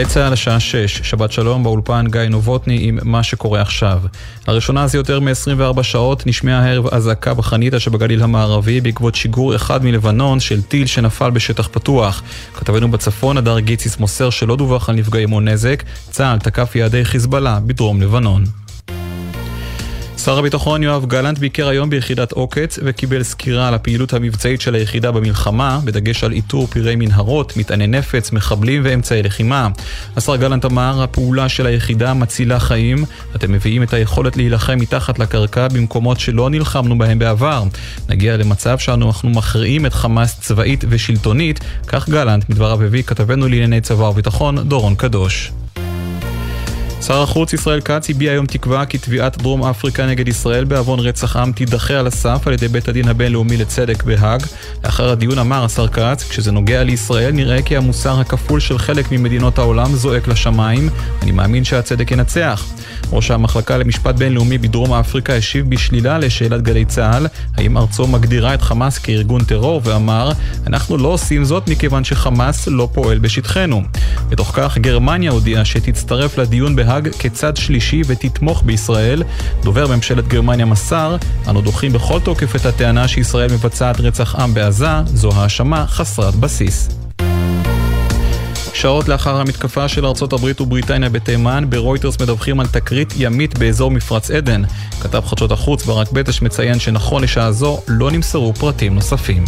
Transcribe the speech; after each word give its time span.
גלי 0.00 0.08
צה"ל 0.08 0.32
השעה 0.32 0.60
6, 0.60 1.00
שבת 1.02 1.32
שלום 1.32 1.62
באולפן 1.62 2.06
גיא 2.10 2.20
נובוטני 2.20 2.78
עם 2.82 2.98
מה 3.02 3.22
שקורה 3.22 3.60
עכשיו. 3.60 4.02
לראשונה 4.48 4.86
זה 4.86 4.98
יותר 4.98 5.20
מ-24 5.20 5.82
שעות 5.82 6.26
נשמעה 6.26 6.64
הערב 6.64 6.94
אזעקה 6.94 7.34
בחניתה 7.34 7.80
שבגליל 7.80 8.22
המערבי 8.22 8.80
בעקבות 8.80 9.14
שיגור 9.14 9.56
אחד 9.56 9.84
מלבנון 9.84 10.40
של 10.40 10.62
טיל 10.62 10.86
שנפל 10.86 11.30
בשטח 11.30 11.68
פתוח. 11.72 12.22
כתבנו 12.54 12.90
בצפון, 12.90 13.38
הדר 13.38 13.60
גיציס 13.60 13.98
מוסר 13.98 14.30
שלא 14.30 14.56
דווח 14.56 14.88
על 14.88 14.94
נפגעים 14.94 15.32
או 15.32 15.40
נזק, 15.40 15.82
צה"ל 16.10 16.38
תקף 16.38 16.76
יעדי 16.76 17.04
חיזבאללה 17.04 17.60
בדרום 17.66 18.02
לבנון. 18.02 18.59
שר 20.24 20.38
הביטחון 20.38 20.82
יואב 20.82 21.06
גלנט 21.06 21.38
ביקר 21.38 21.68
היום 21.68 21.90
ביחידת 21.90 22.32
עוקץ 22.32 22.78
וקיבל 22.82 23.22
סקירה 23.22 23.68
על 23.68 23.74
הפעילות 23.74 24.12
המבצעית 24.12 24.60
של 24.60 24.74
היחידה 24.74 25.12
במלחמה, 25.12 25.80
בדגש 25.84 26.24
על 26.24 26.32
איתור 26.32 26.66
פירי 26.66 26.96
מנהרות, 26.96 27.56
מטעני 27.56 27.86
נפץ, 27.86 28.32
מחבלים 28.32 28.82
ואמצעי 28.84 29.22
לחימה. 29.22 29.68
השר 30.16 30.36
גלנט 30.36 30.64
אמר, 30.64 31.02
הפעולה 31.02 31.48
של 31.48 31.66
היחידה 31.66 32.14
מצילה 32.14 32.60
חיים, 32.60 33.04
אתם 33.36 33.52
מביאים 33.52 33.82
את 33.82 33.92
היכולת 33.92 34.36
להילחם 34.36 34.78
מתחת 34.78 35.18
לקרקע 35.18 35.68
במקומות 35.68 36.20
שלא 36.20 36.50
נלחמנו 36.50 36.98
בהם 36.98 37.18
בעבר. 37.18 37.64
נגיע 38.08 38.36
למצב 38.36 38.78
שאנחנו 38.78 39.30
מכריעים 39.30 39.86
את 39.86 39.94
חמאס 39.94 40.40
צבאית 40.40 40.84
ושלטונית, 40.88 41.60
כך 41.86 42.08
גלנט 42.08 42.48
מדבריו 42.48 42.82
הביא 42.82 43.02
כתבנו 43.02 43.48
לענייני 43.48 43.80
צבא 43.80 44.04
וביטחון 44.04 44.68
דורון 44.68 44.94
קדוש. 44.94 45.52
שר 47.06 47.22
החוץ 47.22 47.52
ישראל 47.52 47.80
כץ 47.80 48.10
הביע 48.10 48.32
היום 48.32 48.46
תקווה 48.46 48.86
כי 48.86 48.98
תביעת 48.98 49.38
דרום 49.38 49.64
אפריקה 49.64 50.06
נגד 50.06 50.28
ישראל 50.28 50.64
בעוון 50.64 51.00
רצח 51.00 51.36
עם 51.36 51.52
תידחה 51.52 51.94
על 51.94 52.06
הסף 52.06 52.46
על 52.46 52.52
ידי 52.52 52.68
בית 52.68 52.88
הדין 52.88 53.08
הבינלאומי 53.08 53.56
לצדק 53.56 54.02
בהאג. 54.02 54.42
לאחר 54.84 55.10
הדיון 55.10 55.38
אמר 55.38 55.64
השר 55.64 55.88
כץ, 55.88 56.28
כשזה 56.30 56.52
נוגע 56.52 56.82
לישראל 56.82 57.32
נראה 57.32 57.62
כי 57.62 57.76
המוסר 57.76 58.20
הכפול 58.20 58.60
של 58.60 58.78
חלק 58.78 59.12
ממדינות 59.12 59.58
העולם 59.58 59.94
זועק 59.94 60.28
לשמיים. 60.28 60.88
אני 61.22 61.32
מאמין 61.32 61.64
שהצדק 61.64 62.10
ינצח. 62.10 62.64
ראש 63.12 63.30
המחלקה 63.30 63.78
למשפט 63.78 64.14
בינלאומי 64.14 64.58
בדרום 64.58 64.92
אפריקה 64.92 65.34
השיב 65.34 65.70
בשלילה 65.70 66.18
לשאלת 66.18 66.62
גלי 66.62 66.84
צה"ל 66.84 67.26
האם 67.56 67.78
ארצו 67.78 68.06
מגדירה 68.06 68.54
את 68.54 68.62
חמאס 68.62 68.98
כארגון 68.98 69.44
טרור 69.44 69.80
ואמר 69.84 70.32
אנחנו 70.66 70.96
לא 70.96 71.08
עושים 71.08 71.44
זאת 71.44 71.68
מכיוון 71.68 72.04
שחמאס 72.04 72.68
לא 72.68 72.88
פועל 72.92 73.18
בשטחנו. 73.18 73.82
בתוך 74.28 74.52
כך 74.54 74.78
גרמניה 74.78 75.30
הודיעה 75.30 75.64
שתצטרף 75.64 76.38
לדיון 76.38 76.76
בהאג 76.76 76.89
כצד 77.18 77.56
שלישי 77.56 78.02
ותתמוך 78.06 78.62
בישראל. 78.66 79.22
דובר 79.62 79.86
ממשלת 79.86 80.28
גרמניה 80.28 80.66
מסר 80.66 81.16
אנו 81.48 81.60
דוחים 81.60 81.92
בכל 81.92 82.20
תוקף 82.20 82.56
את 82.56 82.66
הטענה 82.66 83.08
שישראל 83.08 83.52
מבצעת 83.52 84.00
רצח 84.00 84.34
עם 84.34 84.54
בעזה, 84.54 84.86
זו 85.06 85.30
האשמה 85.34 85.86
חסרת 85.86 86.34
בסיס. 86.34 86.88
שעות 88.74 89.08
לאחר 89.08 89.40
המתקפה 89.40 89.88
של 89.88 90.06
ארצות 90.06 90.32
הברית 90.32 90.60
ובריטניה 90.60 91.08
בתימן, 91.08 91.64
ברויטרס 91.68 92.20
מדווחים 92.20 92.60
על 92.60 92.66
תקרית 92.66 93.14
ימית 93.16 93.58
באזור 93.58 93.90
מפרץ 93.90 94.30
עדן. 94.30 94.62
כתב 95.02 95.22
חדשות 95.26 95.52
החוץ 95.52 95.84
ברק 95.84 96.12
בטש 96.12 96.42
מציין 96.42 96.78
שנכון 96.78 97.22
לשעה 97.22 97.52
זו 97.52 97.80
לא 97.88 98.10
נמסרו 98.10 98.54
פרטים 98.54 98.94
נוספים. 98.94 99.44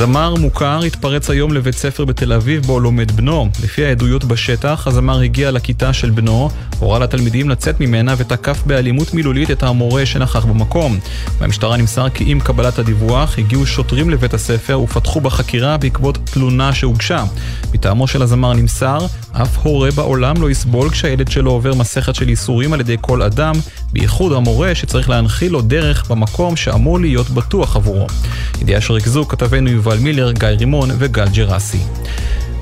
זמר 0.00 0.34
מוכר 0.34 0.80
התפרץ 0.86 1.30
היום 1.30 1.52
לבית 1.52 1.74
ספר 1.74 2.04
בתל 2.04 2.32
אביב 2.32 2.62
בו 2.66 2.80
לומד 2.80 3.12
בנו. 3.12 3.48
לפי 3.62 3.84
העדויות 3.84 4.24
בשטח, 4.24 4.86
הזמר 4.86 5.20
הגיע 5.20 5.50
לכיתה 5.50 5.92
של 5.92 6.10
בנו, 6.10 6.50
הורה 6.78 6.98
לתלמידים 6.98 7.50
לצאת 7.50 7.80
ממנה 7.80 8.14
ותקף 8.18 8.62
באלימות 8.66 9.14
מילולית 9.14 9.50
את 9.50 9.62
המורה 9.62 10.06
שנכח 10.06 10.44
במקום. 10.44 10.98
במשטרה 11.40 11.76
נמסר 11.76 12.08
כי 12.08 12.24
עם 12.26 12.40
קבלת 12.40 12.78
הדיווח 12.78 13.38
הגיעו 13.38 13.66
שוטרים 13.66 14.10
לבית 14.10 14.34
הספר 14.34 14.80
ופתחו 14.80 15.20
בחקירה 15.20 15.76
בעקבות 15.76 16.18
תלונה 16.24 16.72
שהוגשה. 16.72 17.24
מטעמו 17.74 18.06
של 18.06 18.22
הזמר 18.22 18.52
נמסר, 18.52 18.98
אף 19.32 19.58
הורה 19.62 19.90
בעולם 19.90 20.42
לא 20.42 20.50
יסבול 20.50 20.90
כשהילד 20.90 21.30
שלו 21.30 21.50
עובר 21.50 21.74
מסכת 21.74 22.14
של 22.14 22.28
ייסורים 22.28 22.72
על 22.72 22.80
ידי 22.80 22.96
כל 23.00 23.22
אדם, 23.22 23.54
בייחוד 23.92 24.32
המורה 24.32 24.74
שצריך 24.74 25.10
להנחיל 25.10 25.52
לו 25.52 25.62
דרך 25.62 26.10
במקום 26.10 26.56
שאמור 26.56 27.00
להיות 27.00 27.30
בטוח 27.30 27.76
עבורו. 27.76 28.06
ידיעה 28.60 28.80
שריכזו 28.80 29.28
כתבנו 29.28 29.70
יובל 29.70 29.89
מילר, 29.98 30.32
גיא 30.32 30.48
רימון 30.48 30.90
וגל 30.98 31.28
ג'רסי. 31.28 31.80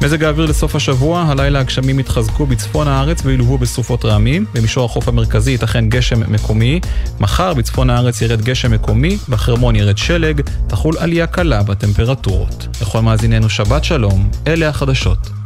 מזג 0.03 0.25
האוויר 0.25 0.47
לסוף 0.47 0.75
השבוע, 0.75 1.25
הלילה 1.28 1.61
הגשמים 1.61 2.00
יתחזקו 2.00 2.47
בצפון 2.47 2.89
הארץ 2.89 3.21
וילוו 3.25 3.59
בסופות 3.59 4.05
רעמים. 4.05 4.44
במישור 4.55 4.84
החוף 4.84 5.09
המרכזי 5.09 5.50
ייתכן 5.50 5.89
גשם 5.89 6.33
מקומי. 6.33 6.81
מחר 7.21 7.55
בצפון 7.55 7.91
הארץ 7.91 8.22
ירד 8.22 8.43
גשם 8.43 8.72
מקומי, 8.72 9.19
בחרמון 9.28 9.77
ירד 9.77 9.99
שלג, 9.99 10.41
תחול 10.66 10.99
עלייה 10.99 11.27
קלה 11.27 11.62
בטמפרטורות. 11.62 12.69
לכל 12.83 13.00
מאזיננו 13.00 13.50
שבת 13.50 13.84
שלום, 13.84 14.31
אלה 14.47 14.69
החדשות. 14.69 15.38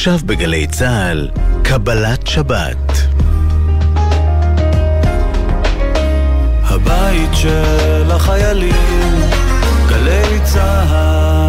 עכשיו 0.00 0.18
בגלי 0.26 0.66
צה"ל, 0.66 1.28
קבלת 1.64 2.26
שבת. 2.26 2.92
הבית 6.64 7.30
של 7.34 8.10
החיילים, 8.10 9.20
גלי 9.88 10.40
צה"ל 10.44 11.39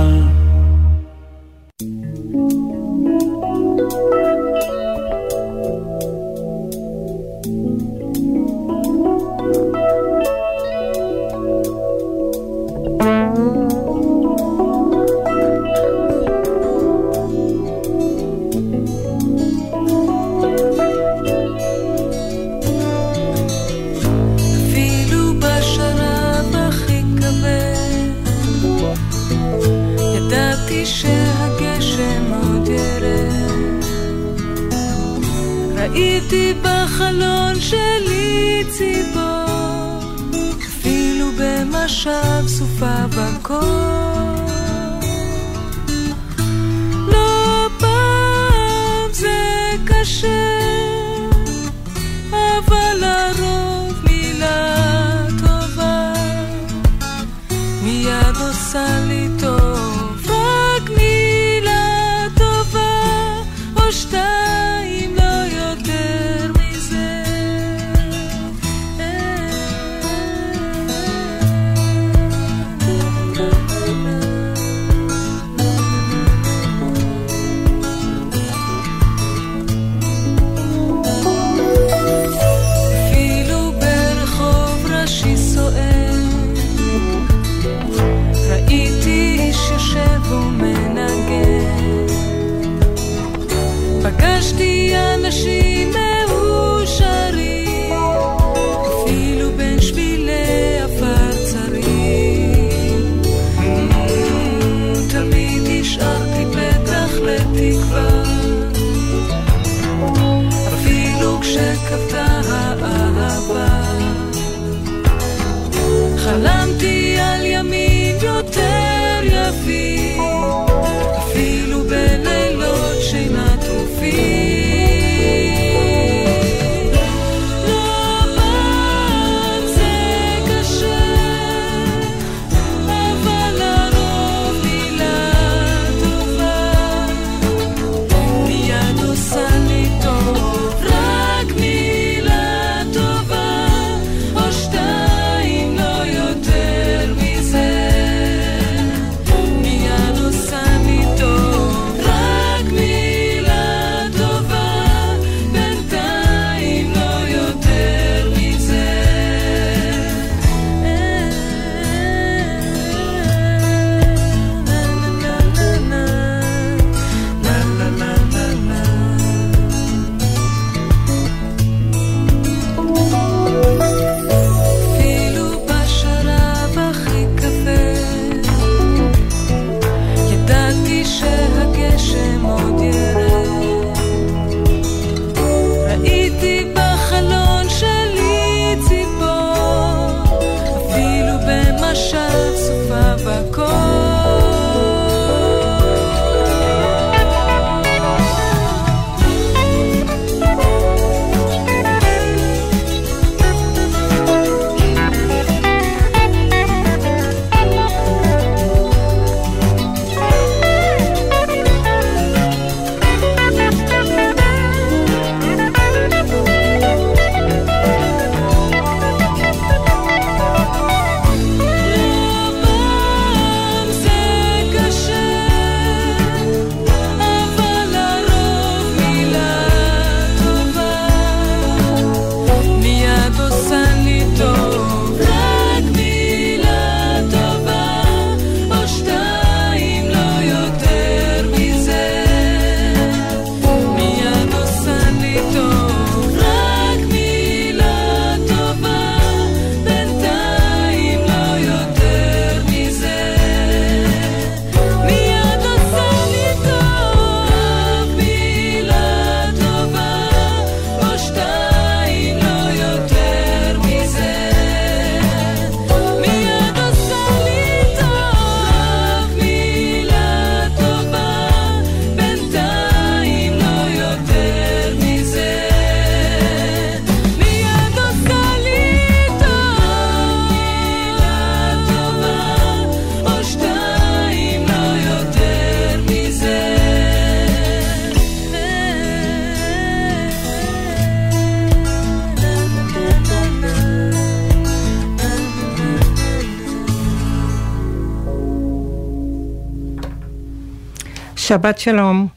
שבת 301.51 301.79
שלום, 301.79 302.27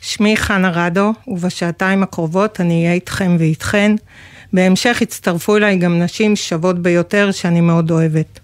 שמי 0.00 0.36
חנה 0.36 0.70
רדו, 0.70 1.12
ובשעתיים 1.28 2.02
הקרובות 2.02 2.60
אני 2.60 2.82
אהיה 2.82 2.92
איתכם 2.92 3.36
ואיתכן. 3.38 3.94
בהמשך 4.52 5.02
הצטרפו 5.02 5.56
אליי 5.56 5.76
גם 5.76 5.98
נשים 5.98 6.36
שוות 6.36 6.78
ביותר 6.78 7.30
שאני 7.32 7.60
מאוד 7.60 7.90
אוהבת. 7.90 8.40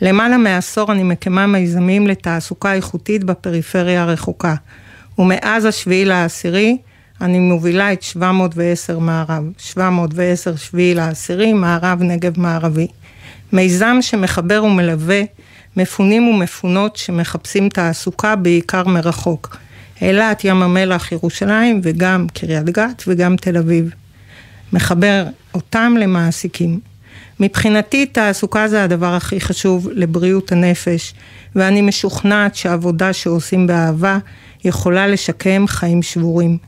למעלה 0.00 0.36
מעשור 0.36 0.92
אני 0.92 1.02
מקימה 1.02 1.46
מיזמים 1.46 2.06
לתעסוקה 2.06 2.74
איכותית 2.74 3.24
בפריפריה 3.24 4.02
הרחוקה, 4.02 4.54
ומאז 5.18 5.64
השביעי 5.64 6.04
לעשירי 6.04 6.78
אני 7.20 7.38
מובילה 7.38 7.92
את 7.92 8.02
710 8.02 8.98
מערב, 8.98 9.44
710 9.58 10.56
שביעי 10.56 10.94
לעשירי, 10.94 11.52
מערב 11.52 12.02
נגב 12.02 12.40
מערבי. 12.40 12.86
מיזם 13.52 13.96
שמחבר 14.00 14.64
ומלווה 14.64 15.22
מפונים 15.76 16.28
ומפונות 16.28 16.96
שמחפשים 16.96 17.68
תעסוקה 17.68 18.36
בעיקר 18.36 18.84
מרחוק. 18.84 19.56
אילת, 20.02 20.44
ים 20.44 20.62
המלח, 20.62 21.12
ירושלים 21.12 21.80
וגם 21.82 22.26
קריית 22.34 22.64
גת 22.64 23.02
וגם 23.06 23.36
תל 23.36 23.56
אביב. 23.56 23.90
מחבר 24.72 25.24
אותם 25.54 25.94
למעסיקים. 25.98 26.80
מבחינתי 27.40 28.06
תעסוקה 28.06 28.68
זה 28.68 28.84
הדבר 28.84 29.14
הכי 29.14 29.40
חשוב 29.40 29.88
לבריאות 29.92 30.52
הנפש, 30.52 31.14
ואני 31.54 31.80
משוכנעת 31.80 32.54
שהעבודה 32.54 33.12
שעושים 33.12 33.66
באהבה 33.66 34.18
יכולה 34.64 35.06
לשקם 35.06 35.64
חיים 35.68 36.02
שבורים. 36.02 36.58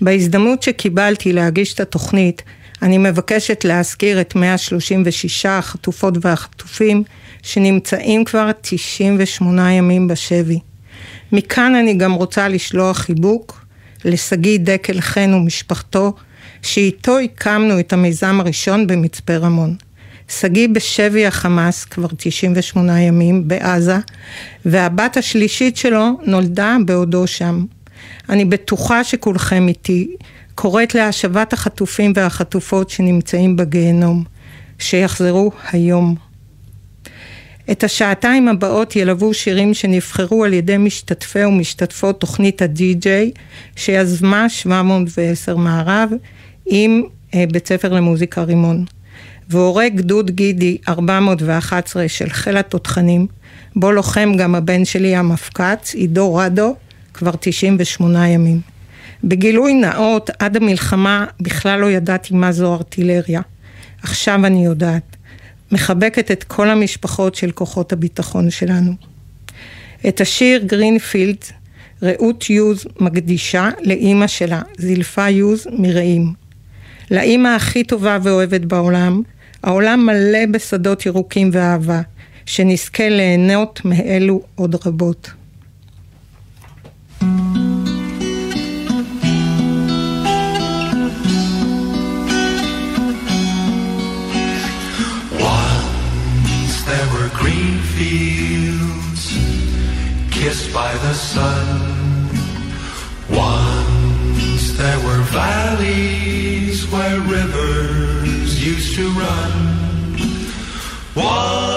בהזדמנות 0.00 0.62
שקיבלתי 0.62 1.32
להגיש 1.32 1.74
את 1.74 1.80
התוכנית, 1.80 2.42
אני 2.82 2.98
מבקשת 2.98 3.64
להזכיר 3.64 4.20
את 4.20 4.34
136 4.34 5.46
החטופות 5.46 6.14
והחטופים 6.20 7.04
שנמצאים 7.44 8.24
כבר 8.24 8.50
98 8.60 9.72
ימים 9.72 10.08
בשבי. 10.08 10.58
מכאן 11.32 11.74
אני 11.74 11.94
גם 11.94 12.12
רוצה 12.12 12.48
לשלוח 12.48 12.98
חיבוק 12.98 13.64
לשגיא 14.04 14.58
דקל 14.62 15.00
חן 15.00 15.34
ומשפחתו, 15.34 16.12
שאיתו 16.62 17.18
הקמנו 17.18 17.80
את 17.80 17.92
המיזם 17.92 18.40
הראשון 18.40 18.86
במצפה 18.86 19.36
רמון. 19.36 19.76
שגיא 20.28 20.68
בשבי 20.68 21.26
החמאס 21.26 21.84
כבר 21.84 22.08
98 22.16 23.00
ימים 23.00 23.48
בעזה, 23.48 23.96
והבת 24.64 25.16
השלישית 25.16 25.76
שלו 25.76 26.08
נולדה 26.26 26.76
בעודו 26.86 27.26
שם. 27.26 27.64
אני 28.28 28.44
בטוחה 28.44 29.04
שכולכם 29.04 29.68
איתי, 29.68 30.16
קוראת 30.54 30.94
להשבת 30.94 31.52
החטופים 31.52 32.12
והחטופות 32.16 32.90
שנמצאים 32.90 33.56
בגיהנום, 33.56 34.24
שיחזרו 34.78 35.52
היום. 35.72 36.23
את 37.70 37.84
השעתיים 37.84 38.48
הבאות 38.48 38.96
ילוו 38.96 39.34
שירים 39.34 39.74
שנבחרו 39.74 40.44
על 40.44 40.52
ידי 40.52 40.76
משתתפי 40.76 41.44
ומשתתפות 41.44 42.20
תוכנית 42.20 42.62
הדי-ג'יי 42.62 43.30
שיזמה 43.76 44.48
710 44.48 45.56
מערב 45.56 46.10
עם 46.66 47.02
אה, 47.34 47.44
בית 47.52 47.68
ספר 47.68 47.92
למוזיקה 47.92 48.42
רימון. 48.42 48.84
והורג 49.48 49.96
גדוד 49.96 50.30
גידי 50.30 50.78
411 50.88 52.08
של 52.08 52.30
חיל 52.30 52.56
התותחנים, 52.56 53.26
בו 53.76 53.92
לוחם 53.92 54.32
גם 54.36 54.54
הבן 54.54 54.84
שלי 54.84 55.16
המפקץ, 55.16 55.94
עידו 55.94 56.34
רדו, 56.34 56.76
כבר 57.14 57.32
98 57.40 58.28
ימים. 58.28 58.60
בגילוי 59.24 59.74
נאות, 59.74 60.30
עד 60.38 60.56
המלחמה 60.56 61.26
בכלל 61.40 61.80
לא 61.80 61.90
ידעתי 61.90 62.34
מה 62.34 62.52
זו 62.52 62.74
ארטילריה. 62.74 63.40
עכשיו 64.02 64.46
אני 64.46 64.64
יודעת. 64.64 65.13
מחבקת 65.74 66.30
את 66.30 66.44
כל 66.44 66.70
המשפחות 66.70 67.34
של 67.34 67.50
כוחות 67.50 67.92
הביטחון 67.92 68.50
שלנו. 68.50 68.92
את 70.08 70.20
השיר 70.20 70.62
גרינפילד, 70.66 71.36
רעות 72.02 72.50
יוז 72.50 72.86
מקדישה 73.00 73.68
לאימא 73.80 74.26
שלה, 74.26 74.62
זילפה 74.78 75.28
יוז 75.28 75.66
מרעים. 75.78 76.32
לאימא 77.10 77.48
הכי 77.48 77.84
טובה 77.84 78.18
ואוהבת 78.22 78.60
בעולם, 78.60 79.22
העולם 79.62 80.06
מלא 80.06 80.46
בשדות 80.50 81.06
ירוקים 81.06 81.50
ואהבה, 81.52 82.00
שנזכה 82.46 83.08
ליהנות 83.08 83.80
מאלו 83.84 84.42
עוד 84.54 84.76
רבות. 84.86 85.30
Kissed 100.44 100.74
by 100.74 100.92
the 100.92 101.14
sun. 101.14 101.66
Once 103.30 104.76
there 104.76 105.00
were 105.06 105.22
valleys 105.32 106.86
where 106.92 107.18
rivers 107.20 108.50
used 108.62 108.94
to 108.94 109.08
run. 109.22 109.52
Once 111.16 111.73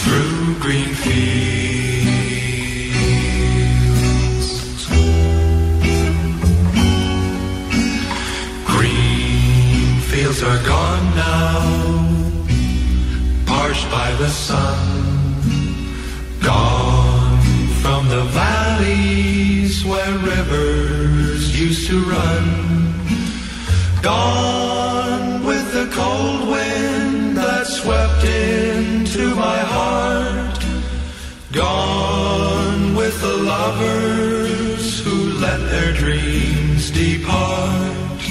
through 0.00 0.58
green 0.60 0.94
fields. 0.94 1.28
Green 8.64 10.00
fields 10.10 10.42
are 10.42 10.62
gone 10.64 11.06
now, 11.16 11.60
parched 13.46 13.90
by 13.90 14.10
the 14.18 14.28
sun, 14.28 14.78
gone 16.42 17.40
from 17.82 18.08
the 18.08 18.24
valleys 18.24 19.84
where 19.84 20.18
rivers 20.18 21.58
used 21.60 21.88
to 21.88 22.00
run, 22.04 22.44
gone 24.02 25.44
with 25.44 25.72
the 25.72 25.86
cold 25.94 26.47
swept 27.82 28.24
into 28.24 29.34
my 29.36 29.58
heart. 29.74 30.58
Gone 31.52 32.96
with 32.96 33.20
the 33.20 33.36
lovers 33.54 35.00
who 35.04 35.16
let 35.44 35.60
their 35.70 35.92
dreams 35.92 36.90
depart. 36.90 38.22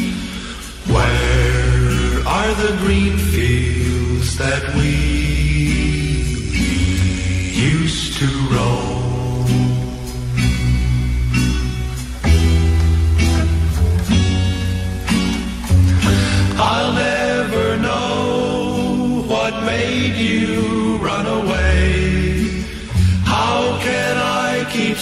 Where 0.95 2.27
are 2.37 2.53
the 2.63 2.73
green 2.83 3.17
fields 3.17 4.37
that 4.37 4.63
we 4.75 4.93
used 7.71 8.17
to 8.19 8.27
roam? 8.53 9.47
I'll 16.59 16.91
never 16.93 17.16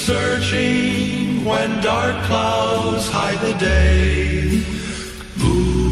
searching 0.06 1.44
when 1.44 1.82
dark 1.82 2.16
clouds 2.26 3.10
hide 3.10 3.40
the 3.40 3.58
day? 3.58 4.62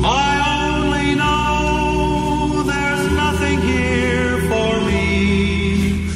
I 0.06 0.34
only 0.62 1.16
know 1.16 2.62
there's 2.62 3.06
nothing 3.24 3.60
here 3.62 4.38
for 4.52 4.72
me. 4.90 6.12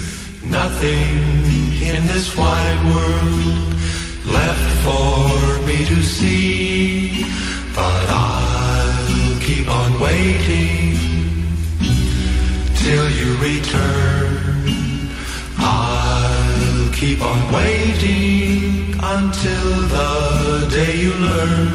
Nothing 0.60 1.10
in 1.92 2.06
this 2.14 2.28
wide 2.38 2.82
world 2.92 3.68
left 4.38 4.70
for 4.86 5.66
me 5.66 5.78
to 5.92 6.00
see. 6.04 7.24
But 7.74 8.06
I'll 8.10 9.40
keep 9.40 9.68
on 9.68 10.00
waiting 10.00 10.94
till 12.76 13.10
you 13.10 13.30
return. 13.38 14.07
Keep 17.00 17.22
on 17.22 17.54
waiting 17.54 18.96
until 19.00 19.72
the 19.96 20.68
day 20.72 20.96
you 20.98 21.14
learn. 21.14 21.70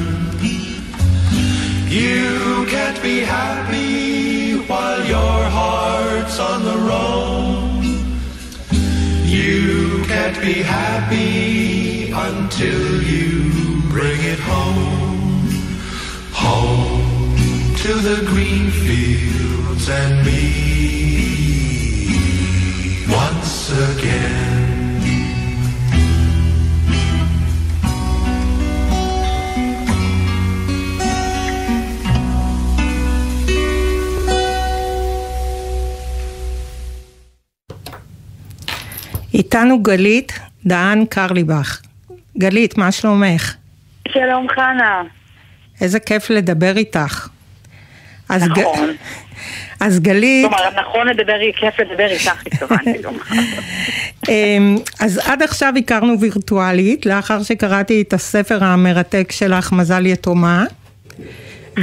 You 1.88 2.66
can't 2.66 3.00
be 3.00 3.20
happy 3.20 4.56
while 4.66 5.06
your 5.06 5.44
heart's 5.58 6.40
on 6.40 6.64
the 6.64 6.76
roam. 6.76 7.84
You 9.24 10.02
can't 10.06 10.40
be 10.40 10.54
happy 10.54 12.10
until 12.10 13.02
you 13.04 13.80
bring 13.90 14.20
it 14.24 14.40
home. 14.40 15.46
Home 16.32 17.36
to 17.76 17.94
the 18.08 18.24
green 18.26 18.72
fields 18.72 19.88
and 19.88 20.26
me 20.26 20.42
once 23.08 23.70
again. 23.70 24.51
איתנו 39.34 39.82
גלית 39.82 40.38
דהן 40.66 41.04
קרליבך. 41.04 41.80
גלית, 42.38 42.78
מה 42.78 42.92
שלומך? 42.92 43.54
שלום 44.08 44.46
חנה. 44.48 45.02
איזה 45.80 46.00
כיף 46.00 46.30
לדבר 46.30 46.76
איתך. 46.76 47.28
אז, 48.28 48.42
ג... 48.48 48.58
נכון. 48.58 48.90
אז 49.80 50.00
גלית, 50.00 50.46
כלומר, 50.46 50.80
נכון 50.80 51.06
לדבר, 51.06 51.38
כיף 51.56 51.80
לדבר 51.80 52.06
איתך, 52.06 52.42
התכוונתי. 52.46 52.98
אמ, 54.28 54.76
אז 55.00 55.20
עד 55.24 55.42
עכשיו 55.42 55.72
הכרנו 55.78 56.20
וירטואלית, 56.20 57.06
לאחר 57.06 57.42
שקראתי 57.42 58.02
את 58.02 58.12
הספר 58.12 58.64
המרתק 58.64 59.32
שלך, 59.32 59.72
מזל 59.72 60.06
יתומה, 60.06 60.64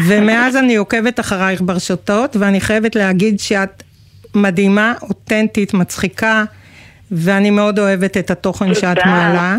ומאז 0.07 0.55
אני 0.55 0.75
עוקבת 0.75 1.19
אחרייך 1.19 1.61
ברשתות, 1.61 2.35
ואני 2.35 2.61
חייבת 2.61 2.95
להגיד 2.95 3.39
שאת 3.39 3.83
מדהימה, 4.35 4.93
אותנטית, 5.01 5.73
מצחיקה, 5.73 6.43
ואני 7.11 7.49
מאוד 7.49 7.79
אוהבת 7.79 8.17
את 8.17 8.31
התוכן 8.31 8.73
שאת 8.73 8.97
תודה. 8.97 9.05
מעלה. 9.05 9.57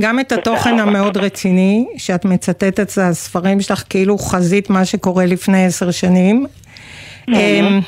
גם 0.00 0.20
את 0.20 0.32
התוכן 0.32 0.78
המאוד 0.78 1.16
רציני, 1.16 1.86
שאת 1.96 2.24
מצטטת 2.24 2.80
את 2.80 2.98
הספרים 2.98 3.60
שלך 3.60 3.84
כאילו 3.90 4.18
חזית 4.18 4.70
מה 4.70 4.84
שקורה 4.84 5.26
לפני 5.26 5.66
עשר 5.66 5.90
שנים. 5.90 6.46
אמ, 7.28 7.80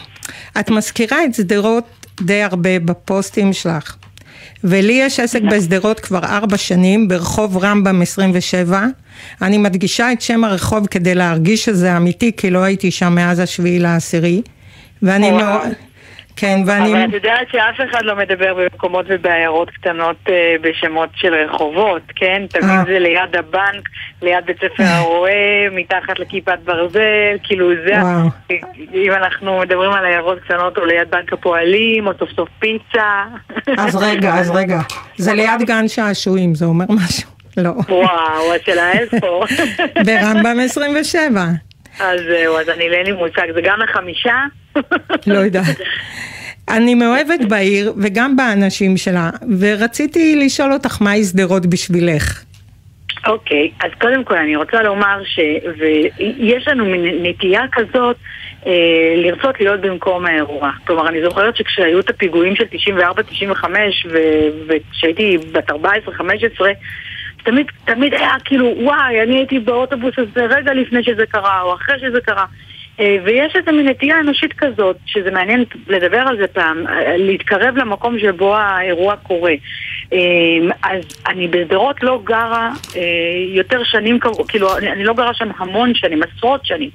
את 0.60 0.70
מזכירה 0.70 1.24
את 1.24 1.34
שדרות 1.34 2.06
די 2.20 2.42
הרבה 2.42 2.78
בפוסטים 2.78 3.52
שלך. 3.52 3.96
ולי 4.64 4.92
יש 4.92 5.20
עסק 5.20 5.42
בשדרות 5.42 6.00
כבר 6.00 6.24
ארבע 6.24 6.56
שנים, 6.56 7.08
ברחוב 7.08 7.56
רמב"ם 7.56 8.02
27. 8.02 8.86
אני 9.42 9.58
מדגישה 9.58 10.12
את 10.12 10.20
שם 10.20 10.44
הרחוב 10.44 10.86
כדי 10.86 11.14
להרגיש 11.14 11.64
שזה 11.64 11.96
אמיתי, 11.96 12.32
כי 12.36 12.50
לא 12.50 12.58
הייתי 12.58 12.90
שם 12.90 13.14
מאז 13.14 13.38
השביעי 13.38 13.78
לעשירי. 13.78 14.42
ואני. 15.02 15.30
מאוד... 15.30 15.85
כן, 16.36 16.60
ואני... 16.66 16.92
אבל 16.92 17.04
את 17.04 17.12
יודעת 17.12 17.48
שאף 17.52 17.90
אחד 17.90 18.02
לא 18.02 18.16
מדבר 18.16 18.54
במקומות 18.54 19.06
ובעיירות 19.08 19.70
קטנות 19.70 20.16
אה, 20.28 20.56
בשמות 20.60 21.08
של 21.14 21.34
רחובות, 21.34 22.02
כן? 22.16 22.42
אה. 22.42 22.60
תמיד 22.60 22.86
זה 22.86 22.98
ליד 22.98 23.36
הבנק, 23.38 23.88
ליד 24.22 24.46
בית 24.46 24.56
ספר 24.56 24.84
הרועה, 24.84 25.70
מתחת 25.72 26.18
לכיפת 26.18 26.58
ברזל, 26.64 27.36
כאילו 27.42 27.70
זה... 27.86 28.02
וואו. 28.02 28.28
אם 28.94 29.12
אנחנו 29.12 29.60
מדברים 29.60 29.90
על 29.90 30.04
עיירות 30.04 30.38
קטנות, 30.44 30.78
או 30.78 30.84
ליד 30.84 31.10
בנק 31.10 31.32
הפועלים, 31.32 32.06
או 32.06 32.12
סוף 32.18 32.30
סוף 32.36 32.48
פיצה. 32.58 33.24
אז 33.78 33.96
רגע, 33.96 34.34
אז 34.34 34.50
רגע. 34.50 34.78
זה 35.16 35.34
ליד 35.34 35.62
גן 35.66 35.88
שעשועים, 35.88 36.54
זה 36.54 36.64
אומר 36.64 36.84
משהו? 36.88 37.30
לא. 37.56 37.70
וואו, 37.88 38.54
השאלה 38.54 38.92
איפה. 38.92 39.42
ברמב"ם 40.06 40.60
27. 40.60 41.44
אז 42.00 42.20
זהו, 42.28 42.58
אז 42.58 42.68
אני 42.68 42.84
אין 42.84 43.06
לי 43.06 43.12
מושג, 43.12 43.46
זה 43.54 43.60
גם 43.60 43.78
לחמישה? 43.80 44.34
לא 45.26 45.38
יודעת. 45.38 45.76
אני 46.68 46.94
מאוהבת 46.94 47.40
בעיר 47.48 47.92
וגם 48.02 48.36
באנשים 48.36 48.96
שלה, 48.96 49.30
ורציתי 49.60 50.36
לשאול 50.44 50.72
אותך 50.72 51.02
מהי 51.02 51.24
שדרות 51.24 51.66
בשבילך. 51.66 52.42
אוקיי, 53.26 53.70
אז 53.80 53.90
קודם 54.00 54.24
כל 54.24 54.36
אני 54.36 54.56
רוצה 54.56 54.82
לומר 54.82 55.22
שיש 55.24 56.68
לנו 56.68 56.84
נטייה 57.22 57.62
כזאת 57.72 58.16
אה, 58.66 58.72
לרצות 59.16 59.60
להיות 59.60 59.80
במקום 59.80 60.26
האירוע. 60.26 60.70
כלומר, 60.86 61.08
אני 61.08 61.22
זוכרת 61.22 61.56
שכשהיו 61.56 62.00
את 62.00 62.10
הפיגועים 62.10 62.56
של 62.56 62.64
94-95 62.64 63.64
וכשהייתי 64.68 65.38
בת 65.52 65.70
14-15 65.70 65.74
תמיד, 67.46 67.66
תמיד 67.84 68.14
היה 68.14 68.34
כאילו, 68.44 68.74
וואי, 68.82 69.22
אני 69.22 69.36
הייתי 69.36 69.58
באוטובוס 69.58 70.14
הזה 70.18 70.46
רגע 70.46 70.74
לפני 70.74 71.02
שזה 71.02 71.26
קרה, 71.26 71.62
או 71.62 71.74
אחרי 71.74 71.98
שזה 71.98 72.20
קרה. 72.20 72.44
אה, 73.00 73.16
ויש 73.24 73.56
איזו 73.56 73.72
מין 73.72 73.88
נטייה 73.88 74.20
אנושית 74.20 74.52
כזאת, 74.52 74.96
שזה 75.06 75.30
מעניין 75.30 75.64
לדבר 75.88 76.18
על 76.18 76.36
זה 76.36 76.46
פעם, 76.46 76.86
אה, 76.86 77.16
להתקרב 77.16 77.76
למקום 77.76 78.18
שבו 78.18 78.56
האירוע 78.56 79.16
קורה. 79.16 79.52
אה, 80.12 80.18
אז 80.82 81.02
אני 81.28 81.48
בשדרות 81.48 82.02
לא 82.02 82.20
גרה 82.24 82.70
יותר 83.54 83.84
שנים, 83.84 84.18
כאילו, 84.48 84.78
אני 84.78 85.04
לא 85.04 85.14
גרה 85.14 85.34
שם 85.34 85.48
המון 85.58 85.94
שנים, 85.94 86.20
עשרות 86.22 86.66
שנים. 86.66 86.90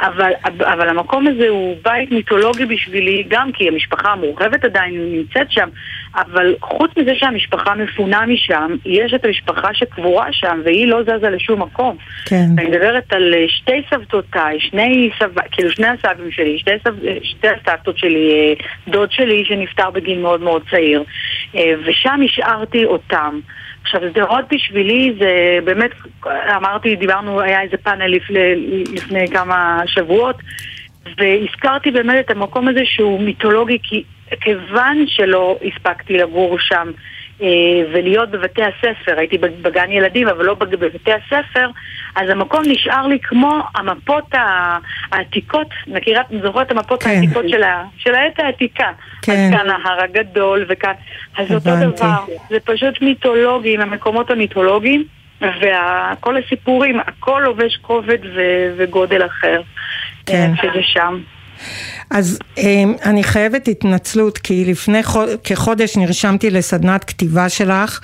אבל, 0.00 0.32
אבל 0.60 0.88
המקום 0.88 1.26
הזה 1.26 1.48
הוא 1.48 1.76
בית 1.84 2.12
מיתולוגי 2.12 2.64
בשבילי, 2.64 3.24
גם 3.28 3.52
כי 3.52 3.68
המשפחה 3.68 4.08
המורחבת 4.08 4.64
עדיין 4.64 4.94
נמצאת 5.12 5.52
שם, 5.52 5.68
אבל 6.16 6.54
חוץ 6.60 6.90
מזה 6.96 7.12
שהמשפחה 7.14 7.74
מפונה 7.74 8.26
משם, 8.26 8.76
יש 8.84 9.14
את 9.14 9.24
המשפחה 9.24 9.74
שקבורה 9.74 10.26
שם, 10.32 10.60
והיא 10.64 10.86
לא 10.86 11.02
זזה 11.02 11.30
לשום 11.30 11.62
מקום. 11.62 11.96
כן. 12.24 12.46
אני 12.58 12.68
מדברת 12.68 13.12
על 13.12 13.34
אה, 13.34 13.44
שתי 13.48 13.82
סבתותיי, 13.90 14.60
שני 14.60 15.10
סב... 15.18 15.30
כאילו 15.52 15.70
שני 15.72 15.86
הסבים 15.86 16.30
שלי, 16.30 16.58
שתי, 16.58 16.70
סב... 16.84 17.04
אה, 17.04 17.16
שתי 17.22 17.48
הסבתות 17.48 17.98
שלי, 17.98 18.30
אה, 18.30 18.64
דוד 18.88 19.12
שלי 19.12 19.44
שנפטר 19.44 19.90
בגיל 19.90 20.18
מאוד 20.18 20.40
מאוד 20.40 20.62
צעיר, 20.70 21.04
ושם 21.84 22.20
השארתי 22.24 22.84
אותם. 22.84 23.40
עכשיו, 23.86 24.00
שדרות 24.00 24.44
בשבילי 24.50 25.14
זה 25.18 25.58
באמת, 25.64 25.90
אמרתי, 26.56 26.96
דיברנו, 26.96 27.40
היה 27.40 27.62
איזה 27.62 27.76
פאנל 27.76 28.06
לפני, 28.06 28.54
לפני 28.92 29.28
כמה 29.28 29.82
שבועות, 29.86 30.36
והזכרתי 31.18 31.90
באמת 31.90 32.26
את 32.26 32.30
המקום 32.30 32.68
הזה 32.68 32.80
שהוא 32.84 33.20
מיתולוגי, 33.20 33.78
כי 33.82 34.02
כיוון 34.40 35.04
שלא 35.06 35.58
הספקתי 35.64 36.18
לגור 36.18 36.58
שם 36.58 36.90
ולהיות 37.92 38.30
בבתי 38.30 38.62
הספר, 38.62 39.18
הייתי 39.18 39.38
בגן 39.38 39.90
ילדים 39.90 40.28
אבל 40.28 40.44
לא 40.44 40.54
בבתי 40.54 41.12
הספר, 41.12 41.70
אז 42.16 42.28
המקום 42.28 42.62
נשאר 42.66 43.06
לי 43.06 43.18
כמו 43.18 43.60
המפות 43.74 44.34
העתיקות, 45.12 45.68
מכירה, 45.86 46.22
זוכרת 46.42 46.66
את 46.66 46.72
המפות 46.72 47.02
כן. 47.02 47.10
העתיקות 47.10 47.48
של, 47.48 47.62
ה, 47.62 47.84
של 47.98 48.14
העת 48.14 48.40
העתיקה. 48.40 48.92
כן. 49.22 49.32
אז 49.32 49.60
כאן 49.60 49.70
ההר 49.70 50.04
הגדול 50.04 50.64
וכאן, 50.68 50.92
אז 51.38 51.52
אותו 51.52 51.70
הבנתי. 51.70 51.96
דבר, 51.96 52.24
זה 52.50 52.56
פשוט 52.64 53.02
מיתולוגי, 53.02 53.74
עם 53.74 53.80
המקומות 53.80 54.30
המיתולוגיים. 54.30 55.04
וכל 55.40 56.36
הסיפורים, 56.36 57.00
הכל 57.00 57.42
לובש 57.44 57.76
כובד 57.76 58.18
ו- 58.34 58.74
וגודל 58.76 59.26
אחר. 59.26 59.62
כן. 60.26 60.52
אה, 60.58 60.62
שזה 60.62 60.82
שם. 60.82 61.20
אז 62.10 62.38
אמ, 62.58 62.94
אני 63.04 63.24
חייבת 63.24 63.68
התנצלות, 63.68 64.38
כי 64.38 64.64
לפני 64.64 65.02
חו- 65.02 65.24
כחודש 65.44 65.96
נרשמתי 65.96 66.50
לסדנת 66.50 67.04
כתיבה 67.04 67.48
שלך, 67.48 68.00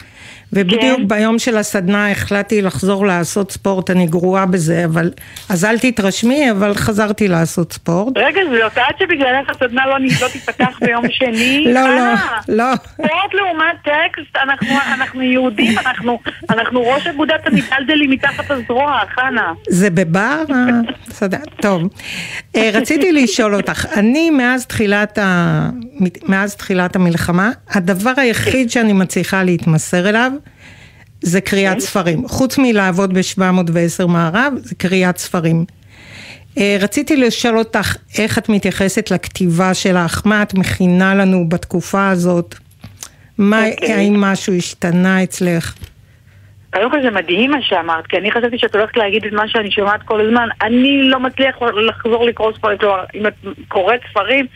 ובדיוק 0.52 0.82
כן. 0.82 1.08
ביום 1.08 1.38
של 1.38 1.56
הסדנה 1.56 2.10
החלטתי 2.10 2.62
לחזור 2.62 3.06
לעשות 3.06 3.50
ספורט, 3.52 3.90
אני 3.90 4.06
גרועה 4.06 4.46
בזה, 4.46 4.84
אבל... 4.84 5.10
אז 5.48 5.64
אל 5.64 5.78
תתרשמי, 5.78 6.50
אבל 6.50 6.74
חזרתי 6.74 7.28
לעשות 7.28 7.72
ספורט. 7.72 8.18
רגע, 8.18 8.40
זאת 8.50 8.78
עד 8.78 8.94
שבגללך 8.98 9.50
הסדנה 9.50 9.86
לא, 9.86 9.98
לא 10.20 10.28
תיפתח 10.32 10.78
ביום 10.80 11.04
שני? 11.10 11.64
לא, 11.74 11.80
לא, 11.80 11.86
חנה, 11.88 12.38
לא. 12.48 12.64
ספורט 12.92 13.34
לעומת 13.34 13.76
טקסט, 13.84 14.36
אנחנו, 14.42 14.68
אנחנו 14.94 15.22
יהודים, 15.22 15.78
אנחנו, 15.78 16.18
אנחנו 16.50 16.82
ראש 16.82 17.06
אגודת 17.06 17.46
המיטלטלים 17.46 18.10
מתחת 18.10 18.50
הזרוע, 18.50 19.00
חנה. 19.14 19.52
זה 19.68 19.90
בבר? 19.90 20.42
אה, 20.50 20.56
בסדר, 21.08 21.38
טוב. 21.62 21.82
אה, 22.56 22.70
רציתי 22.72 23.12
לשאול 23.12 23.54
אותך, 23.54 23.91
אני 23.96 24.30
מאז 24.30 24.66
תחילת, 24.66 25.18
ה... 25.18 25.70
מאז 26.28 26.54
תחילת 26.54 26.96
המלחמה, 26.96 27.50
הדבר 27.70 28.12
היחיד 28.16 28.70
שאני 28.70 28.92
מצליחה 28.92 29.42
להתמסר 29.42 30.08
אליו 30.08 30.32
זה 31.22 31.40
קריאת 31.40 31.80
ספרים. 31.80 32.28
חוץ 32.28 32.58
מלעבוד 32.58 33.14
ב-710 33.14 34.06
מערב, 34.06 34.52
זה 34.62 34.74
קריאת 34.74 35.18
ספרים. 35.18 35.64
אה, 36.58 36.76
רציתי 36.80 37.16
לשאול 37.16 37.58
אותך 37.58 37.96
איך 38.18 38.38
את 38.38 38.48
מתייחסת 38.48 39.10
לכתיבה 39.10 39.74
שלך, 39.74 40.22
מה 40.24 40.42
את 40.42 40.54
מכינה 40.54 41.14
לנו 41.14 41.48
בתקופה 41.48 42.08
הזאת, 42.08 42.54
מה, 43.38 43.68
אוקיי. 43.68 43.92
האם 43.92 44.20
משהו 44.20 44.54
השתנה 44.54 45.22
אצלך? 45.22 45.74
קודם 46.72 46.90
כל 46.90 47.02
זה 47.02 47.10
מדהים 47.10 47.50
מה 47.50 47.62
שאמרת, 47.62 48.06
כי 48.06 48.16
אני 48.16 48.30
חשבתי 48.30 48.58
שאת 48.58 48.74
הולכת 48.74 48.96
להגיד 48.96 49.24
את 49.24 49.32
מה 49.32 49.48
שאני 49.48 49.70
שומעת 49.70 50.02
כל 50.02 50.20
הזמן. 50.20 50.48
אני 50.62 51.02
לא 51.02 51.20
מצליח 51.20 51.62
לחזור 51.62 52.24
לקרוא 52.24 52.52
ספרים, 52.52 52.78
כלומר, 52.78 53.04
אם 53.14 53.26
את 53.26 53.34
קוראת 53.68 54.00
ספרים, 54.10 54.46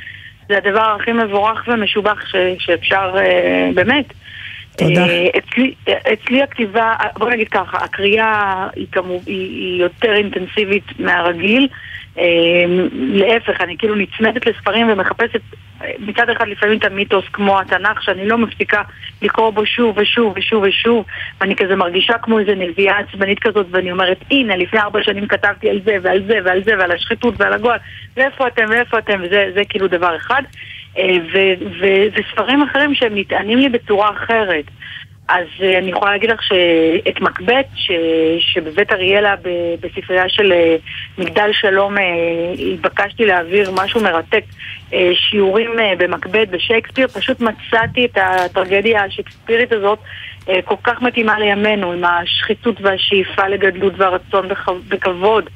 זה 0.49 0.59
הדבר 0.59 0.97
הכי 1.01 1.13
מבורך 1.13 1.69
ומשובח 1.69 2.27
ש, 2.27 2.37
שאפשר, 2.59 3.15
אה, 3.19 3.71
באמת. 3.75 4.13
תודה. 4.77 5.07
אה, 5.07 5.27
אצלי, 5.39 5.75
אצלי 6.13 6.43
הכתיבה, 6.43 6.95
בוא 7.19 7.31
נגיד 7.31 7.49
ככה, 7.49 7.79
הקריאה 7.79 8.69
היא, 8.77 8.87
כמו, 8.93 9.21
היא, 9.27 9.51
היא 9.51 9.83
יותר 9.83 10.15
אינטנסיבית 10.15 10.85
מהרגיל. 10.99 11.69
אה, 12.19 12.25
להפך, 12.93 13.61
אני 13.61 13.77
כאילו 13.79 13.95
נצמדת 13.95 14.47
לספרים 14.47 14.89
ומחפשת 14.91 15.41
מצד 15.99 16.31
אחד 16.31 16.49
לפעמים 16.49 16.79
את 16.79 16.85
המיתוס 16.85 17.25
כמו 17.33 17.61
התנ"ך, 17.61 18.03
שאני 18.03 18.29
לא 18.29 18.39
מפסיקה 18.39 18.83
לקרוא 19.23 19.51
בו 19.51 19.67
שוב 19.67 19.99
ושוב 19.99 20.33
ושוב 20.37 20.63
ושוב, 20.63 21.05
ואני 21.41 21.57
כזה 21.57 21.77
מרגישה 21.77 22.19
כמו 22.19 22.39
איזה 22.39 22.55
נביאה 22.55 22.99
עצבנית 22.99 23.39
כזאת, 23.39 23.67
ואני 23.71 23.93
אומרת, 23.93 24.19
הנה, 24.31 24.57
לפני 24.57 24.81
ארבע 24.81 25.03
שנים 25.03 25.29
כתבתי 25.29 25.71
על 25.71 25.81
זה 25.85 25.97
ועל 26.03 26.23
זה 26.27 26.39
ועל 26.45 26.63
זה 26.65 26.73
ועל 26.79 26.93
השחיתות 26.93 27.35
ועל 27.39 27.53
הגועל, 27.53 27.79
ואיפה 28.17 28.47
אתם 28.47 28.65
ואיפה 28.69 28.99
אתם, 28.99 29.21
וזה 29.23 29.51
זה 29.55 29.63
כאילו 29.69 29.89
דבר 29.89 30.17
אחד. 30.17 30.43
אה, 30.99 31.17
וספרים 32.15 32.63
אחרים 32.63 32.95
שהם 32.95 33.19
נטענים 33.19 33.59
לי 33.59 33.69
בצורה 33.69 34.11
אחרת. 34.11 34.65
אז 35.29 35.47
אה, 35.63 35.79
אני 35.79 35.91
יכולה 35.91 36.13
להגיד 36.13 36.31
לך 36.31 36.43
שאת 36.43 37.21
מקבט, 37.21 37.67
ש... 37.75 37.91
שבבית 38.39 38.93
אריאלה 38.93 39.35
ב- 39.37 39.75
בספרייה 39.81 40.29
של 40.29 40.53
אה, 40.53 40.77
מגדל 41.19 41.51
שלום 41.53 41.99
אה, 41.99 42.03
התבקשתי 42.73 43.25
להעביר 43.25 43.71
משהו 43.71 44.01
מרתק, 44.03 44.45
שיעורים 45.15 45.71
במקבט 45.99 46.49
בשייקספיר, 46.49 47.09
פשוט 47.09 47.41
מצאתי 47.41 48.05
את 48.05 48.19
הטרגדיה 48.21 49.05
השייקספירית 49.05 49.73
הזאת 49.73 49.99
כל 50.65 50.75
כך 50.85 51.03
מתאימה 51.03 51.39
לימינו, 51.39 51.93
עם 51.93 52.05
השחיתות 52.05 52.81
והשאיפה 52.81 53.49
לגדלות 53.49 53.93
והרצון 53.97 54.49
בכ- 54.49 54.69
בכבוד. 54.89 55.51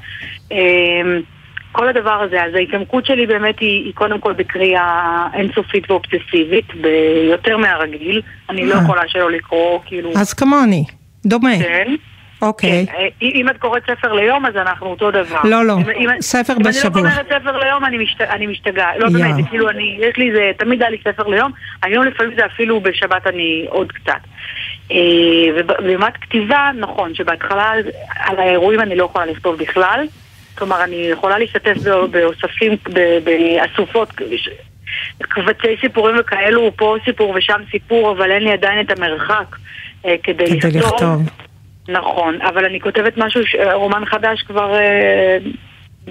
כל 1.73 1.89
הדבר 1.89 2.23
הזה, 2.23 2.45
אז 2.45 2.55
ההתעמקות 2.55 3.07
שלי 3.07 3.27
באמת 3.27 3.59
היא, 3.61 3.85
היא 3.85 3.95
קודם 3.95 4.21
כל 4.21 4.33
בקריאה 4.33 5.27
אינסופית 5.35 5.91
ואובססיבית, 5.91 6.75
ביותר 6.75 7.57
מהרגיל. 7.57 8.23
אני 8.51 8.67
לא 8.67 8.75
אה. 8.75 8.81
יכולה 8.83 9.03
שלא 9.07 9.31
לקרוא, 9.31 9.81
כאילו... 9.87 10.11
אז 10.17 10.33
כמוני, 10.35 10.85
דומה. 11.27 11.59
כן. 11.59 11.95
אוקיי. 12.43 12.87
כן. 12.87 12.93
אה, 12.99 13.09
אם 13.23 13.49
את 13.51 13.57
קוראת 13.59 13.83
ספר 13.91 14.13
ליום, 14.13 14.47
אז 14.47 14.57
אנחנו 14.57 14.87
אותו 14.87 15.11
דבר. 15.11 15.41
לא, 15.45 15.65
לא. 15.65 15.77
אם- 15.79 16.11
אם- 16.11 16.21
ספר 16.21 16.53
אם 16.53 16.63
בשבוע. 16.63 17.01
אני 17.01 17.17
לא 17.17 17.23
גומרת 17.23 17.43
ספר 17.43 17.59
ליום, 17.59 17.85
אני, 17.85 17.99
משת... 17.99 18.21
אני 18.21 18.47
משתגעת. 18.47 18.95
לא, 18.99 19.07
יואו. 19.07 19.13
באמת, 19.13 19.35
זה 19.37 19.43
כאילו, 19.51 19.71
אני, 19.71 19.99
יש 20.01 20.17
לי 20.17 20.33
זה, 20.33 20.51
תמיד 20.59 20.83
היה 20.83 20.91
לי 20.91 20.99
ספר 21.09 21.27
ליום, 21.29 21.53
היום 21.83 22.05
לפעמים 22.05 22.33
זה 22.37 22.47
אפילו 22.47 22.81
בשבת 22.81 23.27
אני 23.27 23.65
עוד 23.69 23.93
קצת. 23.93 24.21
אה, 24.93 24.97
וברמת 25.57 26.17
כתיבה, 26.21 26.71
נכון, 26.79 27.15
שבהתחלה 27.15 27.73
על 28.21 28.39
האירועים 28.39 28.81
אני 28.81 28.97
לא 28.97 29.05
יכולה 29.05 29.27
לכתוב 29.27 29.57
בכלל. 29.57 30.07
כלומר, 30.61 30.85
אני 30.85 30.97
יכולה 30.97 31.39
להשתתף 31.39 31.77
בא- 31.85 32.07
באוספים, 32.07 32.77
באסופות, 33.25 34.09
קבצי 35.19 35.77
סיפורים 35.81 36.17
וכאלו, 36.21 36.71
פה 36.77 36.97
סיפור 37.05 37.35
ושם 37.37 37.61
סיפור, 37.71 38.13
אבל 38.13 38.31
אין 38.31 38.43
לי 38.43 38.53
עדיין 38.53 38.81
את 38.81 38.99
המרחק 38.99 39.57
אה, 40.07 40.15
כדי, 40.23 40.61
כדי 40.61 40.79
לכתוב. 40.79 41.23
נכון, 41.89 42.39
אבל 42.43 42.65
אני 42.65 42.81
כותבת 42.81 43.13
משהו, 43.17 43.47
ש- 43.47 43.57
רומן 43.75 44.05
חדש 44.07 44.43
כבר 44.43 44.75
אה, 44.75 45.39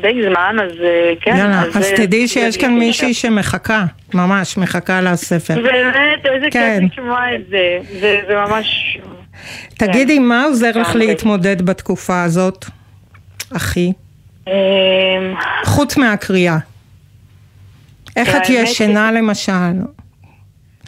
די 0.02 0.22
זמן, 0.30 0.56
אז 0.64 0.72
אה, 0.84 1.14
כן. 1.22 1.36
יאללה, 1.38 1.62
אז 1.62 1.74
זה- 1.74 1.94
תדעי 1.98 2.28
זה 2.28 2.34
שיש 2.34 2.58
כאן. 2.58 2.74
מישהי 2.74 3.14
שמחכה, 3.14 3.84
ממש 4.14 4.58
מחכה 4.58 5.02
לספר. 5.02 5.62
באמת, 5.62 6.26
איזה 6.26 6.48
כן. 6.52 6.80
כיף 6.90 7.00
לשמוע 7.00 7.36
את 7.36 7.42
זה. 7.50 7.78
זה 8.00 8.20
זה 8.28 8.36
ממש... 8.36 8.98
תגידי, 9.78 10.20
מה 10.20 10.44
עוזר 10.44 10.72
לך. 10.76 10.96
להתמודד 10.96 11.62
בתקופה 11.62 12.24
הזאת, 12.24 12.66
אחי? 13.56 13.92
אה, 14.50 15.34
חוץ 15.66 15.98
מהקריאה. 15.98 16.58
איך 18.16 18.36
את 18.36 18.50
ישנה 18.50 19.12
למשל? 19.12 19.52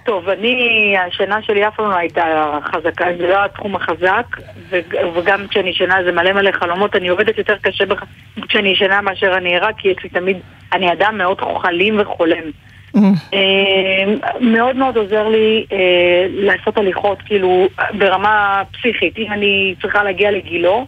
טוב, 0.05 0.29
אני, 0.29 0.95
השינה 1.07 1.41
שלי 1.41 1.67
אף 1.67 1.75
פעם 1.75 1.89
לא 1.89 1.95
הייתה 1.95 2.23
חזקה, 2.65 3.05
זה 3.17 3.27
לא 3.27 3.45
התחום 3.45 3.75
החזק, 3.75 4.25
וג- 4.69 4.95
וגם 5.15 5.47
כשאני 5.47 5.69
ישנה 5.69 5.95
זה 6.05 6.11
מלא 6.11 6.33
מלא 6.33 6.51
חלומות, 6.51 6.95
אני 6.95 7.07
עובדת 7.07 7.37
יותר 7.37 7.55
קשה 7.61 7.85
בח... 7.85 8.03
כשאני 8.47 8.69
ישנה 8.69 9.01
מאשר 9.01 9.37
אני 9.37 9.55
ערה, 9.55 9.73
כי 9.73 9.87
יש 9.87 9.97
לי 10.03 10.09
תמיד, 10.09 10.37
אני 10.73 10.91
אדם 10.93 11.17
מאוד 11.17 11.41
חלים 11.61 11.99
וחולם. 11.99 12.43
אה, 13.33 14.13
מאוד 14.41 14.75
מאוד 14.75 14.97
עוזר 14.97 15.27
לי 15.27 15.65
אה, 15.71 15.77
לעשות 16.29 16.77
הליכות, 16.77 17.17
כאילו, 17.25 17.67
ברמה 17.97 18.61
פסיכית. 18.73 19.17
אם 19.17 19.31
אני 19.31 19.75
צריכה 19.81 20.03
להגיע 20.03 20.31
לגילו, 20.31 20.87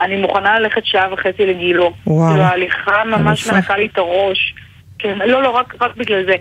אני 0.00 0.16
מוכנה 0.16 0.60
ללכת 0.60 0.86
שעה 0.86 1.12
וחצי 1.12 1.46
לגילו. 1.46 1.92
וואו. 2.06 2.30
כאילו, 2.30 2.44
ההליכה 2.44 3.04
ממש. 3.04 3.46
מנקה 3.46 3.76
לי 3.76 3.88
את 3.92 3.98
הראש. 3.98 4.54
כן, 4.98 5.18
לא, 5.18 5.42
לא, 5.42 5.50
רק, 5.50 5.74
רק 5.80 5.96
בגלל 5.96 6.24
זה. 6.26 6.34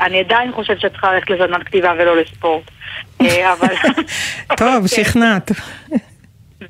אני 0.00 0.20
עדיין 0.20 0.52
חושבת 0.52 0.80
שאת 0.80 0.92
צריכה 0.92 1.12
ללכת 1.14 1.30
לסדנת 1.30 1.62
כתיבה 1.66 1.92
ולא 1.98 2.16
לספורט. 2.16 2.70
אה, 3.20 3.52
אבל... 3.52 3.74
טוב, 4.56 4.86
שכנעת. 4.86 5.50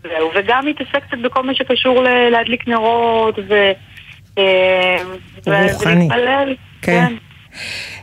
זהו, 0.02 0.31
וגם 0.35 0.66
מתעסק 0.66 1.05
קצת 1.09 1.18
בכל 1.22 1.42
מה 1.42 1.55
שקשור 1.55 2.02
ל- 2.02 2.28
להדליק 2.31 2.68
נרות 2.68 3.38
ו... 3.48 3.55
אה, 4.38 4.96
רוחני. 5.46 6.05
ולהתפלל. 6.05 6.55
כן. 6.83 7.12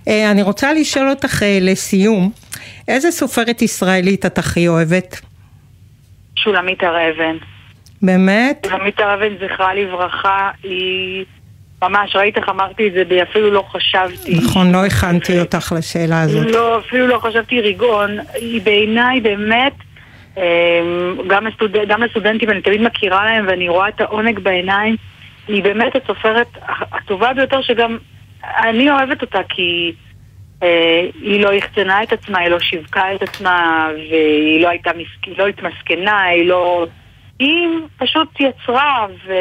אה, 0.08 0.32
אני 0.32 0.41
רוצה 0.41 0.73
לשאול 0.73 1.10
אותך 1.10 1.43
לסיום, 1.62 2.32
איזה 2.88 3.12
סופרת 3.12 3.62
ישראלית 3.62 4.25
את 4.25 4.38
הכי 4.38 4.67
אוהבת? 4.67 5.21
שולמית 6.36 6.84
הר 6.84 6.95
אבן. 7.10 7.38
באמת? 8.02 8.68
הר 8.98 9.14
אבן, 9.14 9.34
זכרה 9.40 9.74
לברכה, 9.74 10.52
היא... 10.64 11.26
ממש, 11.82 12.16
ראית 12.16 12.38
איך 12.38 12.50
אמרתי 12.50 12.88
את 12.88 12.94
זה, 12.94 13.04
בי 13.06 13.22
אפילו 13.22 13.52
לא 13.52 13.62
חשבתי. 13.62 14.36
נכון, 14.36 14.72
לא 14.72 14.86
הכנתי 14.86 15.40
אותך 15.40 15.74
לשאלה 15.78 16.22
הזאת. 16.22 16.52
לא, 16.52 16.80
אפילו 16.80 17.08
לא 17.08 17.20
חשבתי 17.20 17.62
ריגון. 17.62 18.18
היא 18.34 18.62
בעיניי 18.62 19.22
באמת, 19.22 19.74
אמ, 20.38 20.42
גם, 21.28 21.48
הסטוד... 21.48 21.78
גם 21.88 22.04
לסטודנטים, 22.04 22.50
אני 22.50 22.62
תמיד 22.62 22.82
מכירה 22.82 23.26
להם 23.26 23.46
ואני 23.48 23.70
רואה 23.70 23.90
את 23.90 24.02
העונג 24.02 24.40
בעיניים. 24.40 24.96
היא 25.48 25.64
באמת 25.64 25.96
הסופרת 25.96 26.48
הטובה 26.92 27.34
ביותר 27.34 27.62
שגם 27.62 27.98
אני 28.44 28.92
אוהבת 28.92 29.22
אותה 29.22 29.40
כי 29.50 29.94
אה, 30.64 31.06
היא 31.22 31.44
לא 31.44 31.54
יחצנה 31.54 32.04
את 32.04 32.14
עצמה, 32.14 32.40
היא 32.40 32.50
לא 32.50 32.60
שיווקה 32.60 33.16
את 33.16 33.22
עצמה 33.22 33.88
והיא 33.96 34.64
לא 34.64 34.70
הייתה. 34.70 34.92
היא 35.26 35.36
לא 35.38 35.48
התמסכנה, 35.48 36.22
היא 36.22 36.48
לא... 36.48 36.88
היא 37.39 37.67
פשוט 37.97 38.39
יצרה 38.39 39.08
ו... 39.28 39.34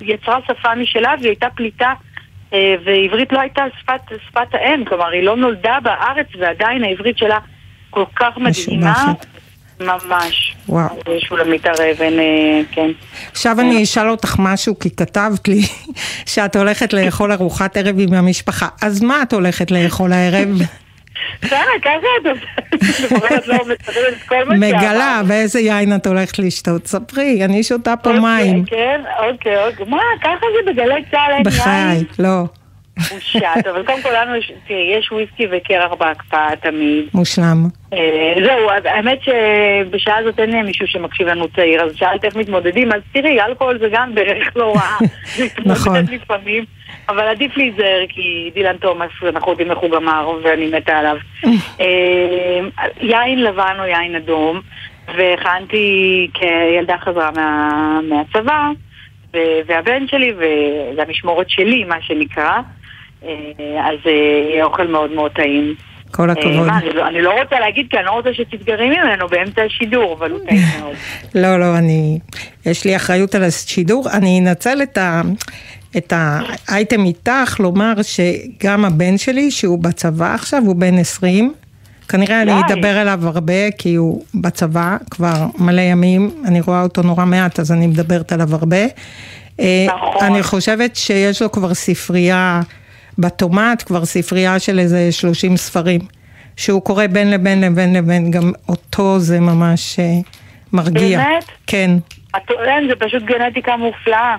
יצרה 0.00 0.38
שפה 0.46 0.74
משלה 0.74 1.14
והיא 1.18 1.28
הייתה 1.28 1.46
פליטה 1.54 1.92
אה, 2.52 2.74
ועברית 2.84 3.32
לא 3.32 3.40
הייתה 3.40 3.62
שפת, 3.80 4.00
שפת 4.28 4.54
האם, 4.54 4.84
כלומר 4.84 5.08
היא 5.08 5.22
לא 5.22 5.36
נולדה 5.36 5.78
בארץ 5.82 6.26
ועדיין 6.40 6.84
העברית 6.84 7.18
שלה 7.18 7.38
כל 7.90 8.04
כך 8.16 8.36
מדהימה. 8.36 9.12
ממש. 9.80 10.54
וואו. 10.68 10.88
שולמית 11.18 11.66
הר 11.66 11.74
אבן, 11.92 12.18
אה, 12.18 12.60
כן. 12.72 12.90
עכשיו 13.30 13.60
אני 13.60 13.82
אשאל 13.82 14.10
אותך 14.10 14.36
משהו, 14.38 14.78
כי 14.78 14.96
כתבת 14.96 15.48
לי 15.48 15.60
שאת 16.32 16.56
הולכת 16.56 16.92
לאכול 16.92 17.32
ארוחת 17.32 17.76
ערב 17.76 17.96
עם 17.98 18.14
המשפחה. 18.14 18.68
אז 18.82 19.02
מה 19.02 19.22
את 19.22 19.32
הולכת 19.32 19.70
לאכול 19.70 20.12
הערב? 20.12 20.48
בסדר, 21.42 21.58
ככה 21.82 22.06
את 22.20 23.48
לא 24.28 24.54
מגלה, 24.56 25.22
ואיזה 25.26 25.60
יין 25.60 25.94
את 25.96 26.06
הולכת 26.06 26.38
לשתות? 26.38 26.86
ספרי, 26.86 27.44
אני 27.44 27.62
שותה 27.62 27.94
פה 27.96 28.12
מים. 28.12 28.64
כן, 28.64 29.00
אוקיי, 29.18 29.66
אוקיי. 29.66 29.86
מה, 29.86 30.02
ככה 30.22 30.46
זה 30.56 30.72
בגלי 30.72 31.02
צה"ל 31.10 31.32
אין 31.32 31.36
יין? 31.36 31.42
בחיי, 31.44 32.04
לא. 32.18 32.44
בושה. 32.96 33.52
אבל 33.70 33.86
קודם 33.86 34.02
כל 34.02 34.10
לנו 34.10 34.36
יש, 34.36 34.52
תראי, 34.68 34.96
יש 34.98 35.12
וויסקי 35.12 35.46
וקרח 35.50 35.92
בהקפאה 35.98 36.56
תמיד. 36.60 37.04
מושלם. 37.14 37.66
אה, 37.92 38.34
זהו, 38.46 38.70
אז 38.70 38.84
האמת 38.84 39.18
שבשעה 39.22 40.18
הזאת 40.18 40.38
אין 40.38 40.66
מישהו 40.66 40.86
שמקשיב 40.86 41.28
לנו 41.28 41.48
צעיר, 41.48 41.82
אז 41.82 41.92
שאלת 41.96 42.24
איך 42.24 42.36
מתמודדים, 42.36 42.92
אז 42.92 43.00
תראי, 43.12 43.40
אלכוהול 43.40 43.78
זה 43.78 43.86
גם 43.92 44.14
דרך 44.14 44.56
לא 44.56 44.74
רעה. 44.76 44.98
נכון. 45.72 46.04
לפעמים, 46.10 46.64
אבל 47.08 47.28
עדיף 47.28 47.56
להיזהר, 47.56 48.00
כי 48.08 48.50
דילן 48.54 48.76
תומאס, 48.76 49.10
אנחנו 49.28 49.50
יודעים 49.50 49.70
איך 49.70 49.78
הוא 49.78 49.90
גמר, 49.90 50.30
ואני 50.44 50.66
מתה 50.76 50.98
עליו. 50.98 51.16
אה, 51.80 52.60
יין 53.00 53.42
לבן 53.42 53.76
או 53.78 53.84
יין 53.84 54.14
אדום, 54.16 54.60
והכנתי 55.16 55.86
כילדה 56.34 56.96
חזרה 56.98 57.30
מה- 57.36 58.00
מהצבא, 58.08 58.68
ו- 59.34 59.38
והבן 59.66 60.06
שלי, 60.08 60.32
וזה 60.36 61.02
המשמורת 61.02 61.50
שלי, 61.50 61.84
מה 61.84 61.96
שנקרא, 62.00 62.58
אה, 63.24 63.28
אז 63.84 63.98
אה, 64.06 64.10
יהיה 64.50 64.64
אוכל 64.64 64.86
מאוד 64.86 65.10
מאוד 65.12 65.30
טעים. 65.32 65.74
כל 66.10 66.30
הכבוד. 66.30 66.66
מה, 66.66 66.78
אני 66.78 66.92
לא- 66.92 67.06
אני 67.08 67.22
לא 67.22 67.40
רוצה 67.42 67.60
להגיד 67.60 67.86
כי 67.90 67.96
אני 67.96 68.06
לא 68.06 68.10
רוצה 68.10 68.34
שתתגרי 68.34 68.88
ממנו 68.88 69.28
באמצע 69.28 69.62
השידור, 69.62 70.12
אבל 70.18 70.30
הוא 70.30 70.40
טעים 70.48 70.60
מאוד. 70.80 70.94
לא, 71.34 71.58
לא, 71.60 71.78
אני... 71.78 72.18
יש 72.66 72.84
לי 72.84 72.96
אחריות 72.96 73.34
על 73.34 73.42
השידור. 73.44 74.04
אני 74.18 74.40
אנצל 74.40 74.82
את, 74.82 74.98
ה, 74.98 75.20
את 75.96 76.12
האייטם 76.16 77.04
איתך, 77.04 77.60
לומר 77.60 77.92
שגם 78.02 78.84
הבן 78.84 79.18
שלי, 79.18 79.50
שהוא 79.50 79.78
בצבא 79.78 80.34
עכשיו, 80.34 80.62
הוא 80.66 80.76
בן 80.76 80.98
20, 80.98 81.54
כנראה 82.08 82.42
אני. 82.42 82.52
אדבר 82.60 83.02
אליו 83.02 83.20
הרבה, 83.28 83.70
כי 83.78 83.94
הוא 83.94 84.24
בצבא 84.34 84.96
כבר 85.10 85.46
מלא 85.58 85.80
ימים, 85.80 86.30
אני 86.44 86.60
רואה 86.60 86.82
אותו 86.82 87.02
נורא 87.02 87.24
מעט, 87.24 87.60
אז 87.60 87.72
אני 87.72 87.86
מדברת 87.86 88.32
עליו 88.32 88.54
הרבה. 88.54 88.86
אה, 89.60 89.86
נכון. 89.86 90.26
אני 90.26 90.42
חושבת 90.42 90.96
שיש 90.96 91.42
לו 91.42 91.52
כבר 91.52 91.74
ספרייה 91.74 92.60
בתומט, 93.18 93.82
כבר 93.82 94.04
ספרייה 94.04 94.58
של 94.58 94.78
איזה 94.78 95.12
30 95.12 95.56
ספרים, 95.56 96.00
שהוא 96.56 96.82
קורא 96.82 97.06
בין 97.06 97.30
לבין 97.30 97.60
לבין 97.60 97.92
לבין, 97.92 98.30
גם 98.30 98.52
אותו 98.68 99.18
זה 99.18 99.40
ממש 99.40 99.98
אה, 99.98 100.04
מרגיע. 100.72 101.18
באמת? 101.18 101.44
כן. 101.66 101.90
את 102.36 102.42
טוען, 102.46 102.88
זה 102.88 102.94
פשוט 102.98 103.22
גנטיקה 103.22 103.76
מופלאה. 103.76 104.36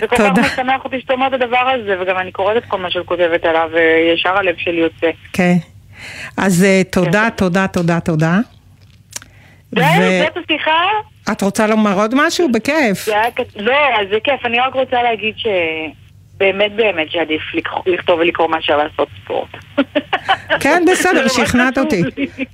זה 0.00 0.06
כל 0.06 0.16
כך 0.16 0.28
תודה. 0.28 0.42
משמח 0.42 0.84
אותי 0.84 1.00
שאתה 1.00 1.12
אומר 1.12 1.26
את 1.26 1.32
הדבר 1.32 1.70
הזה, 1.74 1.96
וגם 2.02 2.18
אני 2.18 2.32
קוראת 2.32 2.56
את 2.56 2.64
כל 2.68 2.78
מה 2.78 2.90
שאת 2.90 3.06
כותבת 3.06 3.44
עליו, 3.44 3.68
וישר 3.72 4.36
הלב 4.38 4.54
שלי 4.58 4.80
יוצא. 4.80 5.10
כן. 5.32 5.56
אז 6.36 6.64
אה, 6.64 6.82
תודה, 6.90 7.28
תודה, 7.36 7.66
תודה, 7.66 8.00
תודה. 8.00 8.38
זהו, 9.76 9.84
ו- 9.84 10.20
זאת 10.34 10.44
השיחה? 10.50 10.80
את 11.32 11.42
רוצה 11.42 11.66
לומר 11.66 11.94
עוד 12.00 12.14
משהו? 12.26 12.48
בכיף. 12.52 13.08
לא, 13.56 13.72
זה 14.10 14.18
כיף. 14.24 14.44
אני 14.46 14.58
רק 14.60 14.74
רוצה 14.74 15.02
להגיד 15.02 15.34
שבאמת 15.36 16.72
באמת 16.76 17.10
שעדיף 17.10 17.40
לקח- 17.54 17.70
לכתוב 17.86 18.20
ולקרוא 18.20 18.48
מאשר 18.48 18.76
לעשות 18.76 19.08
ספורט. 19.24 19.48
כן, 20.62 20.82
בסדר, 20.92 21.28
שכנעת 21.28 21.78
אותי. 21.78 22.02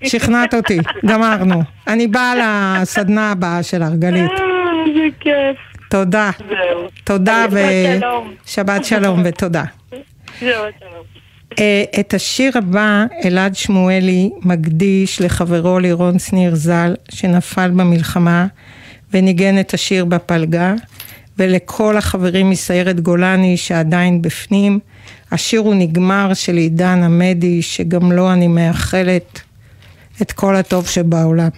שכנעת 0.04 0.54
אותי, 0.54 0.78
גמרנו. 1.06 1.62
אני 1.88 2.06
באה 2.06 2.34
לסדנה 2.82 3.32
הבאה 3.32 3.62
שלך, 3.62 3.88
גלית. 3.98 4.30
אה, 4.30 4.46
זה 4.94 5.06
כיף. 5.20 5.75
תודה. 5.96 6.30
זהו. 6.38 6.88
תודה. 7.04 7.46
ושבת 8.44 8.84
שלום 8.84 9.22
ותודה. 9.24 9.64
זהו. 10.40 10.64
אה, 11.58 11.84
את 12.00 12.14
השיר 12.14 12.58
הבא 12.58 13.04
אלעד 13.24 13.56
שמואלי 13.56 14.30
מקדיש 14.42 15.20
לחברו 15.20 15.78
לירון 15.78 16.18
שניר 16.18 16.54
ז"ל, 16.54 16.94
שנפל 17.08 17.70
במלחמה 17.70 18.46
וניגן 19.12 19.60
את 19.60 19.74
השיר 19.74 20.04
בפלגה, 20.04 20.74
ולכל 21.38 21.96
החברים 21.96 22.50
מסיירת 22.50 23.00
גולני 23.00 23.56
שעדיין 23.56 24.22
בפנים. 24.22 24.78
השיר 25.32 25.60
הוא 25.60 25.74
נגמר 25.74 26.34
של 26.34 26.56
עידן 26.56 27.02
עמדי, 27.02 27.62
שגם 27.62 28.12
לו 28.12 28.32
אני 28.32 28.48
מאחלת 28.48 29.40
את 30.22 30.32
כל 30.32 30.56
הטוב 30.56 30.86
שבעולם. 30.86 31.48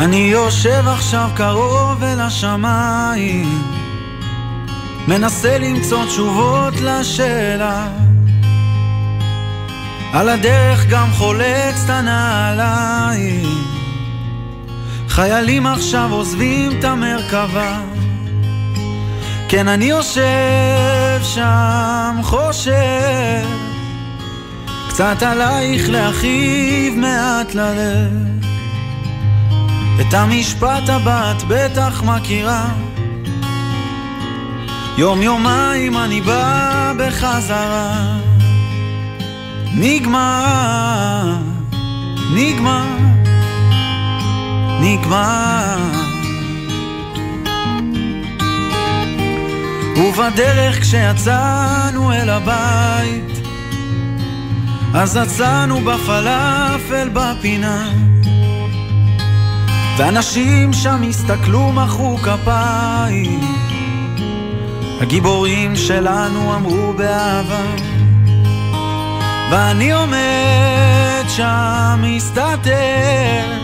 אני 0.00 0.16
יושב 0.16 0.88
עכשיו 0.88 1.30
קרוב 1.36 2.02
אל 2.02 2.20
השמיים, 2.20 3.62
מנסה 5.08 5.58
למצוא 5.58 6.06
תשובות 6.06 6.74
לשאלה. 6.80 7.88
על 10.12 10.28
הדרך 10.28 10.86
גם 10.86 11.12
חולץ 11.12 11.84
את 11.84 11.90
הנעליים, 11.90 13.64
חיילים 15.08 15.66
עכשיו 15.66 16.12
עוזבים 16.12 16.78
את 16.78 16.84
המרכבה. 16.84 17.80
כן, 19.48 19.68
אני 19.68 19.84
יושב 19.84 21.20
שם, 21.22 22.16
חושב, 22.22 23.46
קצת 24.88 25.22
עלייך 25.22 25.88
להכאיב 25.88 26.94
מעט 26.94 27.54
ללב. 27.54 28.45
את 30.00 30.14
המשפט 30.14 30.88
הבא 30.88 31.32
את 31.32 31.42
בטח 31.48 32.02
מכירה. 32.02 32.68
יום 34.98 35.22
יומיים 35.22 35.96
אני 35.96 36.20
בא 36.20 36.92
בחזרה. 36.98 38.18
נגמר, 39.74 41.36
נגמר, 42.34 42.86
נגמר. 44.80 45.76
ובדרך 49.96 50.80
כשיצאנו 50.80 52.12
אל 52.12 52.30
הבית 52.30 53.40
אז 54.94 55.16
יצאנו 55.16 55.80
בפלאפל 55.80 57.08
בפינה 57.12 57.88
ואנשים 59.96 60.72
שם 60.72 61.02
הסתכלו, 61.08 61.72
מחאו 61.72 62.16
כפיים. 62.16 63.40
הגיבורים 65.00 65.76
שלנו 65.76 66.54
אמרו 66.54 66.92
באהבה. 66.92 67.62
ואני 69.50 69.92
עומד 69.92 71.24
שם, 71.28 72.00
מסתתר. 72.02 73.56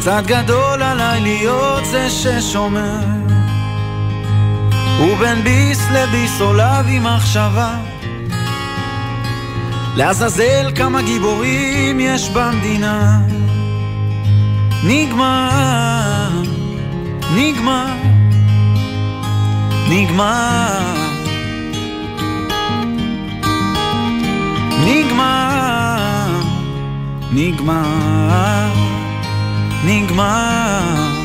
קצת 0.00 0.22
גדול 0.26 0.82
עליי 0.82 1.20
להיות 1.20 1.84
זה 1.84 2.10
ששומר. 2.10 3.04
ובין 5.00 5.42
ביס 5.44 5.80
לביס 5.92 6.40
עולה 6.40 6.82
בי 6.82 6.98
מחשבה. 6.98 7.74
לעזאזל 9.96 10.72
כמה 10.76 11.02
גיבורים 11.02 12.00
יש 12.00 12.28
במדינה. 12.28 13.20
נגמר, 14.84 16.42
נגמר, 17.36 17.94
נגמר, 19.90 20.94
נגמר, 24.86 26.40
נגמר, 27.32 28.72
נגמר. 29.84 31.19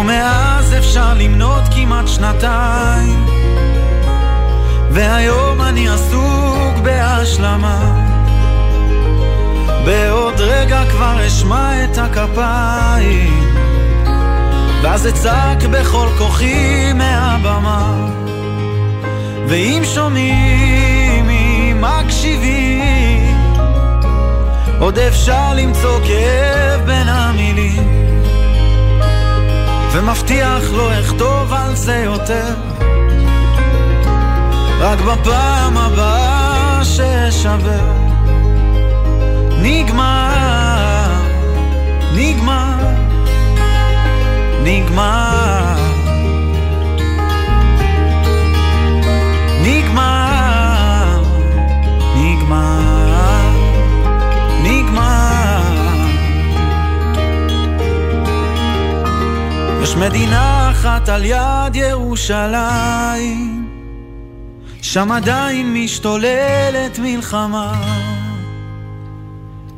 ומאז 0.00 0.74
אפשר 0.78 1.14
למנות 1.14 1.62
כמעט 1.74 2.08
שנתיים. 2.08 3.26
והיום 4.90 5.62
אני 5.62 5.88
עסוק 5.88 6.78
בהשלמה. 6.82 8.06
בעוד 9.84 10.40
רגע 10.40 10.82
כבר 10.90 11.26
אשמע 11.26 11.84
את 11.84 11.98
הכפיים. 11.98 13.54
ואז 14.82 15.06
אצעק 15.06 15.64
בכל 15.70 16.08
כוחי 16.18 16.92
מהבמה. 16.92 18.08
ואם 19.48 19.82
שומעים, 19.94 21.30
אם 21.30 21.80
מקשיבים 21.80 23.36
עוד 24.78 24.98
אפשר 24.98 25.54
למצוא 25.54 26.00
כאב 26.06 26.86
בין 26.86 27.08
המילים 27.08 27.99
ומבטיח 29.92 30.62
לא 30.72 31.00
אכתוב 31.00 31.52
על 31.52 31.74
זה 31.76 31.96
יותר. 31.96 32.54
רק 34.80 34.98
בפעם 35.00 35.78
הבאה 35.78 36.80
שאשבר 36.84 37.92
נגמר, 39.62 41.10
נגמר, 42.14 42.76
נגמר 44.64 45.59
יש 59.90 59.96
מדינה 59.96 60.70
אחת 60.70 61.08
על 61.08 61.24
יד 61.24 61.74
ירושלים, 61.74 63.68
שם 64.82 65.12
עדיין 65.12 65.74
משתוללת 65.74 66.98
מלחמה. 66.98 67.82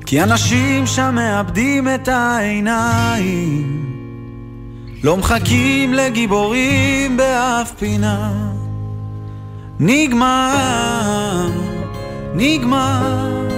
כי 0.06 0.22
אנשים 0.22 0.86
שם 0.86 1.14
מאבדים 1.14 1.88
את 1.94 2.08
העיניים, 2.08 3.86
לא 5.04 5.16
מחכים 5.16 5.94
לגיבורים 5.94 7.16
באף 7.16 7.72
פינה. 7.78 8.32
נגמר, 9.80 11.50
נגמר, 12.34 13.48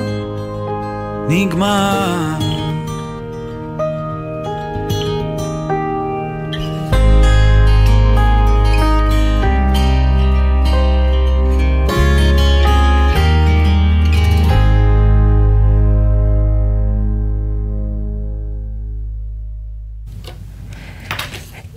נגמר. 1.28 2.53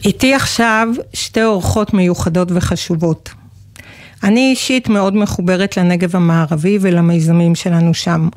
איתי 0.08 0.34
עכשיו 0.34 0.88
שתי 1.14 1.44
אורחות 1.44 1.94
מיוחדות 1.94 2.48
וחשובות. 2.52 3.30
אני 4.24 4.50
אישית 4.50 4.90
מאוד 4.90 5.16
מחוברת 5.16 5.78
לנגב 5.78 6.16
המערבי 6.16 6.78
ולמיזמים 6.82 7.56
שלנו 7.56 7.94
שם. 7.94 8.30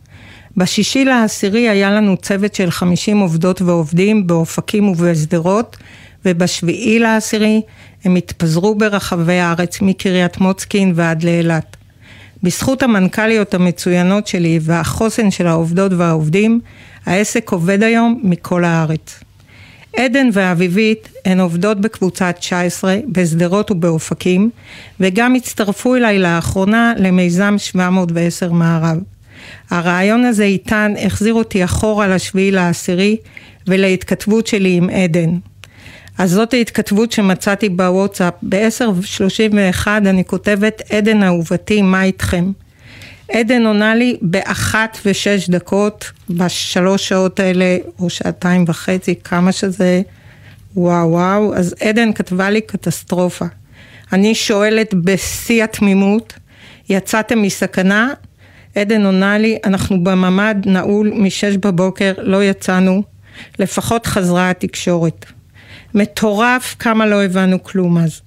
בשישי 0.56 1.04
לעשירי 1.04 1.68
היה 1.68 1.90
לנו 1.90 2.16
צוות 2.16 2.54
של 2.54 2.70
50 2.70 3.18
עובדות 3.18 3.62
ועובדים 3.62 4.26
באופקים 4.26 4.88
ובשדרות, 4.88 5.76
ובשביעי 6.24 6.98
לעשירי 6.98 7.62
הם 8.04 8.16
התפזרו 8.16 8.74
ברחבי 8.74 9.38
הארץ 9.38 9.80
מקריית 9.80 10.38
מוצקין 10.38 10.92
ועד 10.94 11.22
לאילת. 11.22 11.76
בזכות 12.42 12.82
המנכ"ליות 12.82 13.54
המצוינות 13.54 14.26
שלי 14.26 14.58
והחוסן 14.62 15.30
של 15.30 15.46
העובדות 15.46 15.92
והעובדים, 15.92 16.60
העסק 17.06 17.50
עובד 17.52 17.82
היום 17.82 18.20
מכל 18.24 18.64
הארץ. 18.64 19.20
עדן 19.96 20.28
ואביבית 20.32 21.08
הן 21.24 21.40
עובדות 21.40 21.80
בקבוצת 21.80 22.34
19 22.38 22.96
בשדרות 23.08 23.70
ובאופקים, 23.70 24.50
וגם 25.00 25.34
הצטרפו 25.34 25.96
אליי 25.96 26.18
לאחרונה 26.18 26.92
למיזם 26.96 27.54
710 27.58 28.52
מערב. 28.52 28.96
הרעיון 29.70 30.24
הזה 30.24 30.44
איתן 30.44 30.94
החזיר 31.06 31.34
אותי 31.34 31.64
אחורה 31.64 32.08
לשביעי 32.08 32.50
לעשירי 32.50 33.16
ולהתכתבות 33.66 34.46
שלי 34.46 34.76
עם 34.76 34.90
עדן. 34.90 35.30
אז 36.18 36.30
זאת 36.30 36.54
ההתכתבות 36.54 37.12
שמצאתי 37.12 37.68
בוואטסאפ. 37.68 38.34
ב-10.31 38.42 39.86
אני 39.86 40.24
כותבת, 40.24 40.82
עדן 40.90 41.22
אהובתי, 41.22 41.82
מה 41.82 42.02
איתכם? 42.02 42.52
עדן 43.32 43.66
עונה 43.66 43.94
לי 43.94 44.16
באחת 44.22 44.98
ושש 45.06 45.50
דקות, 45.50 46.10
בשלוש 46.30 47.08
שעות 47.08 47.40
האלה, 47.40 47.76
או 47.98 48.10
שעתיים 48.10 48.64
וחצי, 48.68 49.14
כמה 49.24 49.52
שזה, 49.52 50.02
וואו 50.76 51.10
וואו, 51.10 51.54
אז 51.54 51.74
עדן 51.80 52.12
כתבה 52.12 52.50
לי 52.50 52.60
קטסטרופה. 52.60 53.44
אני 54.12 54.34
שואלת 54.34 54.94
בשיא 54.94 55.64
התמימות, 55.64 56.32
יצאתם 56.88 57.42
מסכנה? 57.42 58.12
עדן 58.74 59.06
עונה 59.06 59.38
לי, 59.38 59.58
אנחנו 59.64 60.04
בממ"ד 60.04 60.56
נעול 60.66 61.12
משש 61.14 61.56
בבוקר, 61.56 62.12
לא 62.18 62.44
יצאנו, 62.44 63.02
לפחות 63.58 64.06
חזרה 64.06 64.50
התקשורת. 64.50 65.26
מטורף 65.94 66.76
כמה 66.78 67.06
לא 67.06 67.24
הבנו 67.24 67.62
כלום 67.62 67.98
אז. 67.98 68.20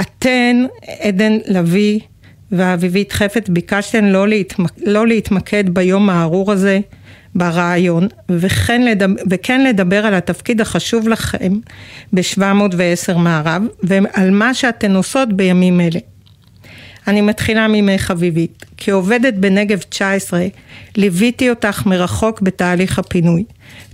אתן, 0.00 0.64
עדן 1.00 1.38
לביא 1.46 2.00
ואביבית 2.52 3.12
חפץ, 3.12 3.48
ביקשתן 3.48 4.04
לא, 4.04 4.28
להתמק... 4.28 4.70
לא 4.86 5.06
להתמקד 5.06 5.70
ביום 5.70 6.10
הארור 6.10 6.52
הזה 6.52 6.80
ברעיון, 7.34 8.08
וכן, 8.28 8.82
לדבר, 8.82 9.22
וכן 9.30 9.64
לדבר 9.64 10.06
על 10.06 10.14
התפקיד 10.14 10.60
החשוב 10.60 11.08
לכם 11.08 11.52
ב-710 12.12 13.18
מערב, 13.18 13.62
ועל 13.82 14.30
מה 14.30 14.54
שאתן 14.54 14.96
עושות 14.96 15.32
בימים 15.32 15.80
אלה. 15.80 16.00
אני 17.08 17.20
מתחילה 17.20 17.68
ממך 17.68 18.10
אביבית. 18.10 18.64
כעובדת 18.76 19.34
בנגב 19.34 19.78
19, 19.78 20.40
ליוויתי 20.96 21.50
אותך 21.50 21.86
מרחוק 21.86 22.40
בתהליך 22.40 22.98
הפינוי. 22.98 23.44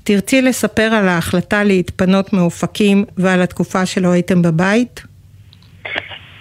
תרצי 0.04 0.42
לספר 0.42 0.82
על 0.94 1.08
ההחלטה 1.08 1.64
להתפנות 1.64 2.32
מאופקים 2.32 3.04
ועל 3.16 3.42
התקופה 3.42 3.86
שלא 3.86 4.08
הייתם 4.08 4.42
בבית? 4.42 5.02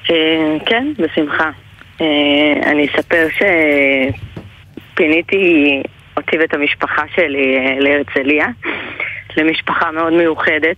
אה, 0.10 0.58
כן, 0.66 0.88
בשמחה. 0.98 1.63
אה, 2.02 2.72
אני 2.72 2.88
אספר 2.88 3.28
שפיניתי 4.94 5.82
אותי 6.18 6.38
ואת 6.38 6.54
המשפחה 6.54 7.04
שלי 7.16 7.58
אה, 7.58 7.80
להרצליה, 7.80 8.48
למשפחה 9.38 9.92
מאוד 9.92 10.14
מיוחדת, 10.14 10.78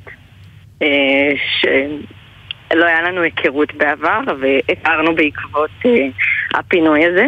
שלא 1.62 2.86
היה 2.86 3.02
לנו 3.02 3.22
היכרות 3.22 3.74
בעבר, 3.74 4.20
והכרנו 4.40 5.16
בעקבות 5.16 5.72
הפינוי 6.54 7.06
הזה. 7.06 7.28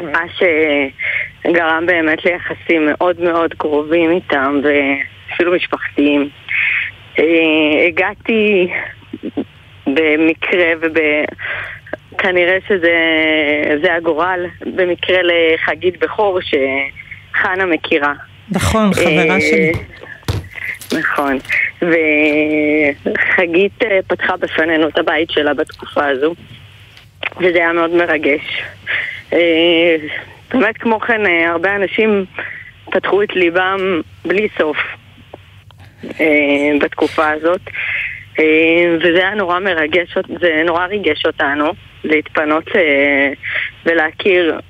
מה 0.00 0.22
שגרם 0.36 1.86
באמת 1.86 2.24
ליחסים 2.24 2.86
מאוד 2.86 3.20
מאוד 3.20 3.54
קרובים 3.54 4.10
איתם 4.10 4.60
ואפילו 4.62 5.52
משפחתיים. 5.54 6.28
אה, 7.18 7.86
הגעתי 7.86 8.70
במקרה 9.86 10.72
וכנראה 12.18 12.58
שזה 12.68 13.94
הגורל, 13.94 14.46
במקרה 14.60 15.18
לחגית 15.22 15.98
בכור 15.98 16.38
שחנה 16.40 17.66
מכירה. 17.66 18.12
נכון, 18.50 18.94
חברה 18.94 19.34
אה, 19.34 19.40
שלי. 19.40 19.72
נכון, 20.98 21.38
וחגית 21.82 23.84
אה, 23.84 23.98
פתחה 24.06 24.36
בפנינו 24.36 24.88
את 24.88 24.98
הבית 24.98 25.30
שלה 25.30 25.54
בתקופה 25.54 26.06
הזו, 26.06 26.34
וזה 27.36 27.58
היה 27.58 27.72
מאוד 27.72 27.90
מרגש. 27.90 28.62
אה, 29.32 29.96
באמת 30.54 30.78
כמו 30.78 31.00
כן, 31.00 31.20
הרבה 31.48 31.76
אנשים 31.76 32.24
פתחו 32.90 33.22
את 33.22 33.36
ליבם 33.36 34.00
בלי 34.24 34.48
סוף 34.58 34.76
בתקופה 36.80 37.30
הזאת. 37.30 37.60
וזה 39.00 39.18
היה 39.18 39.34
נורא 39.34 39.58
מרגש, 39.58 40.14
זה 40.40 40.62
נורא 40.66 40.86
ריגש 40.86 41.26
אותנו 41.26 41.72
להתפנות 42.04 42.64
ולהכיר 43.86 44.60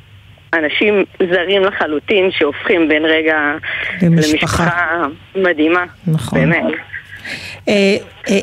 אנשים 0.55 1.05
זרים 1.19 1.63
לחלוטין 1.63 2.31
שהופכים 2.31 2.89
בין 2.89 3.05
רגע 3.05 3.37
למשפחה, 4.03 4.33
למשפחה 4.33 5.07
מדהימה, 5.37 5.85
נכון. 6.07 6.39
באמת. 6.39 6.65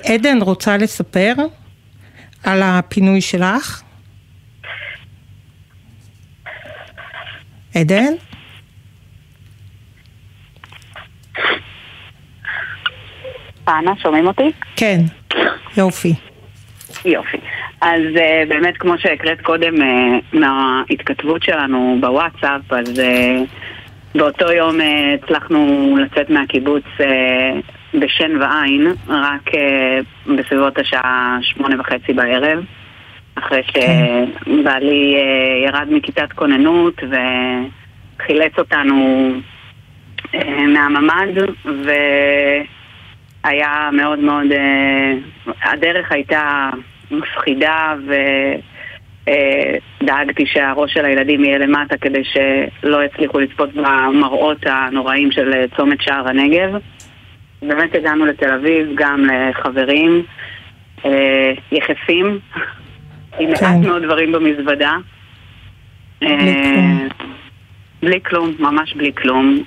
עדן 0.05 0.41
רוצה 0.41 0.77
לספר 0.77 1.33
על 2.43 2.61
הפינוי 2.63 3.21
שלך? 3.21 3.81
עדן? 7.75 8.13
פאנה, 13.63 13.91
שומעים 14.01 14.27
אותי? 14.27 14.51
כן, 14.75 14.99
יופי. 15.77 16.13
יופי. 17.05 17.37
אז 17.85 18.01
uh, 18.15 18.49
באמת, 18.49 18.77
כמו 18.77 18.97
שהקראת 18.97 19.41
קודם 19.41 19.75
uh, 19.75 20.37
מההתכתבות 20.37 21.43
שלנו 21.43 21.97
בוואטסאפ, 22.01 22.61
אז 22.73 22.99
uh, 22.99 24.15
באותו 24.15 24.51
יום 24.51 24.79
uh, 24.79 24.83
הצלחנו 25.23 25.97
לצאת 26.01 26.29
מהקיבוץ 26.29 26.83
uh, 26.97 27.03
בשן 27.99 28.41
ועין, 28.41 28.87
רק 29.07 29.47
uh, 29.47 30.31
בסביבות 30.37 30.77
השעה 30.77 31.37
שמונה 31.41 31.79
וחצי 31.79 32.13
בערב. 32.13 32.63
אחרי. 33.35 33.61
שבעלי 33.63 35.15
אה, 35.15 35.67
ירד 35.67 35.87
מכיתת 35.91 36.33
כוננות 36.33 37.03
וחילץ 37.03 38.53
אותנו 38.57 39.31
אה, 40.35 40.67
מהממ"ד 40.67 41.43
והיה 43.45 43.89
מאוד 43.91 44.19
מאוד, 44.19 44.51
אה, 44.51 45.13
הדרך 45.63 46.11
הייתה 46.11 46.69
מפחידה 47.11 47.95
ודאגתי 50.01 50.45
שהראש 50.45 50.93
של 50.93 51.05
הילדים 51.05 51.43
יהיה 51.43 51.57
למטה 51.57 51.97
כדי 51.97 52.21
שלא 52.23 53.03
יצליחו 53.03 53.39
לצפות 53.39 53.69
במראות 53.73 54.65
הנוראים 54.65 55.31
של 55.31 55.65
צומת 55.77 56.01
שער 56.01 56.27
הנגב. 56.27 56.77
באמת 57.61 57.95
הגענו 57.95 58.25
לתל 58.25 58.53
אביב 58.53 58.87
גם 58.95 59.25
לחברים 59.25 60.23
יחפים 61.71 62.39
עם 63.39 63.49
מעט 63.49 63.59
כן. 63.59 63.81
מאוד 63.81 64.03
דברים 64.03 64.31
במזוודה. 64.31 64.93
בלי 66.21 66.29
אה, 66.29 66.39
כלום. 66.63 67.09
בלי 68.03 68.19
כלום, 68.23 68.51
ממש 68.59 68.93
בלי 68.93 69.11
כלום. 69.13 69.63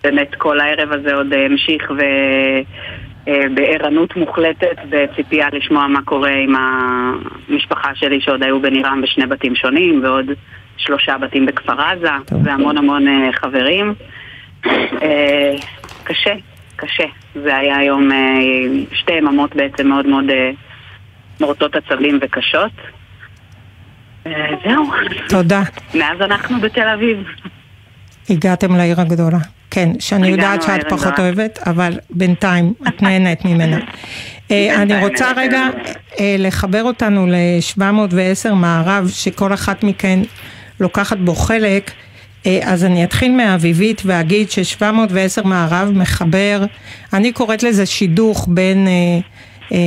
ושבאמת 0.00 0.34
כל 0.34 0.60
הערב 0.60 0.92
הזה 0.92 1.14
עוד 1.14 1.32
המשיך 1.32 1.90
ו... 1.90 2.02
אה, 3.28 3.42
בערנות 3.54 4.16
מוחלטת, 4.16 4.76
בציפייה 4.88 5.48
לשמוע 5.52 5.86
מה 5.86 6.02
קורה 6.02 6.30
עם 6.30 6.54
המשפחה 6.56 7.94
שלי 7.94 8.20
שעוד 8.20 8.42
היו 8.42 8.62
בנירם 8.62 9.00
בשני 9.02 9.26
בתים 9.26 9.54
שונים 9.54 10.04
ועוד 10.04 10.26
שלושה 10.76 11.18
בתים 11.18 11.46
בכפר 11.46 11.80
עזה. 11.80 12.08
והמון 12.44 12.78
המון 12.78 13.08
אה, 13.08 13.32
חברים. 13.32 13.94
קשה, 16.04 16.34
קשה. 16.76 17.04
זה 17.34 17.56
היה 17.56 17.76
היום 17.76 18.10
שתי 18.92 19.12
יממות 19.12 19.56
בעצם 19.56 19.88
מאוד 19.88 20.06
מאוד 20.06 20.24
מורטות 21.40 21.76
עצבים 21.76 22.18
וקשות. 22.22 22.72
אה, 24.26 24.50
זהו. 24.64 24.86
תודה. 25.28 25.62
מאז 25.94 26.20
אנחנו 26.20 26.60
בתל 26.60 26.88
אביב. 26.88 27.18
הגעתם 28.30 28.76
לעיר 28.76 29.00
הגדולה. 29.00 29.38
כן, 29.74 29.90
שאני 29.98 30.28
יודעת 30.28 30.62
שאת 30.62 30.88
פחות 30.88 31.18
אוהבת, 31.18 31.58
אבל 31.66 31.98
בינתיים 32.10 32.74
את 32.88 33.02
נהנית 33.02 33.44
ממנה. 33.44 33.78
אה, 34.50 34.82
אני 34.82 35.04
רוצה 35.04 35.32
רגע 35.36 35.68
אה, 36.20 36.36
לחבר 36.38 36.82
אותנו 36.82 37.26
ל-710 37.26 38.52
מערב, 38.54 39.10
שכל 39.14 39.54
אחת 39.54 39.84
מכן 39.84 40.18
לוקחת 40.80 41.16
בו 41.18 41.34
חלק. 41.34 41.90
אה, 42.46 42.60
אז 42.62 42.84
אני 42.84 43.04
אתחיל 43.04 43.32
מאביבית 43.32 44.02
ואגיד 44.04 44.50
ש-710 44.50 45.42
מערב 45.44 45.90
מחבר, 45.94 46.64
אני 47.12 47.32
קוראת 47.32 47.62
לזה 47.62 47.86
שידוך 47.86 48.48
בין 48.50 48.86
אה, 48.88 48.92
אה, 49.72 49.78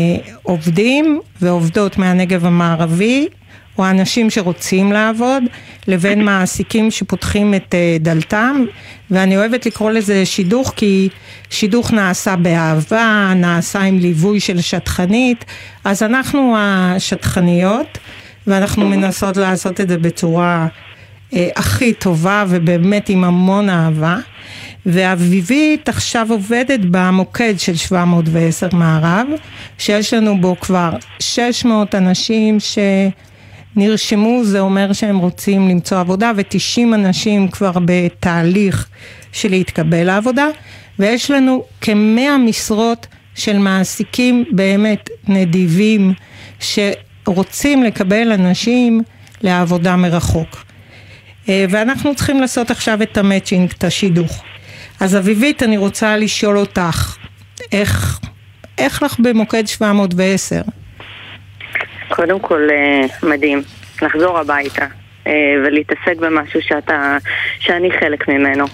עובדים 0.44 1.20
ועובדות 1.42 1.98
מהנגב 1.98 2.46
המערבי, 2.46 3.28
או 3.78 3.90
אנשים 3.90 4.30
שרוצים 4.30 4.92
לעבוד, 4.92 5.44
לבין 5.88 6.26
מעסיקים 6.26 6.92
שפותחים 6.92 7.54
את 7.54 7.76
אה, 7.76 7.98
דלתם, 8.00 8.66
ואני 9.12 9.38
אוהבת 9.38 9.66
לקרוא 9.66 9.92
לזה 9.92 10.26
שידוך 10.26 10.74
כי 10.76 11.10
שידוך 11.50 11.92
נעשה 11.92 12.36
באהבה, 12.36 13.34
נעשה 13.36 13.82
עם 13.82 14.00
ליווי 14.00 14.40
של 14.40 14.62
שטחנית, 14.62 15.46
אז 15.84 16.04
אנחנו 16.04 16.56
השטחניות, 16.58 17.98
ואנחנו 18.48 18.90
מנסות 18.90 19.38
לעשות 19.38 19.82
את 19.82 19.90
זה 19.90 19.98
בצורה 19.98 20.68
אה, 21.34 21.50
הכי 21.56 21.94
טובה 21.94 22.46
ובאמת 22.50 23.10
עם 23.10 23.24
המון 23.24 23.70
אהבה. 23.70 24.18
ואביבית 24.86 25.90
עכשיו 25.90 26.28
עובדת 26.30 26.80
במוקד 26.92 27.54
של 27.58 27.76
710 27.76 28.68
מערב, 28.74 29.28
שיש 29.78 30.14
לנו 30.14 30.42
בו 30.42 30.56
כבר 30.60 30.90
600 31.20 31.96
אנשים 31.96 32.60
שנרשמו, 33.76 34.44
זה 34.44 34.60
אומר 34.60 34.94
שהם 34.94 35.18
רוצים 35.18 35.70
למצוא 35.70 36.00
עבודה, 36.00 36.32
ו-90 36.36 36.96
אנשים 36.96 37.48
כבר 37.48 37.72
בתהליך 37.86 38.88
של 39.32 39.50
להתקבל 39.50 40.04
לעבודה, 40.04 40.48
ויש 41.00 41.32
לנו 41.32 41.64
כמאה 41.82 42.38
משרות 42.38 43.08
של 43.36 43.58
מעסיקים 43.58 44.46
באמת 44.52 45.10
נדיבים, 45.28 46.14
שרוצים 46.60 47.84
לקבל 47.84 48.32
אנשים 48.32 49.02
לעבודה 49.42 49.96
מרחוק. 49.96 50.66
אה, 51.50 51.66
ואנחנו 51.70 52.16
צריכים 52.16 52.42
לעשות 52.42 52.72
עכשיו 52.72 53.02
את 53.02 53.18
המצ'ינג, 53.18 53.72
את 53.78 53.84
השידוך. 53.84 54.44
אז 55.00 55.18
אביבית, 55.18 55.64
אני 55.64 55.78
רוצה 55.78 56.18
לשאול 56.18 56.58
אותך, 56.58 57.18
איך, 57.72 58.20
איך 58.78 59.04
לך 59.04 59.20
במוקד 59.20 59.68
710? 59.68 60.62
קודם 62.10 62.40
כל, 62.40 62.68
אה, 62.72 63.30
מדהים. 63.30 63.62
לחזור 64.02 64.40
הביתה 64.40 64.86
אה, 65.28 65.56
ולהתעסק 65.66 66.16
במשהו 66.20 66.62
שאתה, 66.62 67.18
שאני 67.60 67.92
חלק 67.92 68.28
ממנו. 68.28 68.66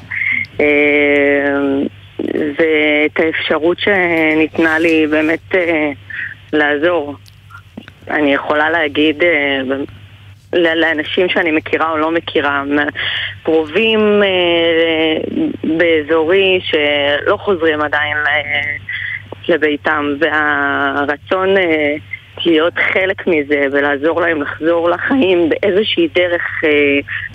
ואת 2.58 3.20
האפשרות 3.20 3.80
שניתנה 3.80 4.80
לי 4.80 5.08
באמת 5.08 5.56
לעזור. 6.54 7.16
אני 8.10 8.34
יכולה 8.34 8.70
להגיד 8.70 9.24
לאנשים 10.54 11.30
שאני 11.30 11.52
מכירה 11.52 11.92
או 11.92 11.98
לא 11.98 12.12
מכירה, 12.12 12.64
קרובים 13.44 14.00
אה, 14.24 15.18
באזורי 15.64 16.60
שלא 16.64 17.38
חוזרים 17.38 17.82
עדיין 17.82 18.18
לביתם, 19.48 20.14
והרצון 20.20 21.58
אה, 21.58 21.96
להיות 22.46 22.74
חלק 22.94 23.28
מזה 23.28 23.66
ולעזור 23.72 24.22
להם 24.22 24.42
לחזור 24.42 24.90
לחיים 24.90 25.50
באיזושהי 25.50 26.08
דרך 26.16 26.42
אה, 26.64 26.70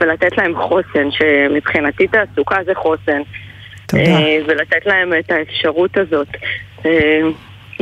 ולתת 0.01 0.39
להם 0.39 0.55
חוסן, 0.57 1.11
שמבחינתי 1.11 2.07
תעסוקה 2.07 2.57
זה 2.65 2.75
חוסן. 2.75 3.23
תודה. 3.87 4.03
ולתת 4.47 4.87
להם 4.87 5.13
את 5.19 5.31
האפשרות 5.31 5.97
הזאת. 5.97 6.29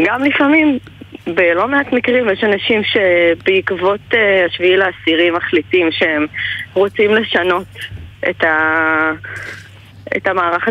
גם 0.07 0.25
לפעמים 0.25 0.79
בלא 1.27 1.69
מעט 1.69 1.93
מקרים 1.93 2.31
יש 2.31 2.45
אנשים 2.45 2.83
שבעקבות 2.85 4.01
אה, 4.15 4.45
השביעי 4.45 4.77
לעשירי 4.77 5.31
מחליטים 5.31 5.89
שהם 5.91 6.27
רוצים 6.75 7.15
לשנות 7.15 7.67
את, 8.31 8.45
ה... 8.45 9.13
את 10.17 10.27
המערך 10.27 10.69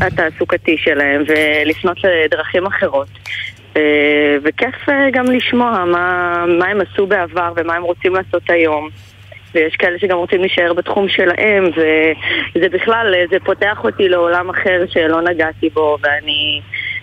התעסוקתי 0.00 0.76
שלהם 0.78 1.22
ולפנות 1.26 1.96
לדרכים 2.04 2.66
אחרות. 2.66 3.08
אה, 3.76 4.36
וכיף 4.42 4.88
אה, 4.88 5.10
גם 5.12 5.24
לשמוע 5.24 5.84
מה, 5.84 6.44
מה 6.58 6.66
הם 6.66 6.80
עשו 6.80 7.06
בעבר 7.06 7.52
ומה 7.56 7.74
הם 7.74 7.82
רוצים 7.82 8.14
לעשות 8.14 8.50
היום. 8.50 8.88
ויש 9.54 9.76
כאלה 9.76 9.98
שגם 9.98 10.16
רוצים 10.16 10.40
להישאר 10.40 10.72
בתחום 10.72 11.08
שלהם, 11.08 11.64
וזה 11.64 12.68
בכלל, 12.68 13.14
זה 13.30 13.36
פותח 13.44 13.84
אותי 13.84 14.08
לעולם 14.08 14.50
אחר 14.50 14.84
שלא 14.88 15.20
נגעתי 15.20 15.68
בו, 15.70 15.96
ואני 16.02 16.60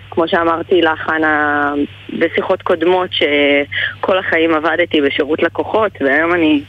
כמו 0.10 0.28
שאמרתי 0.28 0.82
לך, 0.82 1.00
חנה, 1.00 1.74
בשיחות 2.20 2.62
קודמות, 2.62 3.10
שכל 3.12 4.18
החיים 4.18 4.54
עבדתי 4.54 5.02
בשירות 5.02 5.44
לקוחות, 5.44 5.92
והיום 6.02 6.34
אני 6.34 6.62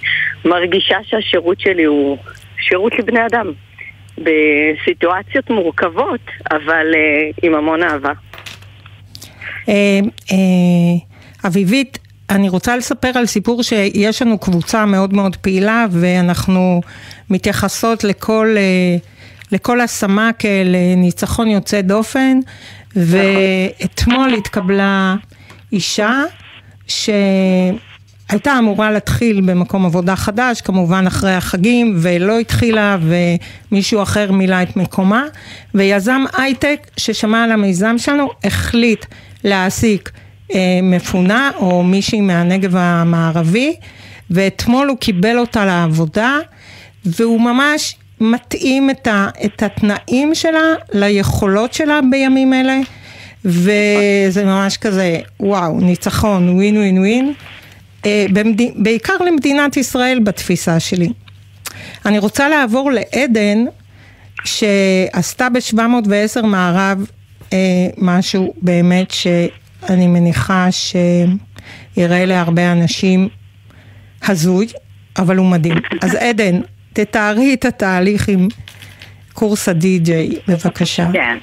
מרגישה 0.45 0.99
שהשירות 1.03 1.61
שלי 1.61 1.85
הוא 1.85 2.19
שירות 2.59 2.99
לבני 2.99 3.27
אדם. 3.27 3.53
בסיטואציות 4.19 5.51
מורכבות, 5.51 6.21
אבל 6.51 6.87
uh, 6.93 7.39
עם 7.43 7.55
המון 7.55 7.83
אהבה. 7.83 8.13
Uh, 9.69 9.71
uh, 10.29 10.35
אביבית, 11.47 11.99
אני 12.31 12.49
רוצה 12.49 12.77
לספר 12.77 13.11
על 13.15 13.27
סיפור 13.27 13.63
שיש 13.63 14.23
לנו 14.23 14.39
קבוצה 14.39 14.87
מאוד 14.87 15.15
מאוד 15.15 15.37
פעילה 15.37 15.87
ואנחנו 15.91 16.81
מתייחסות 17.31 18.05
לכל, 18.05 18.57
לכל 19.53 19.81
השמה 19.81 20.31
כאל 20.39 20.75
ניצחון 20.97 21.49
יוצא 21.49 21.81
דופן. 21.81 22.41
ואתמול 22.97 24.35
התקבלה 24.35 25.17
אישה 25.73 26.23
שהייתה 26.87 28.59
אמורה 28.59 28.91
להתחיל 28.91 29.41
במקום 29.41 29.87
עבודה 29.87 30.17
חדש, 30.17 30.61
כמובן 30.61 31.07
אחרי 31.07 31.35
החגים, 31.35 31.95
ולא 31.97 32.39
התחילה 32.39 32.97
ומישהו 33.71 34.03
אחר 34.03 34.33
מילא 34.33 34.63
את 34.63 34.77
מקומה, 34.77 35.25
ויזם 35.75 36.25
הייטק 36.39 36.87
ששמע 36.97 37.45
על 37.45 37.53
המיזם 37.53 37.99
שלנו 37.99 38.29
החליט 38.45 39.05
להעסיק 39.45 40.11
אה, 40.55 40.81
מפונה 40.83 41.51
או 41.57 41.83
מישהי 41.83 42.21
מהנגב 42.21 42.77
המערבי, 42.77 43.77
ואתמול 44.31 44.89
הוא 44.89 44.99
קיבל 44.99 45.39
אותה 45.39 45.65
לעבודה, 45.65 46.37
והוא 47.05 47.41
ממש 47.41 47.97
מתאים 48.21 48.91
את, 48.91 49.07
ה, 49.07 49.29
את 49.45 49.63
התנאים 49.63 50.35
שלה 50.35 50.75
ליכולות 50.93 51.73
שלה 51.73 52.01
בימים 52.11 52.55
אלה, 52.55 52.79
וזה 53.45 54.45
ממש 54.45 54.77
כזה, 54.77 55.21
וואו, 55.41 55.81
ניצחון, 55.81 56.49
ווין 56.49 56.77
ווין 56.77 56.99
ווין, 56.99 57.33
במד... 58.07 58.61
בעיקר 58.77 59.17
למדינת 59.27 59.77
ישראל 59.77 60.19
בתפיסה 60.19 60.81
שלי. 60.81 61.09
אני 62.07 62.19
רוצה 62.19 62.49
לעבור 62.49 62.91
לעדן, 62.91 63.65
שעשתה 64.45 65.49
ב-710 65.49 66.43
מערב 66.43 67.07
משהו 67.99 68.55
באמת 68.63 69.11
שאני 69.11 70.07
מניחה 70.07 70.67
שיראה 70.71 72.25
להרבה 72.25 72.73
אנשים 72.73 73.29
הזוי, 74.29 74.67
אבל 75.19 75.37
הוא 75.37 75.47
מדהים. 75.47 75.77
אז 76.03 76.15
עדן, 76.15 76.61
תתארי 76.93 77.55
את 77.55 77.65
התהליך 77.65 78.29
עם 78.29 78.49
קורס 79.33 79.69
הדי-ג'יי, 79.69 80.29
בבקשה. 80.49 81.07
כן, 81.13 81.39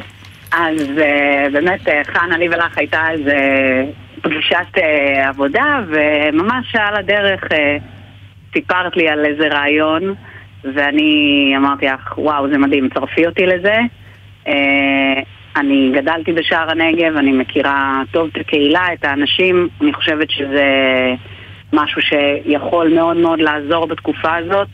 אז 0.52 0.82
uh, 0.82 1.54
באמת, 1.54 1.88
אה, 1.88 2.02
חנה, 2.04 2.38
לי 2.38 2.50
ולך 2.50 2.78
הייתה 2.78 3.12
איזה 3.12 3.36
פגישת 4.22 4.78
uh, 4.78 4.82
עבודה, 5.28 5.80
וממש 5.88 6.76
על 6.76 6.96
הדרך 6.96 7.44
uh, 7.44 7.56
סיפרת 8.54 8.98
לי 8.98 9.10
על 9.10 9.26
איזה 9.26 9.48
רעיון, 9.48 10.14
ואני 10.76 11.54
אמרתי 11.58 11.86
לך, 11.86 12.18
וואו, 12.18 12.50
זה 12.50 12.58
מדהים, 12.58 12.90
צרפי 12.94 13.26
אותי 13.26 13.46
לזה. 13.46 13.78
אני 15.56 15.92
גדלתי 15.94 16.34
בשער 16.34 16.72
הנגב, 16.72 17.18
אני 17.18 17.32
מכירה 17.32 18.02
טוב 18.12 18.30
את 18.34 18.42
הקהילה, 18.42 18.94
את 18.94 19.06
האנשים, 19.06 19.70
אני 19.82 19.94
חושבת 19.94 20.30
שזה 20.30 20.66
משהו 21.74 22.02
שיכול 22.02 22.94
מאוד 22.96 23.18
מאוד 23.18 23.40
לעזור 23.40 23.88
בתקופה 23.88 24.36
הזאת. 24.36 24.68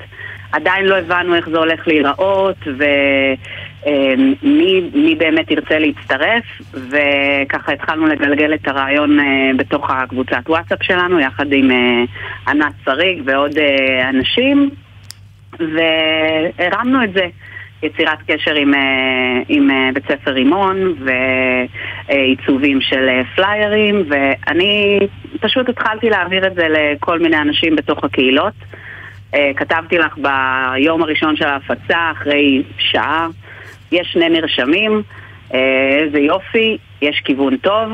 עדיין 0.51 0.85
לא 0.85 0.95
הבנו 0.95 1.35
איך 1.35 1.49
זה 1.49 1.57
הולך 1.57 1.87
להיראות 1.87 2.57
ומי 2.65 4.81
מי 4.93 5.15
באמת 5.15 5.51
ירצה 5.51 5.79
להצטרף 5.79 6.43
וככה 6.73 7.71
התחלנו 7.71 8.05
לגלגל 8.05 8.53
את 8.53 8.67
הרעיון 8.67 9.19
אה, 9.19 9.25
בתוך 9.57 9.89
הקבוצת 9.89 10.49
וואטסאפ 10.49 10.83
שלנו 10.83 11.19
יחד 11.19 11.53
עם 11.53 11.71
אה, 11.71 12.03
ענת 12.47 12.73
שריג 12.85 13.21
ועוד 13.25 13.57
אה, 13.57 14.09
אנשים 14.09 14.69
והרמנו 15.59 17.03
את 17.03 17.13
זה. 17.13 17.27
יצירת 17.83 18.17
קשר 18.27 18.53
עם, 18.55 18.73
עם 19.49 19.69
בית 19.93 20.03
ספר 20.07 20.31
רימון 20.31 20.93
ועיצובים 22.07 22.81
של 22.81 23.09
פליירים 23.35 24.03
ואני 24.09 24.99
פשוט 25.41 25.69
התחלתי 25.69 26.09
להעביר 26.09 26.47
את 26.47 26.55
זה 26.55 26.67
לכל 26.69 27.19
מיני 27.19 27.37
אנשים 27.37 27.75
בתוך 27.75 28.03
הקהילות. 28.03 28.53
אה, 29.35 29.51
כתבתי 29.55 29.97
לך 29.97 30.17
ביום 30.17 31.03
הראשון 31.03 31.35
של 31.35 31.45
ההפצה, 31.45 32.11
אחרי 32.11 32.63
שעה, 32.77 33.27
יש 33.91 34.07
שני 34.13 34.29
נרשמים, 34.29 35.01
אה, 35.53 35.97
איזה 36.03 36.19
יופי, 36.19 36.77
יש 37.01 37.21
כיוון 37.25 37.57
טוב, 37.57 37.91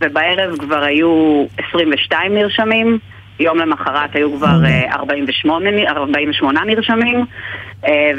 ובערב 0.00 0.58
כבר 0.58 0.82
היו 0.82 1.44
22 1.68 2.34
נרשמים, 2.34 2.98
יום 3.40 3.58
למחרת 3.58 4.16
היו 4.16 4.36
כבר 4.36 4.64
אה, 4.64 4.92
48, 4.94 5.70
נ- 5.70 5.86
48 5.88 6.60
נרשמים, 6.64 7.16
אה, 7.18 7.24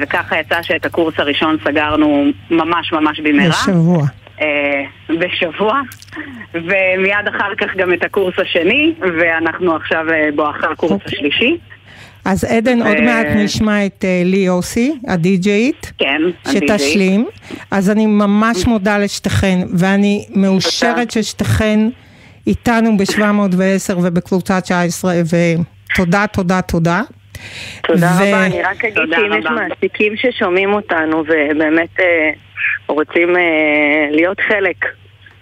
וככה 0.02 0.40
יצא 0.40 0.62
שאת 0.62 0.86
הקורס 0.86 1.14
הראשון 1.20 1.58
סגרנו 1.64 2.26
ממש 2.52 2.94
ממש 2.94 3.20
במהרה. 3.20 3.50
בשבוע. 3.50 4.06
אה, 4.42 4.84
בשבוע, 5.10 5.82
ומיד 6.54 7.28
אחר 7.36 7.56
כך 7.58 7.76
גם 7.78 7.94
את 7.94 8.04
הקורס 8.04 8.34
השני, 8.40 8.94
ואנחנו 9.20 9.76
עכשיו 9.76 10.06
אה, 10.12 10.30
בואכה 10.36 10.68
הקורס 10.72 10.92
אוקיי. 10.92 11.18
השלישי. 11.18 11.58
אז 12.26 12.44
עדן, 12.44 12.82
עוד 12.82 13.00
מעט 13.02 13.26
נשמע 13.36 13.86
את 13.86 14.06
אה, 14.06 14.22
לי 14.26 14.38
יוסי, 14.38 14.94
הדי-ג'יית. 15.08 15.92
כן, 15.98 16.22
שתשלים. 16.52 17.26
אז 17.72 17.90
אני 17.90 18.06
ממש 18.06 18.68
מודה 18.68 18.98
לשתיכן, 18.98 19.60
ואני 19.78 20.26
מאושרת 20.36 21.12
ששתיכן 21.12 21.80
איתנו 22.48 22.98
ב-710 22.98 23.98
ובקבוצת 23.98 24.64
19, 24.64 25.14
ותודה, 25.94 26.26
תודה, 26.28 26.62
תודה. 26.62 27.02
תודה 27.82 28.12
ו- 28.20 28.24
רבה, 28.24 28.46
אני 28.46 28.62
רק 28.62 28.86
אגיד 28.86 29.04
שאם 29.16 29.40
יש. 29.40 29.46
מעסיקים 29.46 30.14
ששומעים 30.18 30.74
אותנו 30.74 31.24
ובאמת 31.28 32.00
אה, 32.00 32.32
רוצים 32.88 33.36
אה, 33.38 34.08
להיות 34.12 34.40
חלק 34.40 34.86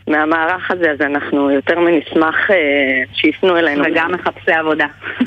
מהמערך 0.07 0.71
הזה, 0.71 0.91
אז 0.91 1.01
אנחנו 1.01 1.51
יותר 1.51 1.79
מנשמח 1.79 2.35
אה, 2.51 2.55
שיפנו 3.13 3.57
אלינו. 3.57 3.83
וגם 3.91 4.11
מחפשי 4.11 4.51
עבודה. 4.51 4.85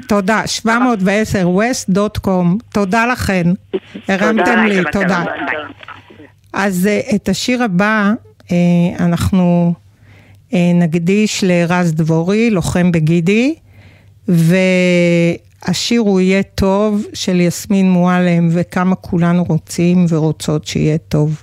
תודה, 0.09 0.43
710 0.47 1.47
west.com, 1.47 2.47
תודה 2.73 3.07
לכן, 3.07 3.45
הרמתם 4.09 4.65
לי, 4.65 4.83
תודה. 4.93 5.25
אז 6.53 6.87
אה, 6.87 7.17
את 7.17 7.29
השיר 7.29 7.63
הבא 7.63 8.13
אה, 8.53 8.57
אנחנו 9.07 9.73
אה, 10.55 10.59
נקדיש 10.75 11.45
לרז 11.45 11.95
דבורי, 11.95 12.51
לוחם 12.51 12.93
בגידי, 12.93 13.55
והשיר 14.29 16.01
הוא 16.01 16.21
יהיה 16.21 16.43
טוב 16.43 17.07
של 17.15 17.41
יסמין 17.41 17.91
מועלם, 17.91 18.49
וכמה 18.53 18.95
כולנו 18.95 19.45
רוצים 19.45 20.07
ורוצות 20.09 20.67
שיהיה 20.67 20.99
טוב. 20.99 21.43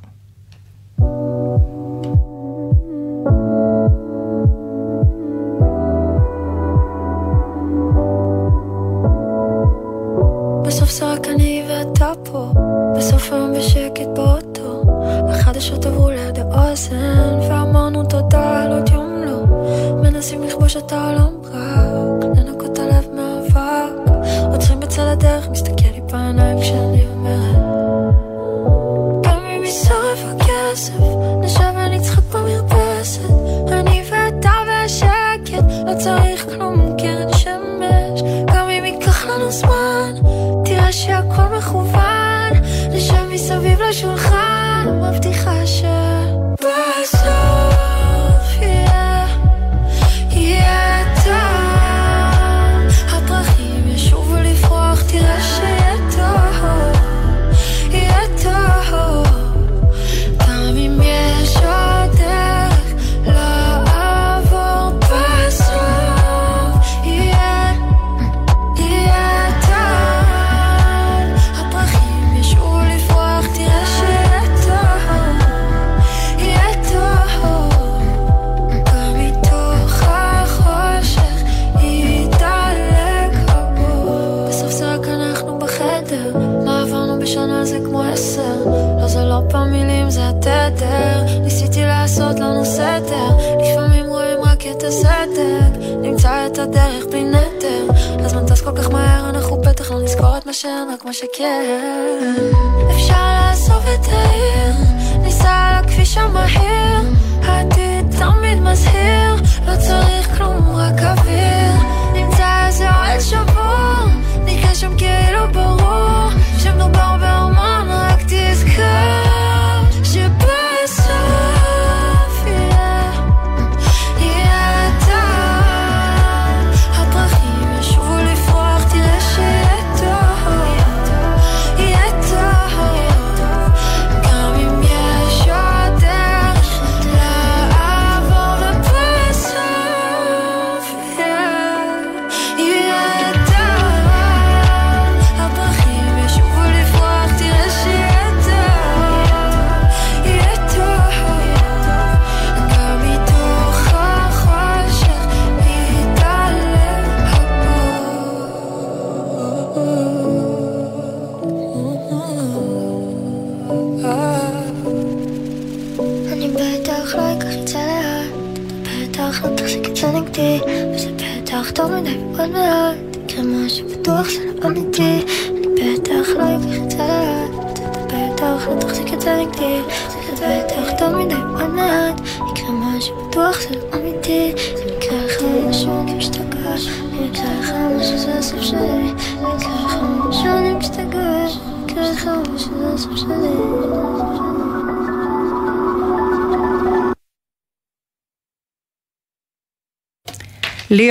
בסוף 10.66 10.92
זה 10.92 11.14
רק 11.14 11.28
אני 11.28 11.64
ואתה 11.70 12.12
פה, 12.26 12.52
בסוף 12.98 13.32
היום 13.32 13.54
בשקט 13.58 14.08
באוטו. 14.16 14.84
החדשות 15.30 15.86
עברו 15.86 16.10
ליד 16.10 16.40
האוזן, 16.40 17.40
ואמרנו 17.50 18.04
תודה 18.04 18.64
על 18.64 18.72
עוד 18.72 18.90
יום 18.90 19.24
לא. 19.26 20.01
מנסים 20.22 20.44
לכבוש 20.44 20.78
את 20.78 20.92
העולם 20.92 21.34
רק, 21.44 22.38
לנקות 22.38 22.80
הלב 22.80 23.08
מאבק. 23.14 24.12
עוצרים 24.52 24.80
בצד 24.80 25.02
הדרך, 25.02 25.50
מסתכל 25.50 25.88
לי 25.94 26.02
בעיניים 26.02 26.62
כשאני 26.62 27.06
אומרת. 27.14 27.56
גם 29.24 29.40
אם 29.46 29.64
יישרף 29.64 30.20
הכסף, 30.32 30.94
נשב 31.42 31.74
ונצחק 31.76 32.24
במרפסת. 32.24 33.22
אני 33.72 34.04
ואתה 34.12 34.52
והשקט, 34.68 35.64
לא 35.86 35.94
צריך 36.00 36.46
כלום 36.46 36.96
קרן 36.98 37.34
שמש. 37.34 38.22
גם 38.54 38.70
אם 38.70 38.86
ייקח 38.86 39.26
לנו 39.26 39.52
זמן, 39.52 40.14
תראה 40.66 40.92
שהכל 40.92 41.58
מכוון. 41.58 42.54
נשב 42.94 43.26
מסביב 43.32 43.82
לשולחן, 43.82 44.86
מבטיחה 45.02 45.66
שבסוף 45.68 47.22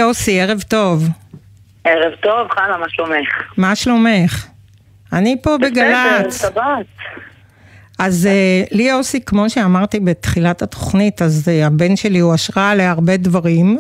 יוסי, 0.01 0.41
ערב 0.41 0.63
טוב. 0.69 1.09
ערב 1.85 2.13
טוב, 2.23 2.49
חנה, 2.51 2.77
מה 2.79 2.89
שלומך? 2.89 3.29
מה 3.57 3.77
שלומך? 3.77 4.47
אני 5.13 5.37
פה 5.43 5.59
בגל"צ. 5.59 6.27
בסדר, 6.27 6.51
שבת. 6.51 6.87
אז 7.99 8.27
אה, 8.27 8.63
לי 8.71 8.83
יוסי, 8.83 9.21
כמו 9.21 9.51
שאמרתי 9.51 10.01
בתחילת 10.01 10.63
התוכנית, 10.63 11.23
אז 11.23 11.49
אה, 11.49 11.67
הבן 11.67 11.97
שלי 11.97 12.19
הוא 12.19 12.35
השראה 12.35 12.75
להרבה 12.75 13.17
דברים, 13.17 13.79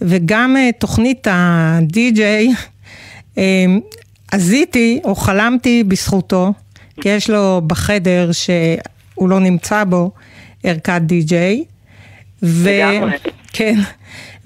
וגם 0.00 0.56
אה, 0.56 0.70
תוכנית 0.78 1.26
הדי-ג'יי, 1.30 2.48
עזיתי 4.32 5.00
או 5.04 5.14
חלמתי 5.14 5.84
בזכותו, 5.84 6.52
כי 7.00 7.08
יש 7.08 7.30
לו 7.30 7.62
בחדר 7.66 8.30
שהוא 8.32 9.28
לא 9.28 9.40
נמצא 9.40 9.84
בו 9.84 10.10
ערכת 10.64 11.00
די-ג'יי. 11.00 11.64
ו... 12.42 12.70
כן, 13.52 13.74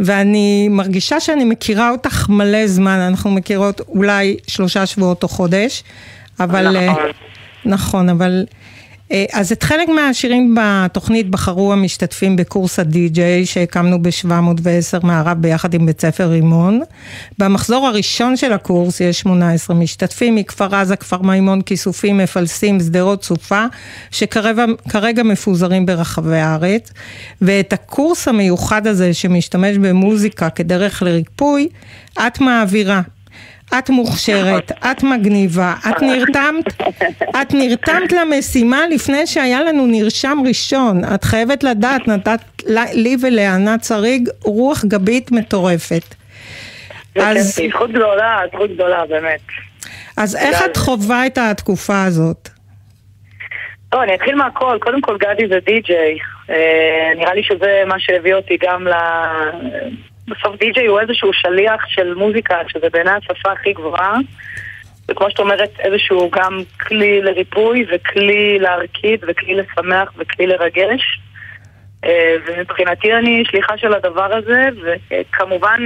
ואני 0.03 0.68
מרגישה 0.68 1.20
שאני 1.20 1.44
מכירה 1.44 1.90
אותך 1.90 2.28
מלא 2.28 2.66
זמן, 2.66 2.98
אנחנו 2.98 3.30
מכירות 3.30 3.80
אולי 3.88 4.36
שלושה 4.46 4.86
שבועות 4.86 5.22
או 5.22 5.28
חודש, 5.28 5.84
אבל... 6.40 6.76
אה, 6.76 6.86
נכון. 6.86 7.11
נכון, 7.64 8.09
אבל... 8.09 8.44
אה, 9.12 9.24
אז 9.32 9.52
את 9.52 9.62
חלק 9.62 9.88
מהשירים 9.88 10.56
בתוכנית 10.58 11.30
בחרו 11.30 11.72
המשתתפים 11.72 12.36
בקורס 12.36 12.78
הדי-ג'יי 12.78 13.46
שהקמנו 13.46 14.02
ב-710 14.02 15.06
מערב 15.06 15.36
ביחד 15.42 15.74
עם 15.74 15.86
בית 15.86 16.00
ספר 16.00 16.28
רימון. 16.28 16.80
במחזור 17.38 17.86
הראשון 17.86 18.36
של 18.36 18.52
הקורס 18.52 19.00
יש 19.00 19.20
18 19.20 19.76
משתתפים 19.76 20.34
מכפר 20.34 20.74
עזה, 20.74 20.96
כפר 20.96 21.22
מימון, 21.22 21.62
כיסופים, 21.62 22.18
מפלסים, 22.18 22.80
שדרות 22.80 23.24
סופה, 23.24 23.64
שכרגע 24.10 25.22
מפוזרים 25.24 25.86
ברחבי 25.86 26.38
הארץ. 26.38 26.92
ואת 27.42 27.72
הקורס 27.72 28.28
המיוחד 28.28 28.86
הזה 28.86 29.14
שמשתמש 29.14 29.76
במוזיקה 29.76 30.50
כדרך 30.50 31.02
לריפוי, 31.02 31.68
את 32.26 32.40
מעבירה. 32.40 33.00
את 33.78 33.90
מוכשרת, 33.90 34.72
את 34.72 35.02
מגניבה, 35.02 35.74
את 35.90 36.02
נרתמת, 36.08 36.82
את 37.42 37.54
נרתמת 37.54 38.12
למשימה 38.12 38.86
לפני 38.90 39.26
שהיה 39.26 39.62
לנו 39.62 39.86
נרשם 39.86 40.38
ראשון. 40.46 41.04
את 41.14 41.24
חייבת 41.24 41.64
לדעת, 41.64 42.08
נתת 42.08 42.40
לי 42.94 43.16
ולענת 43.22 43.84
שריג 43.84 44.28
רוח 44.44 44.84
גבית 44.84 45.32
מטורפת. 45.32 46.14
אז... 47.16 47.60
זכות 47.70 47.90
גדולה, 47.90 48.40
זכות 48.54 48.70
גדולה, 48.74 49.06
באמת. 49.08 49.40
אז 50.16 50.36
איך 50.36 50.64
את 50.64 50.76
חווה 50.76 51.26
את 51.26 51.38
התקופה 51.38 52.04
הזאת? 52.04 52.48
לא, 53.94 54.02
אני 54.02 54.14
אתחיל 54.14 54.34
מהכל. 54.34 54.78
קודם 54.80 55.00
כל, 55.00 55.16
גדי 55.18 55.48
זה 55.48 55.58
די-ג'יי. 55.66 56.18
אה, 56.50 57.12
נראה 57.16 57.34
לי 57.34 57.42
שזה 57.42 57.82
מה 57.86 57.94
שהביא 57.98 58.34
אותי 58.34 58.56
גם 58.62 58.88
ל... 58.88 58.92
בסוף 60.28 60.56
די-ג'יי 60.58 60.86
הוא 60.86 61.00
איזשהו 61.00 61.32
שליח 61.32 61.86
של 61.86 62.14
מוזיקה, 62.14 62.56
שזה 62.68 62.86
בעיניי 62.92 63.14
השפה 63.14 63.52
הכי 63.52 63.72
גבוהה. 63.72 64.18
וכמו 65.08 65.30
שאת 65.30 65.38
אומרת, 65.38 65.70
איזשהו 65.78 66.30
גם 66.30 66.58
כלי 66.80 67.22
לריפוי 67.22 67.86
וכלי 67.92 68.58
להרקיד 68.58 69.20
וכלי 69.28 69.54
לשמח 69.54 70.12
וכלי 70.18 70.46
לרגש. 70.46 71.20
אה, 72.04 72.34
ומבחינתי 72.46 73.14
אני 73.14 73.42
שליחה 73.46 73.78
של 73.78 73.94
הדבר 73.94 74.34
הזה, 74.34 74.68
וכמובן 75.10 75.80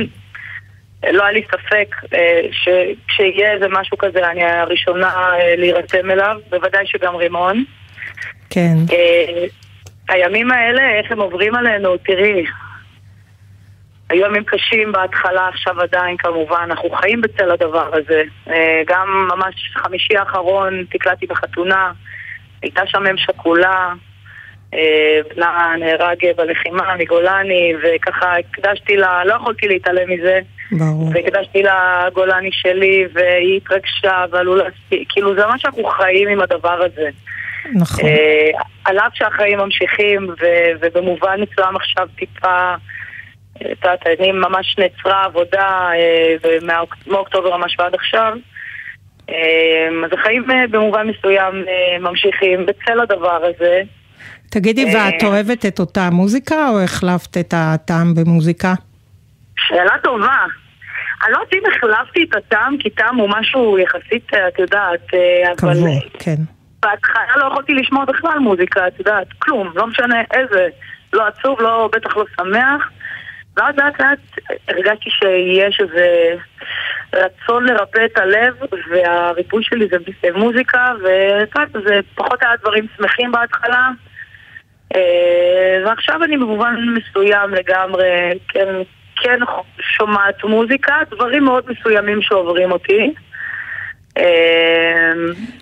לא 1.13 1.23
היה 1.23 1.33
לי 1.33 1.43
ספק 1.43 1.97
אה, 2.15 2.41
שכשיהיה 2.51 3.53
איזה 3.53 3.67
משהו 3.69 3.99
כזה 3.99 4.31
אני 4.31 4.45
הראשונה 4.45 5.09
אה, 5.09 5.57
להירתם 5.57 6.11
אליו, 6.11 6.37
בוודאי 6.51 6.87
שגם 6.87 7.17
רימון. 7.17 7.65
כן. 8.51 8.77
הימים 10.09 10.51
האלה, 10.51 10.99
איך 10.99 11.13
הם 11.13 11.21
עוברים 11.21 11.55
עלינו, 11.55 11.97
תראי, 11.97 12.45
היו 14.11 14.27
ימים 14.27 14.45
קשים 14.45 14.93
בהתחלה, 14.93 15.49
עכשיו 15.49 15.81
עדיין 15.81 16.17
כמובן, 16.17 16.61
אנחנו 16.63 16.91
חיים 16.91 17.21
בצל 17.21 17.51
הדבר 17.51 17.91
הזה. 17.93 18.23
אה, 18.49 18.83
גם 18.87 19.29
ממש 19.35 19.55
חמישי 19.75 20.17
האחרון 20.17 20.85
תקלטתי 20.91 21.27
בחתונה, 21.27 21.93
הייתה 22.63 22.83
שם 22.87 23.07
אם 23.07 23.17
שכולה, 23.17 23.93
אה, 24.75 25.21
בנה 25.37 25.73
נהרג 25.79 26.17
בלחימה 26.37 26.97
מגולני, 26.99 27.73
וככה 27.83 28.35
הקדשתי 28.39 28.97
לה, 28.97 29.25
לא 29.25 29.35
יכולתי 29.35 29.69
להתעלם 29.69 30.11
מזה. 30.11 30.41
ברור. 30.73 31.11
והקדשתי 31.15 31.63
לה 31.63 32.09
גולני 32.13 32.51
שלי, 32.53 33.07
והיא 33.13 33.57
התרגשה, 33.57 34.25
ועלו 34.31 34.57
להספיק, 34.57 35.09
כאילו 35.09 35.35
זה 35.35 35.47
ממש 35.47 35.65
אנחנו 35.65 35.85
חיים 35.85 36.29
עם 36.29 36.41
הדבר 36.41 36.83
הזה. 36.83 37.09
נכון. 37.75 38.09
אה, 38.09 38.51
על 38.85 38.99
אף 38.99 39.13
שהחיים 39.15 39.59
ממשיכים, 39.59 40.27
ובמובן 40.81 41.41
מסוים 41.41 41.77
עכשיו 41.77 42.09
טיפה... 42.17 42.75
את 43.61 43.85
יודעת, 43.85 44.07
אני 44.19 44.33
ממש 44.33 44.77
נעצרה 44.79 45.25
עבודה 45.25 45.91
אה, 45.95 46.57
מאוקטובר 47.07 47.57
ממש 47.57 47.77
ועד 47.79 47.95
עכשיו. 47.95 48.33
אה, 49.31 49.89
אז 50.05 50.11
החיים 50.13 50.51
אה, 50.51 50.65
במובן 50.71 51.07
מסוים 51.07 51.65
ממשיכים 52.01 52.67
בצל 52.67 53.01
הדבר 53.01 53.41
הזה. 53.45 53.83
תגידי, 54.51 54.85
ואת 54.85 55.23
אוהבת 55.25 55.67
את 55.67 55.79
אותה 55.79 56.11
מוזיקה 56.11 56.69
או 56.69 56.81
החלפת 56.81 57.37
את 57.37 57.55
הטעם 57.57 58.15
במוזיקה? 58.15 58.75
שאלה 59.59 59.99
טובה. 60.03 60.37
אני 61.25 61.33
לא 61.33 61.39
יודעת 61.39 61.55
אם 61.55 61.63
החלפתי 61.73 62.25
את 62.31 62.37
הטעם, 62.37 62.77
כי 62.79 62.91
טעם 62.91 63.17
הוא 63.17 63.29
משהו 63.29 63.79
יחסית, 63.79 64.35
את 64.49 64.59
יודעת, 64.59 65.01
אבל... 65.63 65.75
קבוע, 65.75 65.91
כן. 66.19 66.37
בהתחלה 66.83 67.37
לא 67.37 67.47
יכולתי 67.47 67.75
לשמוע 67.75 68.05
בכלל 68.05 68.39
מוזיקה, 68.39 68.89
את 68.89 68.99
יודעת, 68.99 69.27
כלום, 69.39 69.73
לא 69.75 69.87
משנה 69.87 70.23
איזה. 70.35 70.69
לא 71.13 71.27
עצוב, 71.27 71.61
לא, 71.61 71.91
בטח 71.93 72.17
לא 72.17 72.25
שמח. 72.37 72.91
ואז 73.57 73.75
לאט 73.77 74.01
לאט 74.01 74.19
הרגשתי 74.69 75.11
שיש 75.11 75.81
איזה 75.81 76.35
רצון 77.15 77.65
לרפא 77.65 78.05
את 78.05 78.19
הלב, 78.19 78.55
והריפוי 78.91 79.63
שלי 79.65 79.89
זה 79.89 80.29
מוזיקה, 80.35 80.93
וזה 81.75 82.01
פחות 82.15 82.43
היה 82.43 82.57
דברים 82.61 82.87
שמחים 82.97 83.33
בהתחלה. 83.33 83.89
אה, 84.95 85.83
ועכשיו 85.87 86.25
אני 86.25 86.37
במובן 86.37 86.75
מסוים 86.95 87.55
לגמרי, 87.55 88.39
כן, 88.49 88.69
כן 89.23 89.39
שומעת 89.81 90.45
מוזיקה, 90.45 90.95
דברים 91.11 91.45
מאוד 91.45 91.65
מסוימים 91.69 92.23
שעוברים 92.23 92.73
אותי. 92.73 93.15
אה, 94.19 95.13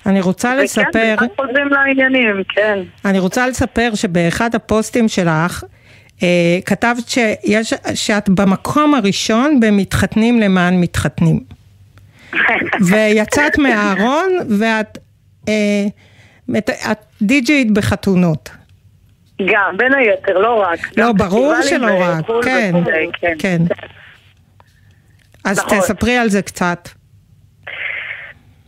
אני 0.07 0.21
רוצה 0.21 0.55
לספר... 0.55 1.15
וכן, 1.17 1.27
חוזרים 1.37 1.69
לעניינים, 1.69 2.43
כן. 2.49 2.79
אני 3.05 3.19
רוצה 3.19 3.49
לספר 3.49 3.91
שבאחד 3.95 4.55
הפוסטים 4.55 5.09
שלך, 5.09 5.65
כתבת 6.67 7.09
שיש, 7.09 7.75
שאת 7.95 8.29
במקום 8.29 8.95
הראשון 8.95 9.61
במתחתנים 9.61 10.41
למען 10.41 10.81
מתחתנים. 10.81 11.41
ויצאת 12.89 13.59
מהארון 13.59 14.33
ואת 14.59 14.99
אה, 15.49 15.87
את 16.93 16.99
די-ג'יית 17.23 17.71
בחתונות. 17.71 18.51
גם, 19.47 19.77
בין 19.77 19.95
היתר, 19.95 20.39
לא 20.39 20.63
רק. 20.63 20.79
לא, 20.97 21.13
ברור 21.13 21.55
שלא 21.63 22.01
רק, 22.01 22.25
כן, 22.45 22.73
כן, 23.21 23.35
כן. 23.39 23.63
אז 25.45 25.59
נכון. 25.59 25.81
תספרי 25.81 26.17
על 26.17 26.29
זה 26.29 26.43
קצת. 26.43 26.89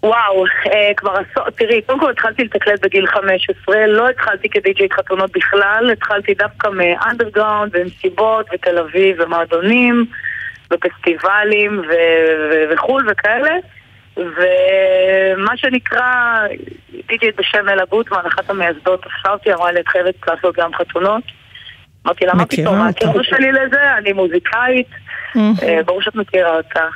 וואו, 0.07 0.45
אה, 0.73 0.91
כבר 0.97 1.13
עשור, 1.13 1.51
תראי, 1.51 1.83
קודם 1.83 2.01
כל 2.01 2.11
התחלתי 2.11 2.45
לתקלט 2.45 2.85
בגיל 2.85 3.07
15, 3.07 3.87
לא 3.87 4.09
התחלתי 4.09 4.49
כדי.ג'יית 4.49 4.93
חתונות 4.93 5.33
בכלל, 5.33 5.91
התחלתי 5.93 6.35
דווקא 6.35 6.69
מאנדרגאונד 6.69 7.73
ומסיבות 7.75 8.47
ותל 8.55 8.79
אביב 8.79 9.17
ומועדונים 9.21 10.07
ופסטיבלים 10.73 11.83
וחו"ל 12.71 13.11
וכאלה. 13.11 13.55
ומה 14.17 15.57
שנקרא, 15.57 16.41
די.ג'יית 17.09 17.37
בשם 17.37 17.69
אלה 17.69 17.85
גוטמן, 17.85 18.21
אחת 18.27 18.51
המייסדות, 18.51 19.03
תפסה 19.03 19.33
אותי, 19.33 19.55
אמרה 19.55 19.73
לי, 19.73 19.81
את 19.81 19.89
חייבת 19.89 20.15
לעשות 20.29 20.57
גם 20.57 20.75
חתונות. 20.75 21.23
אמרתי 22.07 22.27
לה, 22.27 22.35
מה 22.35 22.47
פתאום, 22.47 22.79
מה 22.79 22.89
הקשר 22.89 23.23
שלי 23.23 23.53
לזה? 23.53 23.97
אני 23.99 24.13
מוזיקאית, 24.13 24.89
אה, 25.37 25.83
ברור 25.87 26.03
שאת 26.03 26.15
מכירה 26.15 26.57
אותה. 26.57 26.89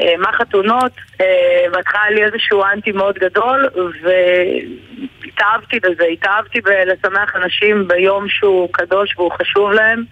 אה, 0.00 0.14
מה 0.18 0.32
חתונות, 0.32 0.92
אה, 1.20 1.64
בהתחלה 1.72 2.00
היה 2.02 2.10
לי 2.10 2.24
איזשהו 2.24 2.64
אנטי 2.64 2.92
מאוד 2.92 3.14
גדול 3.18 3.68
והתאהבתי 4.02 5.80
בזה, 5.80 6.04
התאהבתי 6.12 6.60
בלשמח 6.60 7.36
אנשים 7.36 7.88
ביום 7.88 8.28
שהוא 8.28 8.68
קדוש 8.72 9.14
והוא 9.16 9.32
חשוב 9.32 9.70
להם 9.70 10.04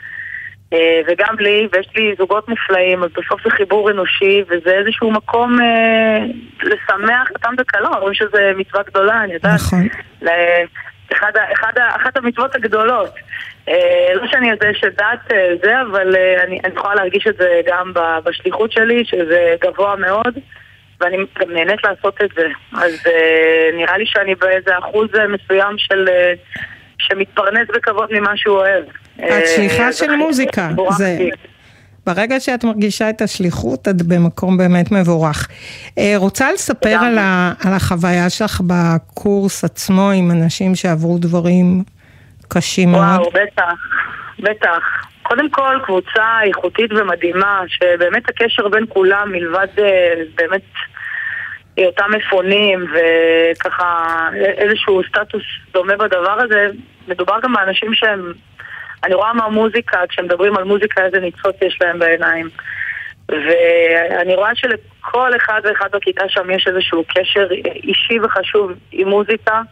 אה, 0.72 1.00
וגם 1.06 1.34
לי, 1.38 1.68
ויש 1.72 1.88
לי 1.96 2.14
זוגות 2.18 2.48
מופלאים, 2.48 3.04
אז 3.04 3.10
בסוף 3.10 3.42
זה 3.44 3.50
חיבור 3.50 3.90
אנושי 3.90 4.42
וזה 4.48 4.70
איזשהו 4.70 5.10
מקום 5.10 5.56
לשמח 6.62 7.30
אותם 7.34 7.56
בקלון, 7.56 7.94
אומרים 7.94 8.14
שזה 8.14 8.52
מצווה 8.56 8.82
גדולה, 8.82 9.24
אני 9.24 9.32
יודעת. 9.32 9.54
נכון. 9.54 9.88
אחד, 11.12 11.32
אחד, 11.52 11.72
אחת 11.96 12.16
המצוות 12.16 12.54
הגדולות. 12.54 13.14
אה, 13.68 14.14
לא 14.14 14.26
שאני 14.30 14.48
שדת 14.74 15.32
אה, 15.32 15.54
זה, 15.62 15.80
אבל 15.90 16.16
אה, 16.16 16.42
אני, 16.42 16.60
אני 16.64 16.74
יכולה 16.74 16.94
להרגיש 16.94 17.26
את 17.26 17.36
זה 17.36 17.60
גם 17.66 17.92
בשליחות 18.24 18.72
שלי, 18.72 19.04
שזה 19.04 19.54
גבוה 19.60 19.96
מאוד, 19.96 20.34
ואני 21.00 21.16
גם 21.40 21.50
נהנית 21.50 21.84
לעשות 21.84 22.14
את 22.24 22.30
זה. 22.36 22.48
אז 22.72 22.92
נראה 23.76 23.98
לי 23.98 24.06
שאני 24.06 24.34
באיזה 24.34 24.78
אחוז 24.78 25.08
מסוים 25.28 25.78
של... 25.78 26.08
שמתפרנס 26.98 27.68
בכבוד 27.74 28.08
ממה 28.12 28.32
שהוא 28.36 28.56
אוהב. 28.56 28.84
את 29.16 29.48
שליחה 29.56 29.92
של 29.92 30.16
מוזיקה. 30.16 30.68
זה... 30.96 31.18
ברגע 32.06 32.40
שאת 32.40 32.64
מרגישה 32.64 33.10
את 33.10 33.22
השליחות, 33.22 33.88
את 33.88 34.02
במקום 34.02 34.56
באמת 34.56 34.92
מבורך. 34.92 35.48
רוצה 36.16 36.52
לספר 36.52 36.96
על, 37.00 37.18
ה, 37.18 37.52
על 37.64 37.72
החוויה 37.74 38.30
שלך 38.30 38.60
בקורס 38.66 39.64
עצמו 39.64 40.10
עם 40.10 40.30
אנשים 40.30 40.74
שעברו 40.74 41.18
דברים 41.18 41.82
קשים 42.54 42.92
מאוד. 42.92 43.02
וואו, 43.02 43.30
בטח, 43.30 43.74
בטח. 44.38 45.06
קודם 45.22 45.50
כל, 45.50 45.78
קבוצה 45.84 46.38
איכותית 46.42 46.92
ומדהימה, 46.92 47.60
שבאמת 47.66 48.28
הקשר 48.28 48.68
בין 48.68 48.84
כולם, 48.88 49.32
מלבד 49.32 49.66
אה, 49.78 50.14
באמת 50.34 50.62
היותם 51.76 52.10
מפונים 52.16 52.86
וככה 52.92 54.28
איזשהו 54.34 55.00
סטטוס 55.08 55.42
דומה 55.72 55.96
בדבר 55.96 56.40
הזה, 56.40 56.70
מדובר 57.08 57.38
גם 57.42 57.52
באנשים 57.52 57.94
שהם 57.94 58.32
אני 59.04 59.14
רואה 59.14 59.32
מהמוזיקה, 59.32 59.98
כשמדברים 60.08 60.56
על 60.56 60.64
מוזיקה 60.64 61.04
איזה 61.04 61.20
ניצוץ 61.20 61.56
יש 61.62 61.78
להם 61.80 61.98
בעיניים. 61.98 62.48
ואני 63.28 64.34
רואה 64.34 64.54
שלכל 64.54 65.36
אחד 65.36 65.60
ואחד 65.64 65.88
בכיתה 65.92 66.24
שם 66.28 66.50
יש 66.50 66.66
איזשהו 66.66 67.04
קשר 67.08 67.48
אישי 67.84 68.20
וחשוב 68.22 68.72
עם 68.92 69.08
מוזיקה, 69.08 69.62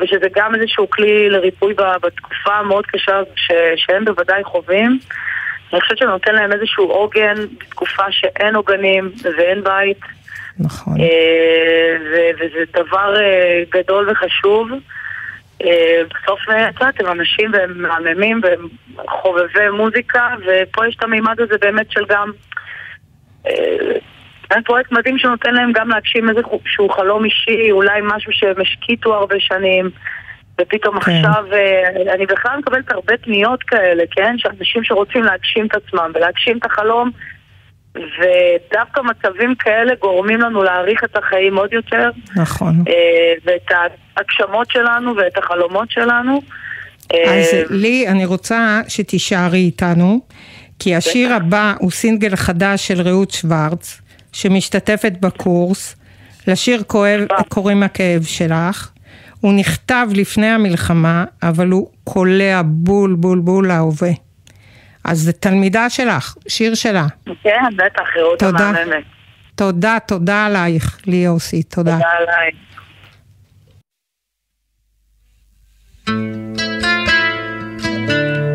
ושזה 0.00 0.26
גם 0.34 0.54
איזשהו 0.54 0.90
כלי 0.90 1.30
לריפוי 1.30 1.74
בתקופה 2.02 2.54
המאוד 2.54 2.86
קשה 2.86 3.20
ש... 3.36 3.52
שהם 3.76 4.04
בוודאי 4.04 4.44
חווים. 4.44 4.98
אני 5.72 5.80
חושבת 5.80 5.98
שזה 5.98 6.08
נותן 6.08 6.34
להם 6.34 6.52
איזשהו 6.52 6.84
עוגן 6.84 7.34
בתקופה 7.58 8.02
שאין 8.10 8.54
עוגנים 8.54 9.12
ואין 9.36 9.64
בית. 9.64 10.00
נכון. 10.58 11.00
אה, 11.00 11.96
וזה 12.38 12.64
דבר 12.72 13.20
אה, 13.20 13.62
גדול 13.70 14.10
וחשוב. 14.10 14.68
אה, 15.64 16.02
בסוף, 16.10 16.40
הם 16.98 17.06
אנשים 17.06 17.50
והם 17.52 17.82
מהממים 17.82 18.40
והם 18.42 18.68
חובבי 19.08 19.68
מוזיקה, 19.72 20.28
ופה 20.46 20.86
יש 20.86 20.96
את 20.96 21.02
המימד 21.02 21.40
הזה 21.40 21.54
באמת 21.60 21.90
של 21.90 22.04
גם... 22.08 22.32
זה 24.50 24.56
פרויקט 24.64 24.92
מדהים 24.92 25.18
שנותן 25.18 25.54
להם 25.54 25.72
גם 25.72 25.88
להגשים 25.88 26.28
איזשהו 26.28 26.88
חלום 26.88 27.24
אישי, 27.24 27.70
אולי 27.70 28.00
משהו 28.02 28.32
שהם 28.32 28.60
השקיטו 28.60 29.14
הרבה 29.14 29.36
שנים, 29.38 29.90
ופתאום 30.60 31.00
כן. 31.00 31.12
עכשיו, 31.12 31.44
אני 32.14 32.26
בכלל 32.26 32.58
מקבלת 32.58 32.92
הרבה 32.92 33.16
פניות 33.16 33.62
כאלה, 33.62 34.02
כן? 34.10 34.34
של 34.38 34.48
אנשים 34.58 34.84
שרוצים 34.84 35.22
להגשים 35.22 35.66
את 35.66 35.74
עצמם 35.74 36.12
ולהגשים 36.14 36.58
את 36.58 36.66
החלום 36.66 37.10
ודווקא 37.94 39.00
מצבים 39.00 39.54
כאלה 39.54 39.92
גורמים 40.00 40.40
לנו 40.40 40.62
להעריך 40.62 41.04
את 41.04 41.16
החיים 41.16 41.56
עוד 41.56 41.72
יותר. 41.72 42.10
נכון. 42.36 42.84
אה, 42.88 43.32
ואת 43.44 43.70
ההגשמות 44.16 44.70
שלנו 44.70 45.16
ואת 45.16 45.38
החלומות 45.38 45.90
שלנו. 45.90 46.42
אז 47.12 47.54
אה, 47.54 47.62
לי, 47.70 48.08
אני 48.08 48.24
רוצה 48.24 48.80
שתישארי 48.88 49.58
איתנו, 49.58 50.20
כי 50.78 50.96
השיר 50.96 51.32
הבא 51.32 51.74
הוא 51.78 51.90
סינגל 51.90 52.36
חדש 52.36 52.88
של 52.88 53.00
רעות 53.00 53.30
שוורץ, 53.30 54.00
שמשתתפת 54.32 55.12
בקורס, 55.20 55.96
לשיר 56.46 56.82
כואב, 56.86 57.20
אה. 57.30 57.42
קוראים 57.48 57.82
הכאב 57.82 58.22
שלך. 58.22 58.90
הוא 59.40 59.52
נכתב 59.52 60.06
לפני 60.14 60.46
המלחמה, 60.46 61.24
אבל 61.42 61.68
הוא 61.68 61.90
קולע 62.04 62.62
בול 62.64 63.14
בול 63.14 63.38
בול 63.38 63.68
להווה. 63.68 64.10
אז 65.04 65.18
זה 65.18 65.32
תלמידה 65.32 65.90
שלך, 65.90 66.34
שיר 66.48 66.74
שלה. 66.74 67.06
כן, 67.42 67.60
בטח, 67.76 68.02
רעות 68.16 68.42
המהממת. 68.42 69.04
תודה, 69.54 69.98
תודה 70.06 70.46
עלייך, 70.46 71.00
לי 71.06 71.16
יוסי, 71.16 71.62
תודה. 71.62 71.92
תודה 71.92 72.08
עלייך. 72.10 72.54
thank 78.10 78.36
you 78.36 78.49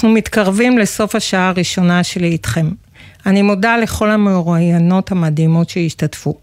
אנחנו 0.00 0.08
מתקרבים 0.08 0.78
לסוף 0.78 1.14
השעה 1.14 1.48
הראשונה 1.48 2.04
שלי 2.04 2.26
איתכם. 2.26 2.68
אני 3.26 3.42
מודה 3.42 3.76
לכל 3.76 4.10
המאוריינות 4.10 5.10
המדהימות 5.10 5.68
שהשתתפו. 5.68 6.34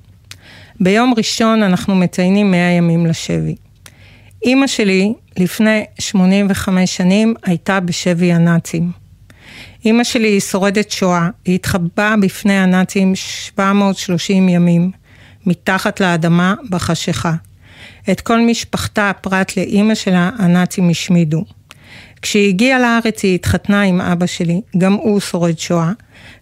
ביום 0.79 1.13
ראשון 1.17 1.63
אנחנו 1.63 1.95
מציינים 1.95 2.51
100 2.51 2.71
ימים 2.71 3.05
לשבי. 3.05 3.55
אימא 4.45 4.67
שלי 4.67 5.13
לפני 5.37 5.85
85 5.99 6.97
שנים 6.97 7.33
הייתה 7.45 7.79
בשבי 7.79 8.33
הנאצים. 8.33 8.91
אימא 9.85 10.03
שלי 10.03 10.27
היא 10.27 10.39
שורדת 10.39 10.91
שואה, 10.91 11.29
היא 11.45 11.55
התחבאה 11.55 12.15
בפני 12.21 12.53
הנאצים 12.53 13.15
730 13.15 14.49
ימים, 14.49 14.91
מתחת 15.45 15.99
לאדמה 15.99 16.53
בחשיכה. 16.69 17.33
את 18.11 18.21
כל 18.21 18.41
משפחתה, 18.41 19.11
פרט 19.21 19.57
לאימא 19.57 19.95
שלה, 19.95 20.29
הנאצים 20.37 20.89
השמידו. 20.89 21.43
כשהיא 22.21 22.49
הגיעה 22.49 22.79
לארץ 22.79 23.23
היא 23.23 23.35
התחתנה 23.35 23.81
עם 23.81 24.01
אבא 24.01 24.25
שלי, 24.25 24.61
גם 24.77 24.93
הוא 24.93 25.19
שורד 25.19 25.59
שואה, 25.59 25.91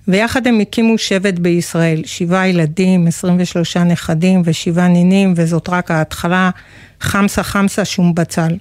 ויחד 0.08 0.48
הם 0.48 0.60
הקימו 0.60 0.98
שבט 0.98 1.40
בישראל, 1.40 2.02
שבעה 2.06 2.48
ילדים, 2.48 3.08
23 3.08 3.78
נכדים 3.78 4.42
ושבעה 4.46 4.88
נינים, 4.88 5.34
וזאת 5.38 5.70
רק 5.70 5.92
ההתחלה, 5.92 6.50
חמסה 7.06 7.44
חמסה 7.44 7.86
שום 7.86 8.16
בצל. 8.16 8.52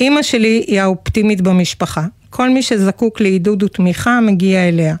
אימא 0.00 0.22
שלי 0.22 0.64
היא 0.66 0.80
האופטימית 0.80 1.40
במשפחה. 1.40 2.04
כל 2.30 2.50
מי 2.50 2.62
שזקוק 2.62 3.20
לעידוד 3.20 3.62
ותמיכה 3.62 4.20
מגיע 4.20 4.68
אליה. 4.68 4.96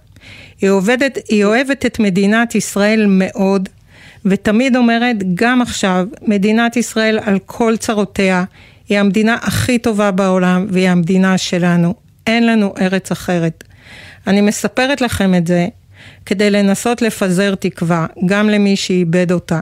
היא, 0.60 0.70
עובדת, 0.70 1.18
היא 1.28 1.44
אוהבת 1.44 1.86
את 1.86 1.98
מדינת 1.98 2.54
ישראל 2.54 3.06
מאוד, 3.08 3.68
ותמיד 4.24 4.76
אומרת, 4.76 5.16
גם 5.34 5.62
עכשיו, 5.62 6.06
מדינת 6.22 6.76
ישראל 6.76 7.18
על 7.24 7.38
כל 7.46 7.76
צרותיה, 7.76 8.44
היא 8.88 8.98
המדינה 8.98 9.36
הכי 9.42 9.78
טובה 9.78 10.10
בעולם, 10.10 10.66
והיא 10.70 10.88
המדינה 10.88 11.38
שלנו. 11.38 11.94
אין 12.26 12.46
לנו 12.46 12.74
ארץ 12.80 13.12
אחרת. 13.12 13.64
אני 14.26 14.40
מספרת 14.40 15.00
לכם 15.00 15.34
את 15.34 15.46
זה 15.46 15.66
כדי 16.26 16.50
לנסות 16.50 17.02
לפזר 17.02 17.54
תקווה, 17.54 18.06
גם 18.26 18.48
למי 18.48 18.76
שאיבד 18.76 19.32
אותה. 19.32 19.60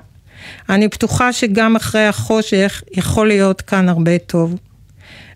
אני 0.69 0.89
בטוחה 0.89 1.33
שגם 1.33 1.77
אחרי 1.77 2.07
החושך 2.07 2.83
יכול 2.93 3.29
להיות 3.29 3.61
כאן 3.61 3.89
הרבה 3.89 4.19
טוב. 4.19 4.55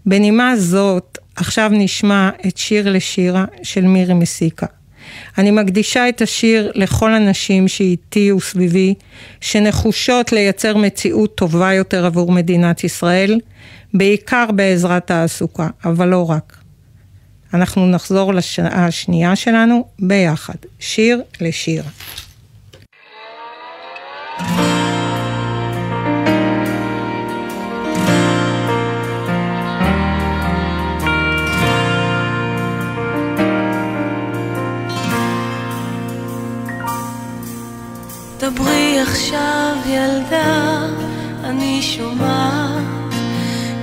בנימה 0.06 0.56
זאת, 0.56 1.18
עכשיו 1.36 1.70
נשמע 1.72 2.30
את 2.46 2.56
שיר 2.56 2.90
לשירה 2.90 3.44
של 3.62 3.82
מירי 3.86 4.14
מסיקה. 4.14 4.66
אני 5.38 5.50
מקדישה 5.50 6.08
את 6.08 6.22
השיר 6.22 6.72
לכל 6.74 7.14
הנשים 7.14 7.68
שאיתי 7.68 8.32
וסביבי, 8.32 8.94
שנחושות 9.40 10.32
לייצר 10.32 10.76
מציאות 10.76 11.34
טובה 11.34 11.72
יותר 11.72 12.06
עבור 12.06 12.32
מדינת 12.32 12.84
ישראל, 12.84 13.40
בעיקר 13.94 14.46
בעזרת 14.54 15.06
תעסוקה, 15.06 15.68
אבל 15.84 16.08
לא 16.08 16.30
רק. 16.30 16.56
אנחנו 17.54 17.86
נחזור 17.86 18.34
לשעה 18.34 18.86
השנייה 18.86 19.36
שלנו 19.36 19.86
ביחד, 19.98 20.54
שיר 20.80 21.22
לשיר. 21.40 21.82
דברי 38.42 39.00
עכשיו 39.00 39.76
ילדה, 39.86 40.86
אני 41.44 41.82
שומעת 41.82 43.14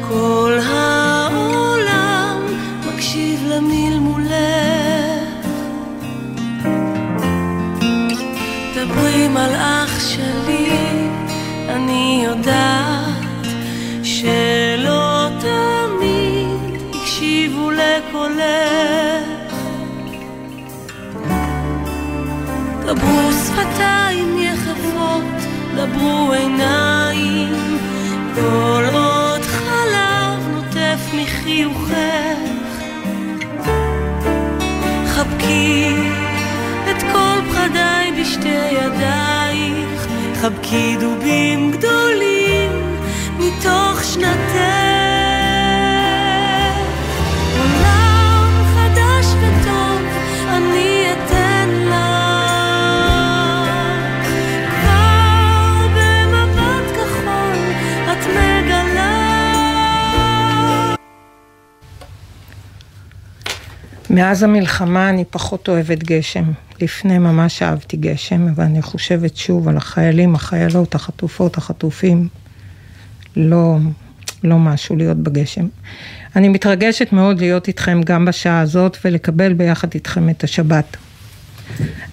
כל 0.07 0.57
העולם 0.65 2.41
מקשיב 2.87 3.45
למלמולך. 3.47 4.29
דברי 8.75 9.27
מלאך 9.27 10.01
שלי, 10.01 10.69
אני 11.69 12.23
יודעת 12.25 13.47
שלא 14.03 15.27
תמיד 15.39 16.81
הקשיבו 16.93 17.71
לקולך. 17.71 19.49
דברו 22.85 23.31
שפתיים 23.31 24.38
דברו 25.85 26.33
עיניים, 26.33 27.77
כל 28.35 28.83
עוד 28.93 29.41
חלב 29.41 30.47
נוטף 30.53 30.99
מחיוכך. 31.13 32.39
חבקי 35.07 35.95
את 36.91 37.01
כל 37.13 37.39
פחדיי 37.51 38.11
בשתי 38.21 38.69
ידייך, 38.71 40.07
חבקי 40.41 40.97
דובים 40.99 41.71
גדולים 41.71 42.95
מתוך 43.39 44.03
שנתך. 44.03 44.78
מאז 64.09 64.43
המלחמה 64.43 65.09
אני 65.09 65.25
פחות 65.29 65.69
אוהבת 65.69 66.03
גשם. 66.03 66.43
לפני 66.81 67.17
ממש 67.17 67.63
אהבתי 67.63 67.97
גשם, 67.97 68.47
אבל 68.47 68.63
אני 68.63 68.81
חושבת 68.81 69.37
שוב 69.37 69.67
על 69.67 69.77
החיילים, 69.77 70.35
החיילות, 70.35 70.95
החטופות, 70.95 71.57
החטופים. 71.57 72.27
לא, 73.35 73.77
לא 74.43 74.57
משהו 74.57 74.95
להיות 74.95 75.17
בגשם. 75.17 75.67
אני 76.35 76.49
מתרגשת 76.49 77.11
מאוד 77.11 77.39
להיות 77.39 77.67
איתכם 77.67 78.01
גם 78.05 78.25
בשעה 78.25 78.59
הזאת 78.59 78.97
ולקבל 79.05 79.53
ביחד 79.53 79.87
איתכם 79.93 80.29
את 80.29 80.43
השבת. 80.43 80.97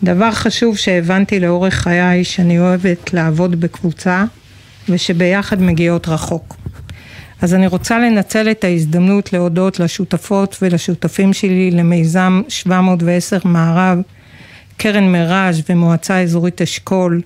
דבר 0.03 0.33
חשוב 0.33 0.77
שהבנתי 0.77 1.41
לאורך 1.41 1.75
חיי, 1.75 2.25
שאני 2.25 2.59
אוהבת 2.59 3.13
לעבוד 3.13 3.61
בקבוצה 3.61 4.25
ושביחד 4.89 5.63
מגיעות 5.63 6.09
רחוק. 6.09 6.57
אז 7.43 7.55
אני 7.55 7.67
רוצה 7.67 7.99
לנצל 7.99 8.51
את 8.51 8.65
ההזדמנות 8.65 9.33
להודות 9.33 9.81
לשותפות 9.81 10.57
ולשותפים 10.63 11.33
שלי 11.33 11.71
למיזם 11.71 12.43
710 12.49 13.39
מערב, 13.45 13.99
קרן 14.77 15.13
מראז' 15.13 15.63
ומועצה 15.69 16.21
אזורית 16.21 16.63
אשכול, 16.63 17.21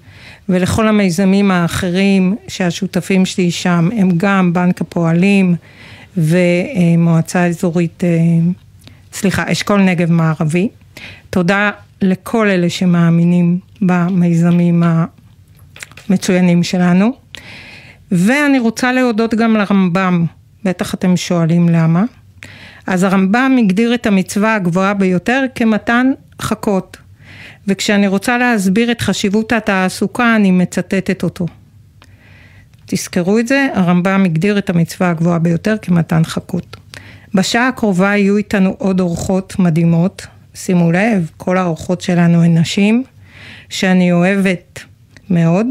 ולכל 0.49 0.89
המיזמים 0.89 1.51
האחרים 1.51 2.37
שהשותפים 2.49 3.27
שלי 3.27 3.51
שם 3.51 3.89
הם 3.97 4.09
גם 4.17 4.53
בנק 4.53 4.81
הפועלים 4.81 5.55
ומועצה 6.17 7.47
אזורית, 7.47 8.05
אה, 8.05 8.09
סליחה, 9.13 9.53
אשכול 9.53 9.81
נגב 9.83 10.11
מערבי. 10.11 10.69
תודה 11.31 11.71
לכל 12.03 12.49
אלה 12.49 12.71
שמאמינים 12.71 13.59
במיזמים 13.83 14.83
המצוינים 16.09 16.63
שלנו. 16.63 17.20
ואני 18.13 18.59
רוצה 18.59 18.93
להודות 18.93 19.35
גם 19.35 19.57
לרמב"ם, 19.57 20.25
בטח 20.65 20.95
אתם 20.95 21.17
שואלים 21.17 21.69
למה. 21.69 22.05
אז 22.87 23.03
הרמב"ם 23.03 23.57
הגדיר 23.59 23.95
את 23.95 24.07
המצווה 24.07 24.55
הגבוהה 24.55 24.95
ביותר 24.95 25.45
כמתן 25.55 26.13
חכות. 26.43 26.97
וכשאני 27.67 28.07
רוצה 28.07 28.39
להסביר 28.39 28.91
את 28.91 29.01
חשיבות 29.01 29.53
התעסוקה, 29.53 30.37
אני 30.37 30.51
מצטטת 30.51 31.23
אותו. 31.23 31.47
תזכרו 32.87 33.39
את 33.39 33.49
זה, 33.49 33.69
הרמב"ם 33.75 34.23
הגדיר 34.25 34.59
את 34.59 34.71
המצווה 34.71 35.11
הגבוהה 35.11 35.39
ביותר 35.39 35.77
כמתן 35.83 36.25
חכות. 36.25 36.77
בשעה 37.35 37.69
הקרובה 37.69 38.17
יהיו 38.17 38.37
איתנו 38.37 38.75
עוד 38.79 39.01
אורחות 39.01 39.59
מדהימות. 39.59 40.27
שימו 40.55 40.93
לב, 40.93 41.31
כל 41.37 41.59
האורחות 41.59 42.01
שלנו 42.01 42.43
הן 42.43 42.59
נשים, 42.59 43.05
שאני 43.69 44.13
אוהבת 44.13 44.85
מאוד. 45.31 45.67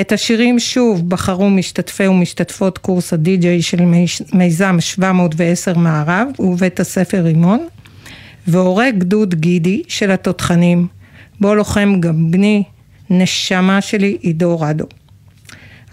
את 0.00 0.12
השירים 0.12 0.58
שוב 0.58 1.08
בחרו 1.08 1.50
משתתפי 1.50 2.06
ומשתתפות 2.06 2.78
קורס 2.78 3.12
הדי-ג'יי 3.12 3.62
של 3.62 3.78
מיזם 4.32 4.76
710 4.80 5.78
מערב 5.78 6.28
ובית 6.38 6.80
הספר 6.80 7.20
רימון, 7.20 7.66
והורה 8.46 8.90
גדוד 8.90 9.34
גידי 9.34 9.82
של 9.88 10.10
התותחנים, 10.10 10.86
בו 11.40 11.54
לוחם 11.54 12.00
גם 12.00 12.30
בני, 12.30 12.62
נשמה 13.10 13.80
שלי, 13.80 14.16
עידו 14.20 14.60
רדו. 14.60 14.84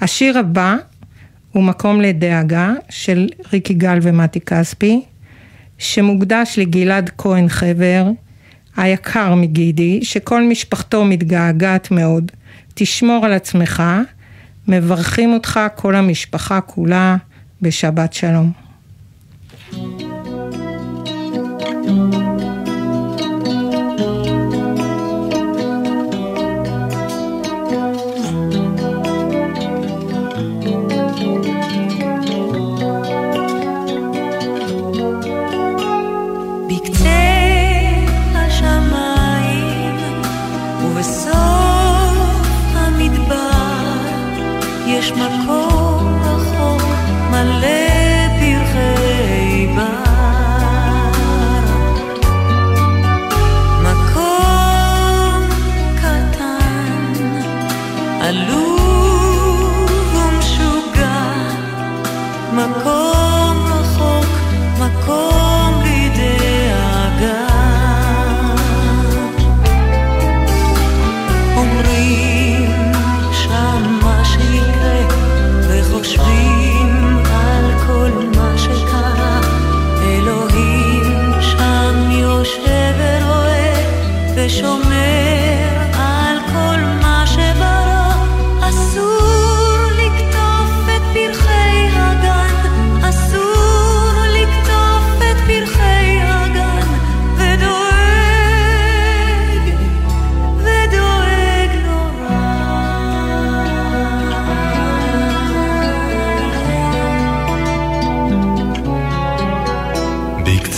השיר 0.02 0.38
הבא 0.38 0.76
הוא 1.52 1.64
מקום 1.64 2.02
לדאגה 2.02 2.74
של 2.90 3.28
ריקי 3.54 3.74
גל 3.74 4.00
ומתי 4.02 4.40
כספי, 4.40 5.02
שמוקדש 5.78 6.60
לגלעד 6.60 7.10
כהן 7.18 7.50
חבר, 7.50 8.06
היקר 8.78 9.36
מגידי, 9.36 10.00
שכל 10.04 10.44
משפחתו 10.44 11.06
מתגעגעת 11.06 11.92
מאוד. 11.92 12.32
תשמור 12.78 13.26
על 13.26 13.34
עצמך, 13.34 13.84
מברכים 14.68 15.34
אותך 15.34 15.60
כל 15.76 15.96
המשפחה 15.96 16.62
כולה 16.62 17.16
בשבת 17.62 18.14
שלום. 18.14 18.65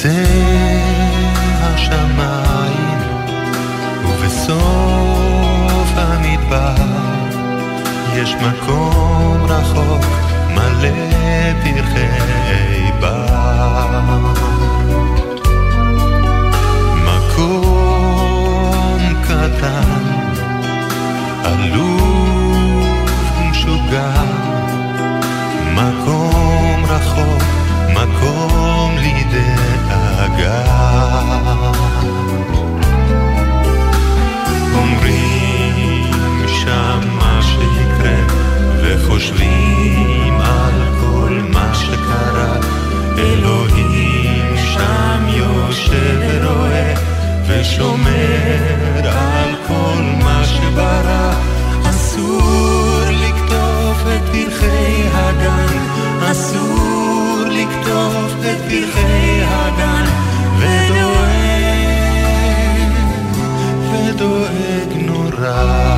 בקצה 0.07 0.23
השמיים 1.61 2.99
ובסוף 4.05 5.89
המדבר 5.95 6.75
יש 8.15 8.35
מקום 8.35 9.45
רחוק 9.49 10.05
מלא 10.49 10.89
פרחי 11.63 12.91
בר. 12.99 14.01
מקום 17.05 18.03
קטן, 19.23 20.03
עלוב 21.43 23.09
ומשוגע, 23.37 24.23
מקום 25.73 26.85
רחוק, 26.85 27.43
מקום 27.89 28.95
לדאגה. 30.17 30.63
אומרים 34.73 36.47
שם 36.47 36.99
מה 37.19 37.39
שיקרה, 37.41 38.17
וחושבים 38.81 40.33
על 40.41 40.81
כל 41.01 41.41
מה 41.53 41.73
שקרה. 41.73 42.55
אלוהים 43.17 44.57
שם 44.57 45.25
יושב 45.27 46.19
ורואה, 46.21 46.93
ושומר 47.47 49.03
על 49.03 49.55
כל 49.67 50.01
מה 50.23 50.43
שברא. 50.45 51.33
אסור 51.89 53.01
לקטוף 53.09 54.01
את 54.15 54.29
פרחי 54.31 55.03
הגן, 55.13 55.77
אסור 56.31 57.43
לקטוף 57.49 58.33
את 58.41 58.57
פרחי 58.69 59.06
borrar. 65.37 65.96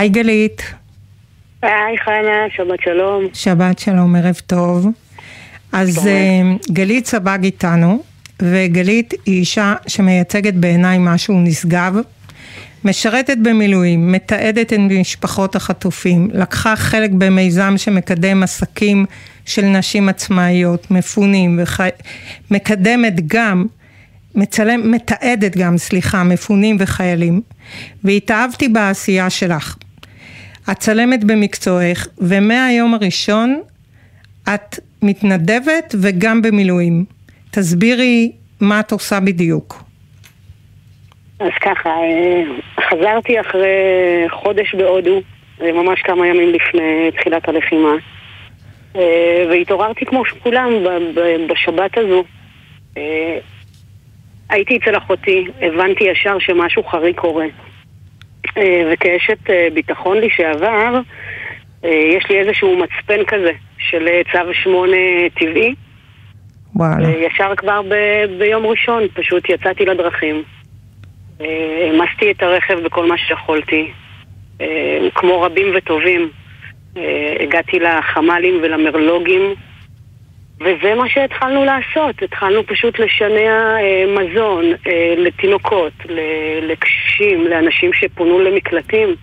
היי 0.00 0.08
גלית, 0.08 0.74
היי 1.62 1.98
חנה, 2.04 2.46
שבת 2.56 2.78
שלום. 2.84 3.24
שבת 3.32 3.78
שלום, 3.78 4.16
ערב 4.16 4.40
טוב. 4.46 4.86
אז 5.72 6.06
אה, 6.06 6.42
גלית 6.72 7.06
סבג 7.06 7.38
איתנו, 7.42 8.02
וגלית 8.42 9.14
היא 9.26 9.38
אישה 9.38 9.74
שמייצגת 9.86 10.54
בעיניי 10.54 10.96
משהו 11.00 11.40
נשגב. 11.40 11.94
משרתת 12.84 13.36
במילואים, 13.42 14.12
מתעדת 14.12 14.72
את 14.72 14.78
משפחות 14.78 15.56
החטופים, 15.56 16.28
לקחה 16.32 16.76
חלק 16.76 17.10
במיזם 17.10 17.74
שמקדם 17.76 18.42
עסקים 18.42 19.06
של 19.44 19.62
נשים 19.62 20.08
עצמאיות, 20.08 20.90
מפונים, 20.90 21.58
וחי... 21.62 21.88
מקדמת 22.50 23.26
גם, 23.26 23.66
מצלם, 24.34 24.90
מתעדת 24.90 25.56
גם, 25.56 25.78
סליחה, 25.78 26.24
מפונים 26.24 26.76
וחיילים, 26.78 27.40
והתאהבתי 28.04 28.68
בעשייה 28.68 29.30
שלך. 29.30 29.76
את 30.70 30.78
צלמת 30.78 31.24
במקצועך, 31.24 32.06
ומהיום 32.18 32.94
הראשון 32.94 33.60
את 34.54 34.78
מתנדבת 35.02 35.94
וגם 36.02 36.42
במילואים. 36.42 37.04
תסבירי 37.50 38.32
מה 38.60 38.80
את 38.80 38.92
עושה 38.92 39.20
בדיוק. 39.20 39.82
אז 41.40 41.50
ככה, 41.60 41.88
אה, 41.88 42.42
חזרתי 42.90 43.40
אחרי 43.40 43.68
חודש 44.30 44.74
בהודו, 44.74 45.20
אה, 45.62 45.72
ממש 45.72 46.02
כמה 46.02 46.26
ימים 46.26 46.52
לפני 46.52 47.10
תחילת 47.16 47.48
הלחימה, 47.48 47.92
אה, 48.96 49.44
והתעוררתי 49.50 50.04
כמו 50.04 50.22
כולם 50.42 50.70
ב- 50.84 51.18
ב- 51.20 51.52
בשבת 51.52 51.98
הזו. 51.98 52.24
הייתי 54.50 54.76
אצל 54.76 54.96
אחותי, 54.96 55.46
הבנתי 55.60 56.04
ישר 56.04 56.38
שמשהו 56.38 56.84
חריג 56.84 57.16
קורה. 57.16 57.46
אה, 58.56 58.92
וכאשת 58.92 59.50
אה, 59.50 59.68
ביטחון 59.74 60.16
לשעבר, 60.18 61.00
אה, 61.84 61.90
יש 61.90 62.24
לי 62.30 62.38
איזשהו 62.38 62.76
מצפן 62.76 63.24
כזה 63.24 63.52
של 63.78 64.08
צו 64.32 64.54
שמונה 64.54 64.96
טבעי. 65.40 65.74
וואלה. 66.74 67.08
ישר 67.10 67.54
כבר 67.56 67.82
ב- 67.82 68.38
ביום 68.38 68.66
ראשון 68.66 69.02
פשוט 69.14 69.48
יצאתי 69.48 69.84
לדרכים. 69.84 70.42
העמסתי 71.40 72.30
את 72.30 72.42
הרכב 72.42 72.80
בכל 72.80 73.06
מה 73.06 73.18
שיכולתי. 73.18 73.92
כמו 75.14 75.42
רבים 75.42 75.66
וטובים, 75.74 76.30
הגעתי 77.40 77.78
לחמ"לים 77.78 78.58
ולמרלוגים, 78.62 79.54
וזה 80.60 80.94
מה 80.94 81.08
שהתחלנו 81.08 81.64
לעשות. 81.64 82.22
התחלנו 82.22 82.66
פשוט 82.66 82.98
לשנע 82.98 83.76
אה, 83.80 84.04
מזון 84.08 84.64
אה, 84.86 85.14
לתינוקות, 85.16 85.92
לקשישים, 86.62 87.46
לאנשים 87.46 87.90
שפונו 87.92 88.40
למקלטים. 88.40 89.14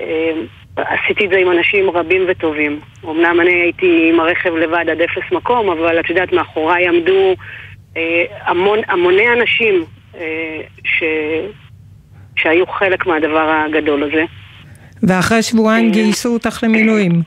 אה, 0.00 0.32
עשיתי 0.76 1.24
את 1.24 1.30
זה 1.30 1.36
עם 1.36 1.50
אנשים 1.50 1.90
רבים 1.90 2.22
וטובים. 2.28 2.80
אמנם 3.04 3.40
אני 3.40 3.52
הייתי 3.52 4.10
עם 4.12 4.20
הרכב 4.20 4.54
לבד 4.54 4.84
עד 4.90 5.00
אפס 5.00 5.32
מקום, 5.32 5.70
אבל 5.70 6.00
את 6.00 6.10
יודעת, 6.10 6.32
מאחוריי 6.32 6.88
עמדו 6.88 7.34
אה, 7.96 8.24
המון, 8.46 8.78
המוני 8.88 9.32
אנשים 9.32 9.84
אה, 10.16 10.60
ש, 10.84 11.02
שהיו 12.36 12.66
חלק 12.66 13.06
מהדבר 13.06 13.50
הגדול 13.50 14.02
הזה. 14.02 14.24
ואחרי 15.02 15.42
שבועיים 15.42 15.90
גייסו 15.90 16.28
אותך 16.28 16.62
למילואים. 16.62 17.22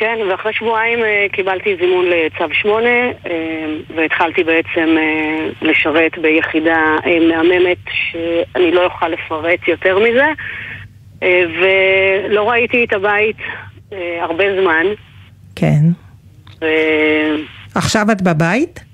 כן, 0.00 0.18
ואחרי 0.30 0.52
שבועיים 0.52 0.98
אה, 0.98 1.26
קיבלתי 1.32 1.76
זימון 1.80 2.04
לצו 2.04 2.44
8 2.52 2.88
אה, 2.88 3.12
והתחלתי 3.96 4.44
בעצם 4.44 4.96
אה, 4.98 5.48
לשרת 5.62 6.18
ביחידה 6.18 6.96
מהממת 7.28 7.78
שאני 7.86 8.72
לא 8.72 8.84
אוכל 8.84 9.08
לפרט 9.08 9.68
יותר 9.68 9.98
מזה 9.98 10.26
ולא 11.60 12.50
ראיתי 12.50 12.84
את 12.84 12.92
הבית 12.92 13.36
הרבה 14.20 14.44
זמן 14.60 14.86
כן. 15.56 15.82
ו... 16.60 16.66
עכשיו 17.74 18.06
את 18.12 18.22
בבית? 18.22 18.89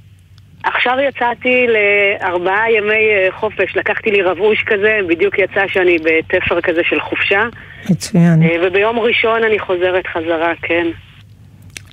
עכשיו 0.66 0.96
יצאתי 1.08 1.66
לארבעה 1.66 2.72
ימי 2.72 2.92
אה, 2.92 3.28
חופש, 3.30 3.76
לקחתי 3.76 4.10
לי 4.10 4.22
רבוש 4.22 4.62
כזה, 4.66 4.98
בדיוק 5.08 5.38
יצא 5.38 5.64
שאני 5.68 5.96
בתפר 5.98 6.60
כזה 6.60 6.80
של 6.84 7.00
חופשה. 7.00 7.42
מצוין. 7.90 8.42
אה, 8.42 8.56
וביום 8.62 8.98
ראשון 8.98 9.44
אני 9.44 9.58
חוזרת 9.58 10.06
חזרה, 10.06 10.52
כן. 10.62 10.86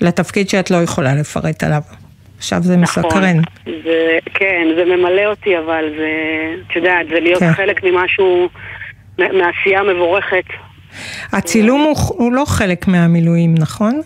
לתפקיד 0.01 0.49
שאת 0.49 0.71
לא 0.71 0.77
יכולה 0.77 1.15
לפרט 1.15 1.63
עליו. 1.63 1.81
עכשיו 2.37 2.61
זה 2.61 2.77
נכון. 2.77 3.03
מסקרן. 3.05 3.37
זה, 3.65 4.17
כן, 4.33 4.67
זה 4.75 4.85
ממלא 4.85 5.25
אותי, 5.25 5.57
אבל 5.57 5.83
זה, 5.97 6.11
את 6.67 6.75
יודעת, 6.75 7.07
זה 7.09 7.19
להיות 7.19 7.39
כן. 7.39 7.53
חלק 7.53 7.83
ממשהו, 7.83 8.49
מעשייה 9.17 9.83
מבורכת. 9.83 10.45
הצילום 11.31 11.81
הוא, 11.81 11.95
הוא 12.07 12.33
לא 12.33 12.43
חלק 12.47 12.87
מהמילואים, 12.87 13.55
נכון? 13.57 14.01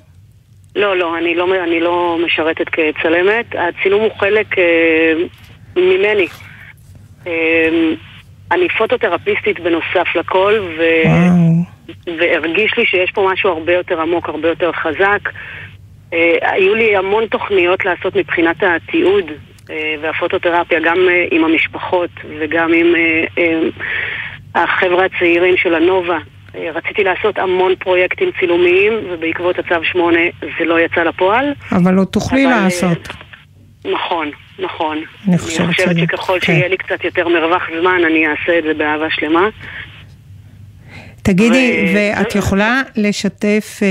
לא, 0.78 0.98
לא, 0.98 1.18
אני 1.18 1.36
לא, 1.36 1.64
אני 1.64 1.80
לא 1.80 2.18
משרתת 2.26 2.70
כצלמת. 2.70 3.46
הצילום 3.56 4.02
הוא 4.02 4.12
חלק 4.20 4.58
אה, 4.58 5.14
ממני. 5.76 6.28
אה, 7.28 7.70
אני 8.52 8.68
פוטותרפיסטית 8.78 9.60
בנוסף 9.60 10.16
לכל, 10.16 10.54
ו... 10.78 10.82
וואו. 11.06 12.18
והרגיש 12.20 12.78
לי 12.78 12.86
שיש 12.86 13.12
פה 13.12 13.30
משהו 13.34 13.50
הרבה 13.50 13.74
יותר 13.74 14.02
עמוק, 14.02 14.30
הרבה 14.30 14.48
יותר 14.48 14.72
חזק. 14.72 15.30
אה, 16.14 16.38
היו 16.42 16.76
לי 16.76 16.96
המון 16.96 17.28
תוכניות 17.28 17.86
לעשות 17.86 18.16
מבחינת 18.16 18.56
התיעוד 18.64 19.26
אה, 19.70 19.96
והפוטותרפיה, 20.02 20.80
גם 20.80 20.98
אה, 21.10 21.26
עם 21.32 21.44
המשפחות 21.44 22.10
וגם 22.40 22.74
עם 22.74 22.96
אה, 22.96 23.26
אה, 23.38 23.60
החבר'ה 24.56 25.06
הצעירים 25.06 25.58
של 25.58 25.76
הנובה. 25.76 26.18
אה, 26.58 26.72
רציתי 26.72 27.04
לעשות 27.04 27.38
המון 27.38 27.76
פרויקטים 27.80 28.30
צילומיים, 28.40 28.94
ובעקבות 29.12 29.60
הצו 29.60 29.84
8 29.84 30.20
זה 30.42 30.66
לא 30.66 30.80
יצא 30.80 31.02
לפועל. 31.02 31.46
אבל 31.72 31.94
לא 31.94 32.04
תוכלי 32.04 32.46
אבל, 32.46 32.54
אה, 32.54 32.64
לעשות. 32.64 33.08
נכון, 33.86 34.32
נכון. 34.60 34.98
אני 35.28 35.38
חושבת 35.38 35.60
אני 35.60 35.74
חושבת 35.74 35.98
שככל 35.98 36.40
כן. 36.42 36.46
שיהיה 36.46 36.68
לי 36.68 36.78
קצת 36.78 37.04
יותר 37.04 37.28
מרווח 37.28 37.64
זמן, 37.82 38.02
אני 38.08 38.28
אעשה 38.28 38.60
את 38.60 38.64
זה 38.64 38.74
באהבה 38.74 39.08
שלמה. 39.10 39.50
תגידי, 41.22 41.86
ו- 41.88 41.96
ואת 41.96 42.36
יכולה 42.36 42.82
לשתף 42.96 43.80
אה, 43.84 43.88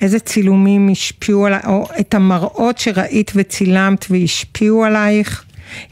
איזה 0.00 0.20
צילומים 0.20 0.88
השפיעו 0.92 1.46
עליי, 1.46 1.60
או 1.66 1.86
את 2.00 2.14
המראות 2.14 2.78
שראית 2.78 3.32
וצילמת 3.34 4.06
והשפיעו 4.10 4.84
עלייך? 4.84 5.44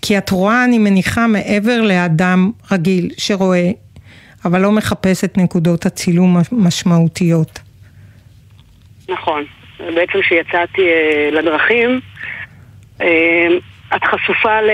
כי 0.03 0.19
את 0.19 0.31
רואה, 0.31 0.65
אני 0.65 0.79
מניחה, 0.79 1.27
מעבר 1.27 1.81
לאדם 1.81 2.51
רגיל 2.71 3.11
שרואה, 3.19 3.71
אבל 4.45 4.61
לא 4.61 4.73
מחפש 4.73 5.25
את 5.25 5.39
נקודות 5.39 5.87
הצילום 5.87 6.37
המשמעותיות. 6.53 7.59
נכון. 9.09 9.45
בעצם 9.95 10.21
כשיצאתי 10.21 10.83
אה, 10.83 11.29
לדרכים, 11.33 12.01
אה, 13.01 13.47
את 13.97 14.05
חשופה 14.05 14.61
ל... 14.61 14.71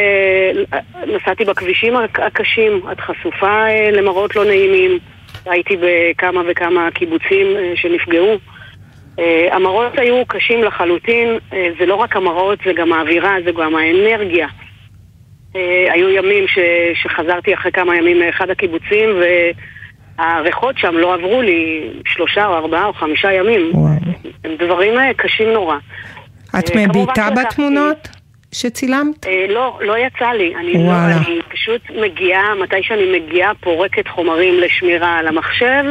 נסעתי 1.07 1.45
בכבישים 1.45 1.97
הק- 1.97 2.21
הקשים, 2.21 2.81
את 2.93 3.01
חשופה 3.01 3.67
אה, 3.69 3.91
למראות 3.91 4.37
לא 4.37 4.45
נעימים. 4.45 4.99
הייתי 5.47 5.77
בכמה 5.81 6.41
וכמה 6.49 6.89
קיבוצים 6.95 7.47
שנפגעו. 7.75 8.39
המראות 9.51 9.99
היו 9.99 10.27
קשים 10.27 10.64
לחלוטין, 10.64 11.29
זה 11.79 11.87
לא 11.87 11.95
רק 11.95 12.17
המראות, 12.17 12.59
זה 12.67 12.73
גם 12.73 12.93
האווירה, 12.93 13.35
זה 13.45 13.51
גם 13.53 13.77
האנרגיה. 13.77 14.49
אה, 15.57 15.92
היו 15.92 16.11
ימים 16.11 16.48
ש... 16.48 16.59
שחזרתי 17.02 17.54
אחרי 17.54 17.72
כמה 17.72 17.96
ימים 17.96 18.18
מאחד 18.18 18.50
הקיבוצים 18.50 19.09
והריחות 20.18 20.78
שם 20.78 20.94
לא 20.94 21.14
עברו 21.14 21.42
לי 21.42 21.90
שלושה 22.07 22.46
או 22.46 22.57
ארבעה 22.57 22.86
או 22.86 22.92
חמישה 22.92 23.32
ימים. 23.32 23.70
וואו. 23.74 23.96
דברים 24.59 24.98
אה, 24.98 25.14
קשים 25.16 25.48
נורא. 25.48 25.76
את 26.59 26.76
אה, 26.76 26.86
מביטה 26.86 27.28
בתמונות 27.30 28.09
שצילמת? 28.52 29.26
אה, 29.26 29.46
לא, 29.48 29.78
לא 29.80 29.98
יצא 29.98 30.30
לי. 30.30 30.54
אני, 30.57 30.72
לא, 30.74 30.78
וואלה. 30.78 31.16
אני 31.16 31.40
פשוט 31.48 31.80
מגיעה, 31.90 32.54
מתי 32.62 32.82
שאני 32.82 33.18
מגיעה, 33.18 33.54
פורקת 33.54 34.09
חומרים 34.09 34.61
לשמירה 34.61 35.18
על 35.18 35.28
המחשב 35.28 35.84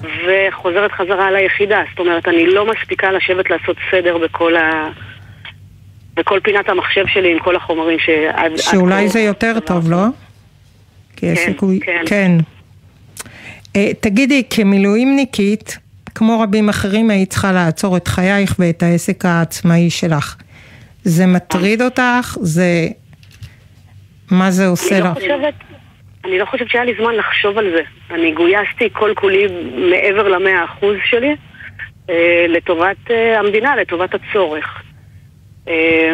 וחוזרת 0.00 0.92
חזרה 0.92 1.26
על 1.26 1.36
היחידה. 1.36 1.82
זאת 1.90 1.98
אומרת, 1.98 2.28
אני 2.28 2.46
לא 2.46 2.66
מספיקה 2.66 3.12
לשבת 3.12 3.50
לעשות 3.50 3.76
סדר 3.90 4.18
בכל 4.18 4.56
ה... 4.56 4.88
בכל 6.20 6.40
פינת 6.42 6.68
המחשב 6.68 7.06
שלי 7.06 7.32
עם 7.32 7.38
כל 7.38 7.56
החומרים 7.56 7.98
שעד... 7.98 8.52
עד 8.52 8.56
שאולי 8.56 9.08
זה 9.08 9.20
יותר 9.20 9.60
טוב, 9.60 9.90
לא? 9.90 10.04
כי 11.16 11.26
יש 11.26 11.38
כן, 11.38 11.52
סיכוי... 11.52 11.80
כן. 11.80 12.02
כן. 12.06 12.32
אה, 13.76 13.94
תגידי, 14.00 14.42
כמילואימניקית, 14.50 15.78
כמו 16.14 16.40
רבים 16.40 16.68
אחרים, 16.68 17.10
היית 17.10 17.30
צריכה 17.30 17.52
לעצור 17.52 17.96
את 17.96 18.08
חייך 18.08 18.56
ואת 18.58 18.82
העסק 18.82 19.24
העצמאי 19.24 19.90
שלך. 19.90 20.36
זה 21.02 21.26
מטריד 21.26 21.82
אותך? 21.82 22.36
זה... 22.40 22.88
מה 24.30 24.50
זה 24.50 24.66
עושה 24.66 24.94
אני 24.94 25.04
לא 25.04 25.10
לך? 25.10 25.14
חושבת, 25.18 25.54
אני 26.24 26.38
לא 26.38 26.44
חושבת 26.44 26.68
שהיה 26.68 26.84
לי 26.84 26.94
זמן 26.98 27.14
לחשוב 27.14 27.58
על 27.58 27.70
זה. 27.70 27.82
אני 28.14 28.32
גויסתי 28.32 28.88
כל 28.92 29.12
כולי 29.16 29.46
מעבר 29.90 30.28
למאה 30.28 30.64
אחוז 30.64 30.96
שלי 31.04 31.36
אה, 32.10 32.46
לטובת 32.48 33.10
אה, 33.10 33.38
המדינה, 33.38 33.76
לטובת 33.76 34.10
הצורך. 34.14 34.82
אה, 35.68 36.12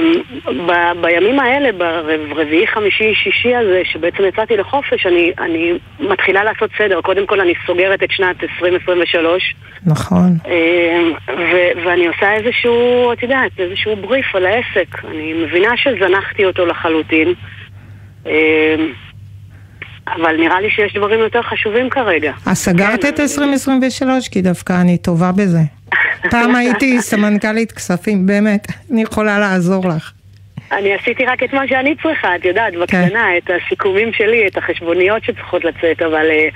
ב- 0.66 1.00
בימים 1.02 1.40
האלה, 1.40 1.72
ברביעי, 2.28 2.66
חמישי, 2.66 3.14
שישי 3.14 3.54
הזה, 3.54 3.82
שבעצם 3.84 4.24
יצאתי 4.24 4.56
לחופש, 4.56 5.06
אני, 5.06 5.32
אני 5.38 5.72
מתחילה 6.00 6.44
לעשות 6.44 6.70
סדר. 6.78 7.00
קודם 7.00 7.26
כל 7.26 7.40
אני 7.40 7.52
סוגרת 7.66 8.02
את 8.02 8.10
שנת 8.10 8.42
2023, 8.42 9.54
נכון. 9.86 10.36
אה, 10.46 11.02
ו- 11.28 11.84
ואני 11.84 12.06
עושה 12.06 12.34
איזשהו, 12.34 13.12
את 13.12 13.22
יודעת, 13.22 13.50
איזשהו 13.58 13.96
בריף 13.96 14.34
על 14.34 14.46
העסק. 14.46 15.04
אני 15.04 15.32
מבינה 15.32 15.76
שזנחתי 15.76 16.44
אותו 16.44 16.66
לחלוטין. 16.66 17.34
אבל 20.08 20.36
נראה 20.36 20.60
לי 20.60 20.70
שיש 20.70 20.94
דברים 20.94 21.20
יותר 21.20 21.42
חשובים 21.42 21.90
כרגע. 21.90 22.32
אז 22.46 22.58
סגרת 22.58 23.02
כן, 23.02 23.08
את 23.08 23.20
2023? 23.20 24.28
כי 24.28 24.42
דווקא 24.42 24.80
אני 24.80 24.98
טובה 24.98 25.32
בזה. 25.32 25.58
פעם 26.30 26.54
הייתי 26.56 27.02
סמנכ"לית 27.02 27.72
כספים, 27.72 28.26
באמת, 28.26 28.66
אני 28.92 29.02
יכולה 29.02 29.38
לעזור 29.38 29.88
לך. 29.88 30.12
אני 30.72 30.94
עשיתי 30.94 31.24
רק 31.24 31.42
את 31.42 31.52
מה 31.52 31.68
שאני 31.68 31.94
צריכה, 32.02 32.36
את 32.36 32.44
יודעת, 32.44 32.72
כן. 32.72 32.80
בקטנה, 32.80 33.36
את 33.36 33.50
הסיכומים 33.50 34.12
שלי, 34.12 34.46
את 34.46 34.56
החשבוניות 34.56 35.24
שצריכות 35.24 35.64
לצאת, 35.64 36.02
אבל 36.02 36.26
אה, 36.30 36.48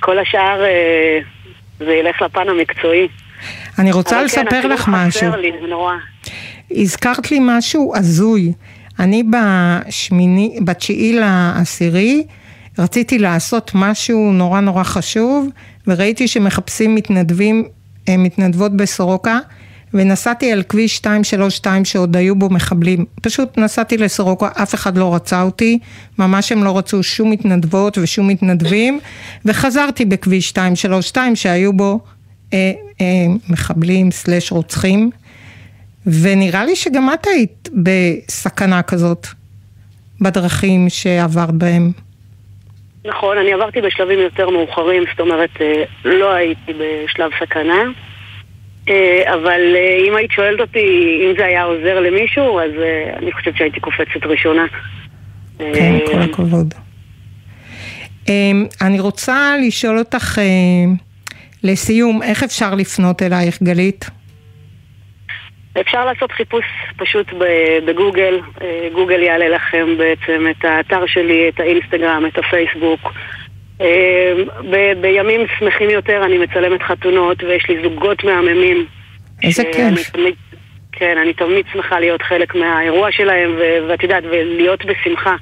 כל 0.00 0.18
השאר 0.18 0.64
אה, 0.64 1.18
זה 1.78 1.92
ילך 1.92 2.22
לפן 2.22 2.48
המקצועי. 2.48 3.08
אני 3.78 3.92
רוצה 3.92 4.16
כן, 4.16 4.24
לספר 4.24 4.56
הצילום 4.56 4.72
לך 4.72 4.88
משהו. 4.92 5.36
לי. 5.36 5.52
הזכרת 6.70 7.30
לי 7.30 7.38
משהו 7.42 7.92
הזוי. 7.96 8.52
אני 9.00 9.22
בשמיני, 9.22 10.58
בתשיעי 10.64 11.12
לעשירי, 11.12 12.24
רציתי 12.78 13.18
לעשות 13.18 13.70
משהו 13.74 14.32
נורא 14.32 14.60
נורא 14.60 14.82
חשוב, 14.82 15.48
וראיתי 15.86 16.28
שמחפשים 16.28 16.94
מתנדבים, 16.94 17.64
אה, 18.08 18.16
מתנדבות 18.16 18.76
בסורוקה, 18.76 19.38
ונסעתי 19.94 20.52
על 20.52 20.62
כביש 20.62 20.98
232 20.98 21.84
שעוד 21.84 22.16
היו 22.16 22.36
בו 22.36 22.50
מחבלים. 22.50 23.04
פשוט 23.22 23.58
נסעתי 23.58 23.96
לסורוקה, 23.96 24.48
אף 24.62 24.74
אחד 24.74 24.98
לא 24.98 25.14
רצה 25.14 25.42
אותי, 25.42 25.78
ממש 26.18 26.52
הם 26.52 26.64
לא 26.64 26.78
רצו 26.78 27.02
שום 27.02 27.30
מתנדבות 27.30 27.98
ושום 27.98 28.28
מתנדבים, 28.28 29.00
וחזרתי 29.44 30.04
בכביש 30.04 30.56
232 30.56 31.36
שהיו 31.36 31.72
בו 31.72 32.00
אה, 32.52 32.72
אה, 33.00 33.06
מחבלים 33.48 34.10
סלש 34.10 34.52
רוצחים. 34.52 35.10
ונראה 36.06 36.64
לי 36.64 36.76
שגם 36.76 37.10
את 37.14 37.26
היית 37.26 37.68
בסכנה 37.82 38.82
כזאת 38.82 39.26
בדרכים 40.20 40.88
שעברת 40.88 41.54
בהם. 41.54 41.92
נכון, 43.04 43.38
אני 43.38 43.52
עברתי 43.52 43.80
בשלבים 43.80 44.18
יותר 44.18 44.50
מאוחרים, 44.50 45.04
זאת 45.10 45.20
אומרת, 45.20 45.50
אה, 45.60 45.84
לא 46.04 46.32
הייתי 46.32 46.72
בשלב 46.72 47.30
סכנה. 47.40 47.82
אה, 48.88 49.34
אבל 49.34 49.60
אה, 49.76 50.08
אם 50.08 50.16
היית 50.16 50.30
שואלת 50.30 50.60
אותי 50.60 51.20
אם 51.26 51.34
זה 51.38 51.44
היה 51.44 51.62
עוזר 51.62 52.00
למישהו, 52.00 52.60
אז 52.60 52.70
אני 53.16 53.32
חושבת 53.32 53.56
שהייתי 53.56 53.80
קופצת 53.80 54.26
ראשונה. 54.26 54.66
כן, 55.58 55.98
כל 56.06 56.22
הכבוד. 56.22 56.74
אמ, 58.28 58.66
אני 58.80 59.00
רוצה 59.00 59.54
לשאול 59.66 59.98
אותך 59.98 60.38
לסיום, 61.64 62.22
איך 62.22 62.42
אפשר 62.42 62.74
לפנות 62.74 63.22
אלייך, 63.22 63.62
גלית? 63.62 64.17
אפשר 65.80 66.04
לעשות 66.04 66.32
חיפוש 66.32 66.64
פשוט 66.96 67.26
בגוגל, 67.86 68.40
אה, 68.62 68.88
גוגל 68.92 69.22
יעלה 69.22 69.48
לכם 69.48 69.86
בעצם 69.98 70.46
את 70.50 70.64
האתר 70.64 71.06
שלי, 71.06 71.48
את 71.48 71.60
האינסטגרם, 71.60 72.26
את 72.26 72.38
הפייסבוק. 72.38 73.12
אה, 73.80 74.32
ב- 74.70 75.00
בימים 75.00 75.40
שמחים 75.58 75.90
יותר 75.90 76.24
אני 76.24 76.38
מצלמת 76.38 76.82
חתונות 76.82 77.42
ויש 77.42 77.68
לי 77.68 77.82
זוגות 77.82 78.24
מהממים. 78.24 78.86
איזה 79.42 79.62
כיף. 79.72 80.10
תמיד, 80.10 80.34
כן, 80.92 81.18
אני 81.22 81.32
תמיד 81.32 81.64
שמחה 81.72 82.00
להיות 82.00 82.22
חלק 82.22 82.54
מהאירוע 82.54 83.12
שלהם, 83.12 83.50
ו- 83.58 83.88
ואת 83.88 84.02
יודעת, 84.02 84.24
ולהיות 84.30 84.84
בשמחה. 84.84 85.36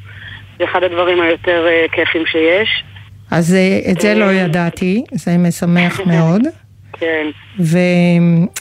זה 0.58 0.64
אחד 0.64 0.82
הדברים 0.82 1.20
היותר 1.20 1.66
אה, 1.66 1.86
כיפים 1.92 2.26
שיש. 2.26 2.84
אז 3.30 3.56
את 3.92 4.00
זה 4.00 4.14
לא 4.14 4.32
ידעתי, 4.32 5.04
זה 5.12 5.30
משמח 5.38 6.00
מאוד, 6.06 6.42
כן. 7.00 7.26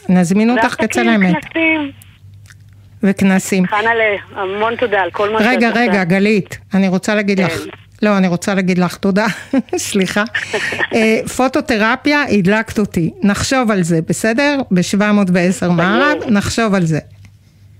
ונזמין 0.09 0.49
אותך 0.49 0.75
תקים 0.75 0.87
כצלמת. 0.87 1.45
כנסים. 1.45 1.91
וכנסים. 3.03 3.67
חנה, 3.67 3.89
המון 4.35 4.75
תודה 4.75 5.01
על 5.01 5.11
כל 5.11 5.29
מה 5.29 5.39
שאת 5.39 5.47
רגע, 5.47 5.69
עושה. 5.69 5.81
רגע, 5.81 6.03
גלית, 6.03 6.57
אני 6.73 6.87
רוצה 6.87 7.15
להגיד 7.15 7.39
לך, 7.39 7.51
כן. 7.51 7.69
לא, 8.01 8.17
אני 8.17 8.27
רוצה 8.27 8.53
להגיד 8.53 8.77
לך 8.77 8.97
תודה, 8.97 9.25
סליחה. 9.77 10.23
אה, 10.95 11.19
פוטותרפיה, 11.37 12.23
הדלקת 12.23 12.79
אותי. 12.79 13.13
נחשוב 13.23 13.71
על 13.71 13.83
זה, 13.83 13.99
בסדר? 14.09 14.59
ב-710 14.71 15.69
מערב, 15.69 16.17
נחשוב 16.27 16.73
על 16.73 16.85
זה. 16.85 16.99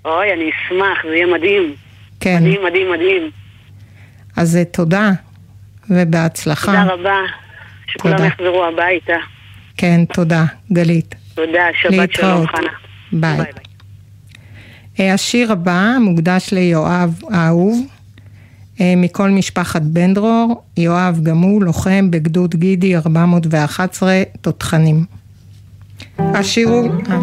אוי, 0.05 0.33
אני 0.33 0.49
אשמח, 0.49 0.97
זה 1.03 1.15
יהיה 1.15 1.27
מדהים. 1.27 1.73
כן. 2.19 2.37
מדהים, 2.41 2.63
מדהים, 2.63 2.91
מדהים. 2.91 3.29
אז 4.37 4.57
אה, 4.57 4.65
תודה, 4.65 5.11
ובהצלחה. 5.89 6.71
תודה 6.71 6.93
רבה. 6.93 7.17
שכולם. 7.87 8.25
יחזרו 8.25 8.65
הביתה. 8.65 9.17
כן, 9.77 10.05
תודה, 10.13 10.45
גלית. 10.73 11.15
תודה, 11.33 11.65
שבת 11.73 11.91
שלום, 11.91 12.01
להתראות. 12.01 12.49
חנה. 12.49 12.69
ביי. 13.11 13.51
אה, 14.99 15.13
השיר 15.13 15.51
הבא 15.51 15.95
מוקדש 15.99 16.53
ליואב 16.53 17.21
האהוב, 17.31 17.85
אה, 18.81 18.93
מכל 18.97 19.29
משפחת 19.29 19.81
בן 19.81 20.13
דרור, 20.13 20.63
יואב 20.77 21.19
גם 21.23 21.37
הוא 21.37 21.63
לוחם 21.63 22.11
בגדוד 22.11 22.55
גידי 22.55 22.95
411 22.95 24.23
תותחנים. 24.41 25.05
השיר 26.19 26.67
הוא... 26.69 26.91
אה, 27.09 27.19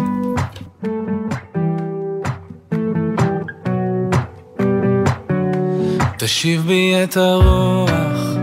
תשיב 6.17 6.61
בי 6.61 6.93
את 7.03 7.17
הרוח, 7.17 8.37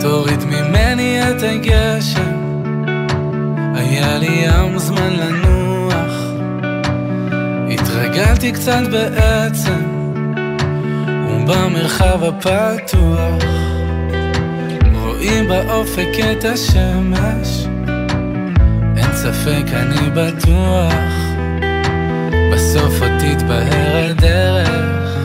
תוריד 0.00 0.44
ממני 0.44 1.20
את 1.30 1.42
הגשם. 1.42 2.35
היה 3.76 4.18
לי 4.18 4.26
ים 4.26 4.78
זמן 4.78 5.12
לנוח, 5.12 6.12
התרגלתי 7.70 8.52
קצת 8.52 8.82
בעצם, 8.90 9.82
ובמרחב 11.30 12.24
הפתוח, 12.24 13.44
רואים 14.94 15.48
באופק 15.48 16.08
את 16.32 16.44
השמש, 16.44 17.66
אין 18.96 19.12
ספק 19.12 19.64
אני 19.72 20.10
בטוח, 20.14 20.94
בסוף 22.52 23.02
עוד 23.02 23.12
תתבהר 23.18 24.10
הדרך. 24.10 25.16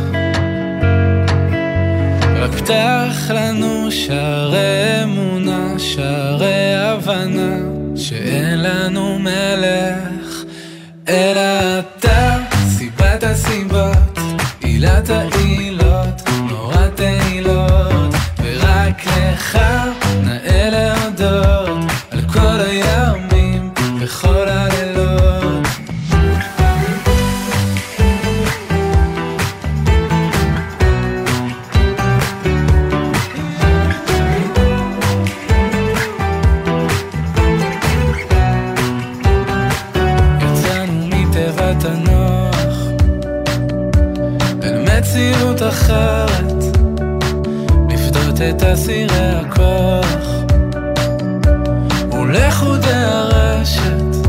רק 2.35 2.51
פתח 2.51 3.29
לנו 3.29 3.91
שערי 3.91 5.03
אמונה, 5.03 5.73
שערי 5.77 6.75
הבנה, 6.75 7.80
שאין 8.01 8.61
לנו 8.61 9.19
מלך, 9.19 10.43
אלא 11.09 11.79
אתה, 11.79 12.37
סיבת 12.77 13.23
הסיבות, 13.23 14.19
עילת 14.59 15.09
העילות, 15.09 16.21
נורת 16.49 16.99
העילות, 16.99 18.15
ורק 18.43 19.05
לך 19.07 19.59
נאה 20.23 20.50
אסירי 48.73 49.35
הכוח 49.35 50.27
ולחודי 52.11 52.93
הרשת 52.93 54.27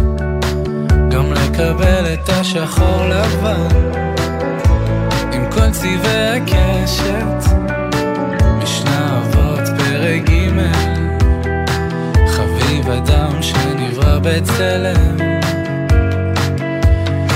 גם 1.10 1.32
לקבל 1.32 2.14
את 2.14 2.28
השחור 2.28 3.04
לבן. 3.08 3.68
עם 5.32 5.50
כל 5.50 5.70
צבעי 5.70 6.40
הקשת 6.40 7.52
משנה 8.62 9.22
אבות 9.22 9.68
פרק 9.78 10.30
ג' 10.30 10.42
חביב 12.28 12.90
אדם 12.90 13.42
שנברא 13.42 14.18
בצלם. 14.22 15.16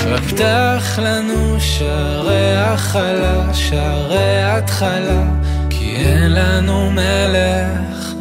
רק 0.07 0.23
פתח 0.23 0.99
לנו 1.03 1.61
שערי 1.61 2.57
הכלה, 2.57 3.55
שערי 3.55 4.43
התחלה, 4.45 5.23
אין 5.97 6.32
לנו 6.32 6.90
מלך, 6.90 8.12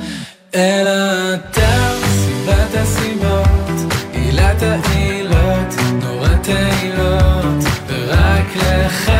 אלא 0.55 1.33
אתה, 1.33 1.91
סיבת 2.05 2.75
הסיבות, 2.75 3.93
עילת 4.13 4.61
העילות, 4.61 5.75
נורת 6.01 6.47
העילות, 6.47 7.63
ורק 7.87 8.55
לך 8.55 9.11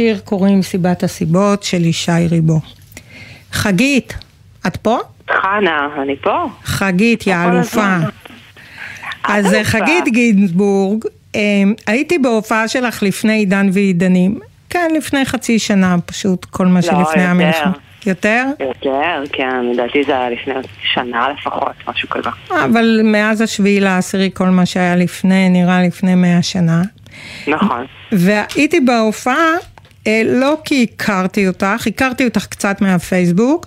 לשיר 0.00 0.18
קוראים 0.24 0.62
סיבת 0.62 1.02
הסיבות 1.02 1.62
של 1.62 1.84
ישי 1.84 2.26
ריבו. 2.30 2.60
חגית, 3.52 4.14
את 4.66 4.76
פה? 4.76 4.98
חנה, 5.30 5.88
אני 6.02 6.16
פה. 6.16 6.46
חגית, 6.64 7.26
יא 7.26 7.36
אלופה. 7.44 7.96
אז 9.24 9.54
אה. 9.54 9.64
חגית 9.64 10.04
גינזבורג, 10.04 11.04
אה, 11.34 11.40
הייתי 11.86 12.18
בהופעה 12.18 12.68
שלך 12.68 13.02
לפני 13.02 13.32
עידן 13.32 13.68
ועידנים. 13.72 14.38
כן, 14.70 14.90
לפני 14.96 15.24
חצי 15.24 15.58
שנה, 15.58 15.96
פשוט 16.06 16.44
כל 16.44 16.66
מה 16.66 16.74
לא, 16.74 16.80
שלפני 16.80 17.00
יותר. 17.02 17.20
המלחמה. 17.20 17.72
יותר? 18.06 18.44
יותר, 18.60 19.22
כן, 19.32 19.66
לדעתי 19.72 20.04
זה 20.04 20.12
היה 20.12 20.30
לפני 20.30 20.54
שנה 20.94 21.28
לפחות, 21.28 21.74
משהו 21.88 22.08
כזה. 22.08 22.30
אבל 22.64 23.00
מאז 23.04 23.40
השביעי 23.40 23.80
לעשירי, 23.80 24.30
כל 24.34 24.48
מה 24.48 24.66
שהיה 24.66 24.96
לפני, 24.96 25.48
נראה 25.48 25.82
לפני 25.82 26.14
מאה 26.14 26.42
שנה. 26.42 26.82
נכון. 27.46 27.86
והייתי 28.12 28.80
בהופעה, 28.80 29.46
לא 30.24 30.56
כי 30.64 30.86
הכרתי 30.92 31.48
אותך, 31.48 31.86
הכרתי 31.86 32.24
אותך 32.24 32.46
קצת 32.46 32.80
מהפייסבוק, 32.80 33.66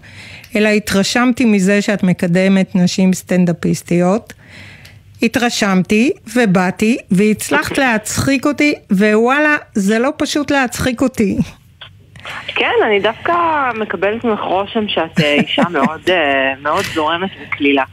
אלא 0.55 0.69
התרשמתי 0.69 1.45
מזה 1.45 1.81
שאת 1.81 2.03
מקדמת 2.03 2.75
נשים 2.75 3.13
סטנדאפיסטיות. 3.13 4.33
התרשמתי 5.23 6.11
ובאתי 6.35 6.97
והצלחת 7.11 7.77
להצחיק 7.77 8.45
אותי, 8.45 8.73
ווואלה, 8.91 9.55
זה 9.73 9.99
לא 9.99 10.09
פשוט 10.17 10.51
להצחיק 10.51 11.01
אותי. 11.01 11.37
כן, 12.47 12.71
אני 12.87 12.99
דווקא 12.99 13.33
מקבלת 13.75 14.23
ממך 14.23 14.39
רושם 14.39 14.87
שאת 14.87 15.19
אה, 15.19 15.33
אישה 15.33 15.63
מאוד, 15.69 16.01
אה, 16.09 16.53
מאוד 16.61 16.83
זורמת 16.93 17.29
וקלילה. 17.41 17.83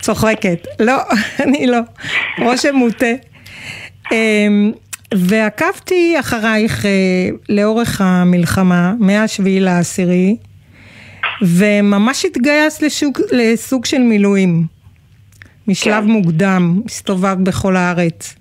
צוחקת. 0.00 0.66
לא, 0.80 0.96
אני 1.44 1.66
לא. 1.66 1.78
רושם 2.38 2.74
מוטה. 2.74 3.06
ועקבתי 5.16 6.20
אחרייך 6.20 6.86
אה, 6.86 6.90
לאורך 7.48 8.00
המלחמה, 8.00 8.94
מהשביעי 8.98 9.60
לעשירי, 9.60 10.36
וממש 11.42 12.24
התגייסת 12.24 12.82
לסוג, 12.82 13.18
לסוג 13.32 13.84
של 13.84 13.98
מילואים. 13.98 14.66
משלב 15.68 16.04
כן. 16.04 16.10
מוקדם, 16.10 16.82
הסתובבת 16.86 17.38
בכל 17.38 17.76
הארץ. 17.76 18.34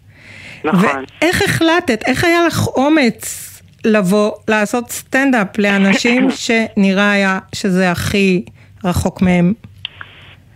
נכון. 0.66 1.04
ואיך 1.22 1.42
החלטת, 1.42 2.04
איך 2.06 2.24
היה 2.24 2.46
לך 2.48 2.68
אומץ 2.68 3.52
לבוא, 3.86 4.32
לעשות 4.48 4.92
סטנדאפ 4.92 5.58
לאנשים 5.58 6.28
שנראה 6.44 7.12
היה 7.12 7.40
שזה 7.56 7.92
הכי 7.92 8.44
רחוק 8.84 9.22
מהם? 9.22 9.54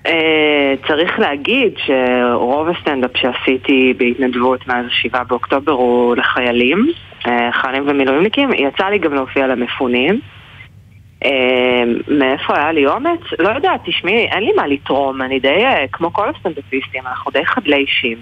אה, 0.05 0.73
צריך 0.87 1.19
להגיד 1.19 1.73
שרוב 1.85 2.67
הסטנדאפ 2.69 3.11
שעשיתי 3.17 3.93
בהתנדבות 3.97 4.67
מאז 4.67 4.85
השבעה 4.85 5.23
באוקטובר 5.23 5.71
הוא 5.71 6.15
לחיילים, 6.15 6.87
אה, 7.27 7.49
חיילים 7.51 7.83
ומילואימניקים. 7.87 8.53
יצא 8.53 8.85
לי 8.85 8.97
גם 8.97 9.13
להופיע 9.13 9.47
למפונים. 9.47 10.19
אה, 11.25 11.83
מאיפה 12.07 12.57
היה 12.57 12.71
לי 12.71 12.87
אומץ? 12.87 13.19
לא 13.39 13.49
יודעת, 13.49 13.81
תשמעי, 13.85 14.27
אין 14.31 14.43
לי 14.43 14.51
מה 14.55 14.67
לתרום, 14.67 15.21
אני 15.21 15.39
די, 15.39 15.63
כמו 15.91 16.13
כל 16.13 16.29
הסטנדאפיסטים, 16.29 17.01
אנחנו 17.07 17.31
די 17.31 17.45
חדלי 17.45 17.75
אישים. 17.75 18.17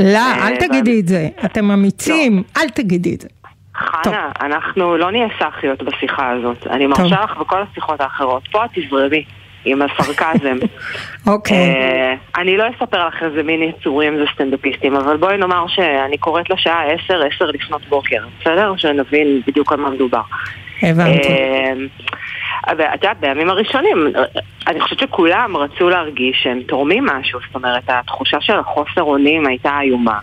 לא, 0.00 0.46
אל 0.46 0.56
תגידי 0.56 1.00
את 1.00 1.08
זה. 1.08 1.28
אתם 1.44 1.70
אמיצים, 1.70 2.36
לא. 2.36 2.62
אל 2.62 2.68
תגידי 2.68 3.14
את 3.14 3.20
זה. 3.20 3.28
חנה, 3.74 4.30
אנחנו 4.40 4.96
לא 4.96 5.10
נהיה 5.10 5.28
סאחיות 5.38 5.82
בשיחה 5.82 6.30
הזאת. 6.30 6.66
אני. 6.66 6.86
מרשה 6.86 7.24
לך 7.24 7.36
בכל 7.36 7.62
השיחות 7.62 8.00
האחרות. 8.00 8.48
פה 8.52 8.64
את 8.64 8.70
תזרמי 8.74 9.24
עם 9.72 9.82
הסרקזם. 9.82 10.56
אוקיי. 11.32 11.56
אה, 11.56 12.14
אני 12.36 12.56
לא 12.56 12.64
אספר 12.76 13.08
לך 13.08 13.22
איזה 13.22 13.42
מין 13.42 13.62
יצורים 13.62 14.16
זה 14.16 14.24
סטנדאפיסטים, 14.34 14.96
אבל 14.96 15.16
בואי 15.16 15.36
נאמר 15.36 15.64
שאני 15.68 16.18
קוראת 16.18 16.50
לשעה 16.50 16.92
10, 16.92 17.22
10 17.36 17.44
לפנות 17.44 17.88
בוקר, 17.88 18.24
בסדר? 18.40 18.72
שנבין 18.76 19.40
בדיוק 19.46 19.72
על 19.72 19.80
מה 19.80 19.90
מדובר. 19.90 20.22
הבנתי. 20.82 21.28
אה, 21.28 21.72
אבל 22.68 22.84
את 22.84 23.04
יודעת, 23.04 23.20
בימים 23.20 23.50
הראשונים, 23.50 24.06
אה, 24.16 24.22
אני 24.66 24.80
חושבת 24.80 24.98
שכולם 24.98 25.56
רצו 25.56 25.88
להרגיש 25.88 26.40
שהם 26.42 26.60
תורמים 26.62 27.06
משהו, 27.06 27.40
זאת 27.46 27.54
אומרת, 27.54 27.82
התחושה 27.88 28.40
של 28.40 28.58
החוסר 28.58 29.02
אונים 29.02 29.46
הייתה 29.46 29.80
איומה. 29.80 30.18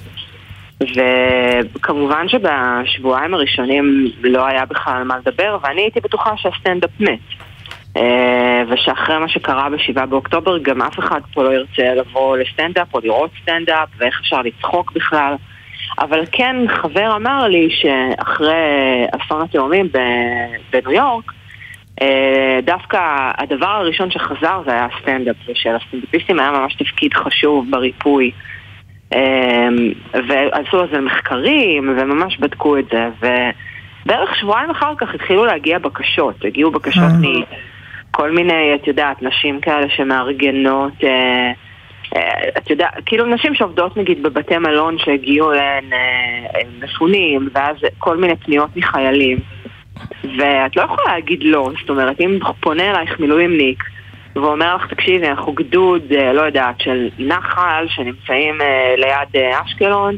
וכמובן 1.76 2.26
שבשבועיים 2.28 3.34
הראשונים 3.34 4.12
לא 4.24 4.46
היה 4.46 4.66
בכלל 4.66 4.94
על 4.98 5.04
מה 5.04 5.18
לדבר, 5.18 5.58
ואני 5.62 5.82
הייתי 5.82 6.00
בטוחה 6.00 6.32
שהסטנדאפ 6.38 6.90
מת. 7.00 7.20
אה, 7.98 8.64
ושאחרי 8.70 9.18
מה 9.18 9.28
שקרה 9.28 9.70
בשבעה 9.70 10.06
באוקטובר, 10.06 10.58
גם 10.58 10.82
אף 10.82 11.00
אחד 11.00 11.22
פה 11.34 11.44
לא 11.44 11.54
ירצה 11.54 11.94
לבוא 11.94 12.38
לסטנדאפ 12.38 12.94
או 12.94 13.00
לראות 13.04 13.32
סטנדאפ, 13.42 13.90
ואיך 13.98 14.20
אפשר 14.22 14.42
לצחוק 14.42 14.92
בכלל. 14.92 15.36
אבל 16.00 16.24
כן, 16.32 16.56
חבר 16.68 17.16
אמר 17.16 17.48
לי 17.48 17.70
שאחרי 17.70 19.06
אסון 19.12 19.42
התאומים 19.42 19.90
בניו 20.72 20.92
יורק, 20.92 21.32
אה, 22.02 22.60
דווקא 22.64 23.32
הדבר 23.38 23.68
הראשון 23.68 24.12
שחזר 24.12 24.62
זה 24.66 24.72
היה 24.72 24.88
הסטנדאפ, 24.96 25.36
ושלסטנדאפיסטים 25.48 26.40
היה 26.40 26.52
ממש 26.52 26.76
תפקיד 26.76 27.14
חשוב 27.14 27.68
בריפוי. 27.72 28.32
אה, 29.14 29.68
ועשו 30.14 30.80
על 30.80 30.88
זה 30.92 31.02
מחקרים, 31.02 31.96
וממש 31.98 32.38
בדקו 32.38 32.78
את 32.78 32.86
זה, 32.92 33.10
ובערך 33.20 34.36
שבועיים 34.36 34.70
אחר 34.70 34.94
כך 34.98 35.16
התחילו 35.16 35.46
להגיע 35.46 35.80
בקשות, 35.80 36.46
הגיעו 36.46 36.72
בקשות 36.72 37.12
מכל 38.16 38.32
מיני, 38.32 38.76
את 38.76 38.88
יודעת, 38.88 39.22
נשים 39.22 39.62
כאלה 39.62 39.90
שמארגנות, 39.90 40.94
אה, 41.04 41.52
אה, 42.16 42.50
את 42.58 42.70
יודעת, 42.70 42.94
כאילו 43.06 43.26
נשים 43.26 43.56
שעובדות 43.56 43.98
נגיד 43.98 44.24
בבתי 44.24 44.58
מלון 44.58 44.98
שהגיעו 44.98 45.52
אליהן 45.52 45.94
אה, 45.94 46.62
מפונים, 46.82 47.50
ואז 47.54 47.76
כל 47.98 48.18
מיני 48.18 48.36
פניות 48.36 48.70
מחיילים. 48.76 49.38
ואת 50.38 50.76
לא 50.76 50.82
יכולה 50.82 51.14
להגיד 51.14 51.44
לא, 51.44 51.70
זאת 51.80 51.90
אומרת, 51.90 52.22
אם 52.22 52.40
פונה 52.60 52.92
אלייך 52.92 53.20
מילואימניק 53.20 53.84
ואומר 54.36 54.76
לך, 54.76 54.94
תקשיבי, 54.94 55.30
אנחנו 55.30 55.54
גדוד, 55.54 56.02
אה, 56.12 56.34
לא 56.34 56.42
יודעת, 56.42 56.82
של 56.82 57.10
נחל 57.20 57.86
שנמצאים 57.88 58.56
ליד 58.98 59.44
אשקלון 59.66 60.16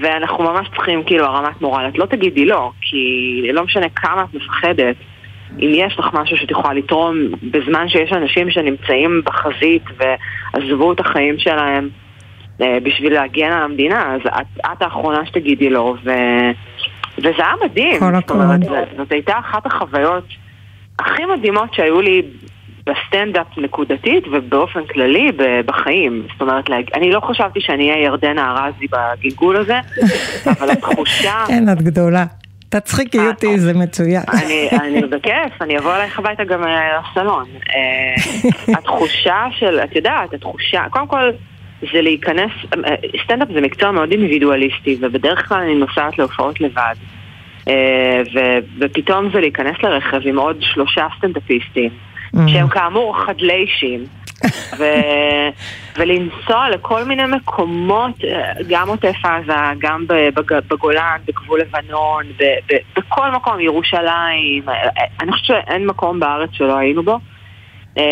ואנחנו 0.00 0.44
ממש 0.44 0.68
צריכים 0.74 1.04
כאילו 1.04 1.24
הרמת 1.24 1.60
מורל, 1.60 1.88
את 1.88 1.98
לא 1.98 2.06
תגידי 2.06 2.44
לא, 2.44 2.70
כי 2.80 3.42
לא 3.52 3.64
משנה 3.64 3.88
כמה 3.88 4.22
את 4.22 4.34
מפחדת, 4.34 4.96
אם 5.60 5.70
יש 5.74 5.98
לך 5.98 6.06
משהו 6.12 6.36
שאת 6.36 6.50
יכולה 6.50 6.74
לתרום 6.74 7.16
בזמן 7.42 7.88
שיש 7.88 8.12
אנשים 8.12 8.50
שנמצאים 8.50 9.22
בחזית 9.24 9.82
ועזבו 9.96 10.92
את 10.92 11.00
החיים 11.00 11.34
שלהם 11.38 11.88
אה, 12.62 12.78
בשביל 12.82 13.12
להגן 13.14 13.52
על 13.52 13.62
המדינה, 13.62 14.14
אז 14.14 14.20
את, 14.26 14.46
את 14.72 14.82
האחרונה 14.82 15.26
שתגידי 15.26 15.70
לא, 15.70 15.94
ו... 16.04 16.10
וזה 17.18 17.30
היה 17.38 17.52
מדהים. 17.64 17.98
כל 18.00 18.14
הכבוד. 18.14 18.64
זאת- 18.64 18.88
זאת 18.96 19.12
הייתה 19.12 19.38
אחת 19.38 19.66
החוויות 19.66 20.24
הכי 20.98 21.22
מדהימות 21.36 21.74
שהיו 21.74 22.00
לי 22.00 22.22
בסטנדאפ 22.86 23.46
נקודתית 23.58 24.24
ובאופן 24.32 24.80
כללי 24.92 25.30
בחיים. 25.66 26.26
זאת 26.32 26.40
אומרת, 26.40 26.64
אני 26.94 27.10
לא 27.12 27.20
חשבתי 27.20 27.60
שאני 27.60 27.90
אהיה 27.90 28.04
ירדנה 28.04 28.50
ארזי 28.56 28.86
בגלגול 28.86 29.56
הזה, 29.56 29.78
אבל 30.60 30.70
התחושה... 30.70 31.44
אין, 31.48 31.68
את 31.72 31.82
גדולה. 31.82 32.24
תצחיקי 32.72 33.18
אה, 33.18 33.28
אותי, 33.28 33.58
זה 33.58 33.74
מצוין. 33.74 34.22
אני, 34.80 35.00
בכיף, 35.00 35.62
אני 35.62 35.78
אבוא 35.78 35.94
אלייך 35.96 36.18
הביתה 36.18 36.44
גם 36.44 36.64
אה, 36.64 37.00
לסלון. 37.00 37.44
אה, 37.74 38.74
התחושה 38.78 39.44
של, 39.58 39.80
את 39.84 39.96
יודעת, 39.96 40.34
התחושה, 40.34 40.82
קודם 40.90 41.06
כל 41.06 41.30
זה 41.92 42.02
להיכנס, 42.02 42.50
אה, 42.84 42.94
סטנדאפ 43.24 43.48
זה 43.54 43.60
מקצוע 43.60 43.90
מאוד 43.90 44.10
אינדיבידואליסטי, 44.10 44.96
ובדרך 45.00 45.48
כלל 45.48 45.58
אני 45.58 45.74
נוסעת 45.74 46.18
להופעות 46.18 46.60
לבד. 46.60 46.94
אה, 47.68 48.22
ופתאום 48.78 49.30
זה 49.32 49.40
להיכנס 49.40 49.76
לרכב 49.82 50.20
עם 50.24 50.38
עוד 50.38 50.56
שלושה 50.60 51.06
סטנדאפיסטים, 51.18 51.90
שהם 52.46 52.68
כאמור 52.68 53.24
חדלי 53.26 53.66
אישים. 53.66 54.04
ו- 54.78 55.48
ולנסוע 55.98 56.70
לכל 56.70 57.04
מיני 57.04 57.22
מקומות, 57.26 58.24
אה, 58.24 58.52
גם 58.68 58.88
עוטף 58.88 59.14
עזה, 59.24 59.52
גם 59.78 60.06
בג- 60.08 60.68
בגולן, 60.70 61.16
בגבול 61.26 61.60
לבנון, 61.60 62.24
ב- 62.38 62.72
ב- 62.72 62.98
בכל 63.00 63.30
מקום, 63.30 63.60
ירושלים, 63.60 64.68
אה, 64.68 64.74
אה, 64.74 64.88
אני 65.20 65.32
חושבת 65.32 65.46
שאין 65.46 65.86
מקום 65.86 66.20
בארץ 66.20 66.50
שלא 66.52 66.78
היינו 66.78 67.02
בו. 67.02 67.18
אה, 67.98 68.02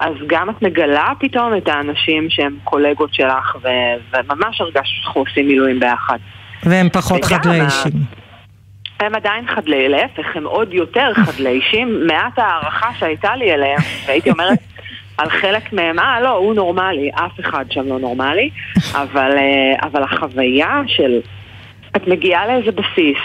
אז 0.00 0.12
גם 0.26 0.50
את 0.50 0.62
מגלה 0.62 1.12
פתאום 1.20 1.56
את 1.56 1.68
האנשים 1.68 2.26
שהם 2.30 2.56
קולגות 2.64 3.14
שלך, 3.14 3.56
ו- 3.62 4.16
וממש 4.16 4.60
הרגשנו 4.60 4.84
שאנחנו 5.02 5.20
עושים 5.20 5.46
מילואים 5.46 5.80
ביחד. 5.80 6.18
והם 6.62 6.88
פחות 6.92 7.24
חדלי 7.24 7.60
אישים. 7.60 7.92
הם 9.00 9.14
עדיין 9.14 9.46
חדלי, 9.54 9.88
להפך, 9.88 10.36
הם 10.36 10.44
עוד 10.44 10.74
יותר 10.74 11.12
חדלי 11.14 11.48
אישים. 11.50 12.00
מעט 12.06 12.38
הערכה 12.38 12.88
שהייתה 12.98 13.36
לי 13.36 13.52
אליהם, 13.52 13.80
והייתי 14.06 14.30
אומרת 14.30 14.58
על 15.18 15.30
חלק 15.30 15.72
מהם, 15.72 15.98
אה, 15.98 16.20
לא, 16.20 16.28
הוא 16.28 16.54
נורמלי, 16.54 17.10
אף 17.14 17.40
אחד 17.40 17.64
שם 17.70 17.88
לא 17.88 17.98
נורמלי, 17.98 18.50
אבל, 19.02 19.30
אה, 19.38 19.88
אבל 19.88 20.02
החוויה 20.02 20.82
של, 20.86 21.20
את 21.96 22.06
מגיעה 22.06 22.46
לאיזה 22.46 22.72
בסיס, 22.72 23.18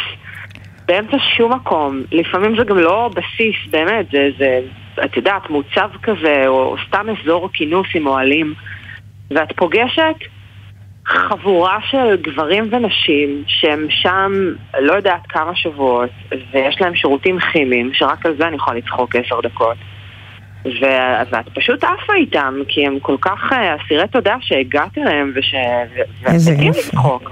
באמצע 0.86 1.18
שום 1.38 1.54
מקום, 1.54 2.02
לפעמים 2.12 2.56
זה 2.58 2.64
גם 2.64 2.78
לא 2.78 3.10
בסיס, 3.16 3.56
באמת, 3.70 4.06
זה, 4.12 4.30
זה 4.38 4.60
את 5.06 5.18
יודעת, 5.18 5.50
מוצב 5.50 5.90
כזה, 6.04 6.48
או, 6.48 6.64
או 6.64 6.76
סתם 6.88 7.08
אזור 7.10 7.50
כינוס 7.54 7.88
עם 7.96 8.08
אוהלים, 8.08 8.54
ואת 9.32 9.52
פוגשת 9.56 10.16
חבורה 11.08 11.78
של 11.90 12.16
גברים 12.22 12.68
ונשים 12.72 13.44
שהם 13.48 13.88
שם 13.90 14.32
לא 14.80 14.94
יודעת 14.94 15.22
כמה 15.30 15.56
שבועות 15.56 16.10
ויש 16.52 16.82
להם 16.82 16.96
שירותים 16.96 17.40
כימיים 17.40 17.94
שרק 17.94 18.26
על 18.26 18.36
זה 18.38 18.48
אני 18.48 18.56
יכולה 18.56 18.78
לצחוק 18.78 19.16
עשר 19.16 19.42
דקות 19.42 19.78
ו- 20.66 21.32
ואת 21.32 21.50
פשוט 21.54 21.84
עפה 21.84 22.14
איתם 22.14 22.54
כי 22.68 22.88
הם 22.88 23.00
כל 23.00 23.16
כך 23.22 23.54
אה, 23.54 23.76
אסירי 23.76 24.08
תודה 24.08 24.36
שהגעת 24.42 24.98
אליהם 24.98 25.32
וש... 25.36 25.54
ו- 26.22 26.28
איזה. 26.32 26.52
לצחוק. 26.70 27.32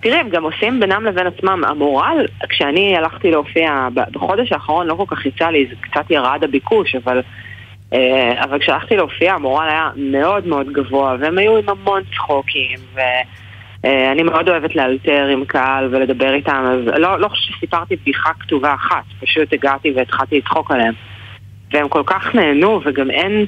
תראי, 0.00 0.16
הם 0.16 0.28
גם 0.28 0.44
עושים 0.44 0.80
בינם 0.80 1.04
לבין 1.04 1.26
עצמם. 1.26 1.62
המורל, 1.66 2.26
כשאני 2.48 2.96
הלכתי 2.96 3.30
להופיע 3.30 3.88
בחודש 3.94 4.52
האחרון 4.52 4.86
לא 4.86 4.94
כל 4.94 5.16
כך 5.16 5.26
יצא 5.26 5.48
לי, 5.48 5.66
זה 5.66 5.74
קצת 5.80 6.10
ירד 6.10 6.44
הביקוש, 6.44 6.94
אבל 6.94 7.22
אה, 7.94 8.44
אבל 8.44 8.58
כשהלכתי 8.58 8.96
להופיע 8.96 9.34
המורל 9.34 9.68
היה 9.68 9.90
מאוד 9.96 10.46
מאוד 10.46 10.72
גבוה, 10.72 11.16
והם 11.20 11.38
היו 11.38 11.56
עם 11.56 11.68
המון 11.68 12.02
צחוקים, 12.14 12.78
ואני 12.94 14.22
מאוד 14.22 14.48
אוהבת 14.48 14.76
לאלתר 14.76 15.26
עם 15.26 15.44
קהל 15.44 15.88
ולדבר 15.90 16.34
איתם, 16.34 16.64
אז 16.66 17.00
לא, 17.00 17.20
לא 17.20 17.28
חושבת 17.28 17.56
שסיפרתי 17.56 17.96
בדיחה 17.96 18.30
כתובה 18.40 18.74
אחת, 18.74 19.04
פשוט 19.20 19.52
הגעתי 19.52 19.92
והתחלתי 19.96 20.38
לצחוק 20.38 20.70
עליהם. 20.70 20.94
והם 21.74 21.88
כל 21.88 22.02
כך 22.06 22.34
נהנו, 22.34 22.80
וגם 22.84 23.10
אין, 23.10 23.46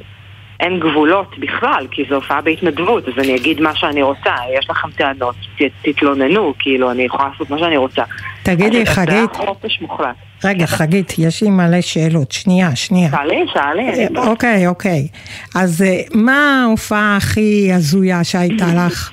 אין 0.60 0.80
גבולות 0.80 1.38
בכלל, 1.38 1.86
כי 1.90 2.04
זו 2.08 2.14
הופעה 2.14 2.40
בהתנדבות, 2.40 3.08
אז 3.08 3.14
אני 3.18 3.36
אגיד 3.36 3.60
מה 3.60 3.74
שאני 3.74 4.02
רוצה, 4.02 4.34
יש 4.58 4.70
לכם 4.70 4.90
טענות, 4.90 5.36
ת, 5.58 5.62
תתלוננו, 5.82 6.54
כאילו, 6.58 6.90
אני 6.90 7.02
יכולה 7.02 7.28
לעשות 7.32 7.50
מה 7.50 7.58
שאני 7.58 7.76
רוצה. 7.76 8.02
תגידי, 8.42 8.82
אז 8.82 8.88
זה 8.88 8.94
חגית, 8.94 9.36
חופש 9.36 9.80
מוחלט. 9.80 10.16
רגע, 10.44 10.66
חגית, 10.66 11.18
יש 11.18 11.42
לי 11.42 11.50
מלא 11.50 11.80
שאלות. 11.80 12.32
שנייה, 12.32 12.76
שנייה. 12.76 13.10
שאלי, 13.10 13.44
שאלי, 13.52 14.06
פה. 14.14 14.26
אוקיי, 14.26 14.66
אוקיי. 14.66 15.08
אז 15.54 15.82
אה, 15.82 16.00
מה 16.14 16.62
ההופעה 16.64 17.16
הכי 17.16 17.70
הזויה 17.72 18.24
שהייתה 18.24 18.66
לך? 18.86 19.12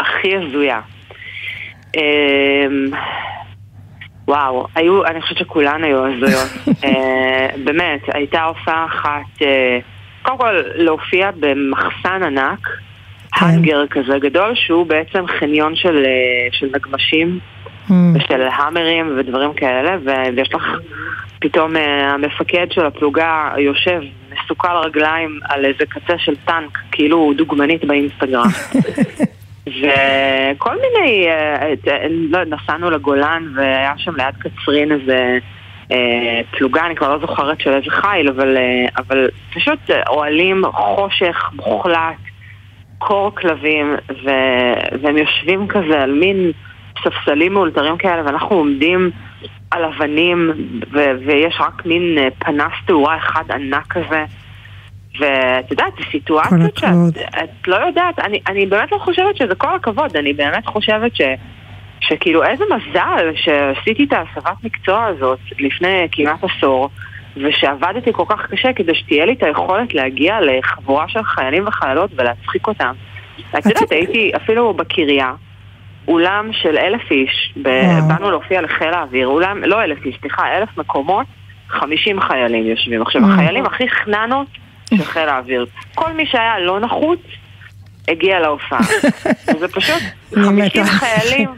הכי 0.00 0.36
הזויה. 0.36 0.80
וואו, 4.28 4.66
היו, 4.74 5.04
אני 5.06 5.22
חושבת 5.22 5.38
שכולן 5.38 5.84
היו 5.84 6.06
הזויות. 6.06 6.50
אה, 6.84 7.46
באמת, 7.64 8.00
הייתה 8.14 8.42
הופעה 8.42 8.86
אחת, 8.86 9.42
אה, 9.42 9.78
קודם 10.22 10.38
כל 10.38 10.60
להופיע 10.74 11.30
במחסן 11.40 12.22
ענק, 12.22 12.68
האנגר 13.34 13.86
כזה 13.86 14.18
גדול, 14.18 14.52
שהוא 14.54 14.86
בעצם 14.86 15.26
חניון 15.26 15.76
של, 15.76 16.04
אה, 16.06 16.48
של 16.52 16.66
נגמשים 16.74 17.38
ושל 18.14 18.42
המרים 18.42 19.18
ודברים 19.18 19.52
כאלה, 19.52 19.96
ויש 20.04 20.54
לך 20.54 20.62
פתאום 21.40 21.76
המפקד 21.76 22.66
של 22.70 22.86
הפלוגה 22.86 23.50
יושב 23.58 24.00
מסוכל 24.32 24.76
רגליים 24.84 25.40
על 25.48 25.64
איזה 25.64 25.86
קצה 25.88 26.18
של 26.18 26.34
טנק, 26.44 26.78
כאילו 26.92 27.16
הוא 27.16 27.34
דוגמנית 27.34 27.84
באינסטגרם. 27.84 28.48
וכל 29.66 30.76
מיני, 30.80 31.26
אה, 31.28 31.72
אה, 31.88 32.06
לא, 32.08 32.44
נסענו 32.44 32.90
לגולן 32.90 33.52
והיה 33.56 33.92
שם 33.96 34.16
ליד 34.16 34.34
קצרין 34.38 34.92
איזה 34.92 35.38
אה, 35.92 36.40
פלוגה, 36.50 36.86
אני 36.86 36.96
כבר 36.96 37.14
לא 37.14 37.18
זוכרת 37.18 37.60
של 37.60 37.70
איזה 37.70 37.90
חיל, 37.90 38.28
אבל, 38.28 38.56
אבל 38.96 39.28
פשוט 39.54 39.90
אוהלים, 40.08 40.62
חושך, 40.72 41.50
מוחלט, 41.54 42.16
קור 42.98 43.34
כלבים, 43.34 43.94
ו, 44.24 44.30
והם 45.02 45.16
יושבים 45.16 45.68
כזה 45.68 46.02
על 46.02 46.12
מין 46.12 46.50
ספסלים 47.04 47.52
מאולתרים 47.52 47.96
כאלה, 47.96 48.22
ואנחנו 48.26 48.56
עומדים 48.56 49.10
על 49.70 49.84
אבנים, 49.84 50.50
ו, 50.92 50.98
ויש 51.26 51.56
רק 51.60 51.86
מין 51.86 52.18
פנס 52.38 52.72
תאורה 52.86 53.16
אחד 53.16 53.44
ענק 53.50 53.86
כזה. 53.86 54.24
ואת 55.18 55.70
יודעת, 55.70 55.92
סיטואציות 56.10 56.76
שאת 56.76 56.90
את 57.44 57.68
לא 57.68 57.76
יודעת, 57.76 58.18
אני, 58.18 58.40
אני 58.48 58.66
באמת 58.66 58.92
לא 58.92 58.98
חושבת 58.98 59.36
שזה 59.36 59.54
כל 59.54 59.74
הכבוד, 59.74 60.16
אני 60.16 60.32
באמת 60.32 60.66
חושבת 60.66 61.16
ש, 61.16 61.20
שכאילו 62.00 62.44
איזה 62.44 62.64
מזל 62.64 63.30
שעשיתי 63.34 64.04
את 64.04 64.12
ההסבת 64.12 64.64
מקצוע 64.64 65.04
הזאת 65.04 65.38
לפני 65.58 66.08
כמעט 66.12 66.44
עשור, 66.44 66.90
ושעבדתי 67.36 68.12
כל 68.12 68.24
כך 68.28 68.46
קשה 68.50 68.72
כדי 68.72 68.94
שתהיה 68.94 69.24
לי 69.26 69.32
את 69.32 69.42
היכולת 69.42 69.94
להגיע 69.94 70.38
לחבורה 70.40 71.08
של 71.08 71.22
חיילים 71.22 71.66
וחיילות 71.66 72.10
ולהצחיק 72.16 72.66
אותם. 72.66 72.92
את 73.58 73.66
יודעת, 73.66 73.92
הייתי 73.92 74.32
אפילו 74.36 74.74
בקריה, 74.74 75.32
אולם 76.08 76.50
של 76.52 76.78
אלף 76.78 77.10
איש, 77.10 77.54
באנו 77.56 78.30
להופיע 78.30 78.62
לחיל 78.62 78.88
האוויר, 78.88 79.26
אולם, 79.26 79.64
לא 79.64 79.82
אלף 79.82 80.06
איש, 80.06 80.16
סליחה, 80.20 80.56
אלף 80.56 80.78
מקומות, 80.78 81.26
חמישים 81.68 82.20
חיילים 82.20 82.66
יושבים. 82.66 83.02
עכשיו. 83.02 83.22
החיילים 83.24 83.66
הכי 83.66 83.88
חננות 83.88 84.46
של 84.96 85.04
חיל 85.04 85.28
האוויר. 85.28 85.66
כל 85.94 86.12
מי 86.12 86.26
שהיה 86.26 86.58
לא 86.58 86.80
נחוץ, 86.80 87.20
הגיע 88.08 88.40
להופעה. 88.40 88.80
זה 89.60 89.68
פשוט 89.68 90.02
אני 90.36 90.44
חמישים 90.44 90.82
מתה. 90.82 90.92
חיילים, 90.92 91.48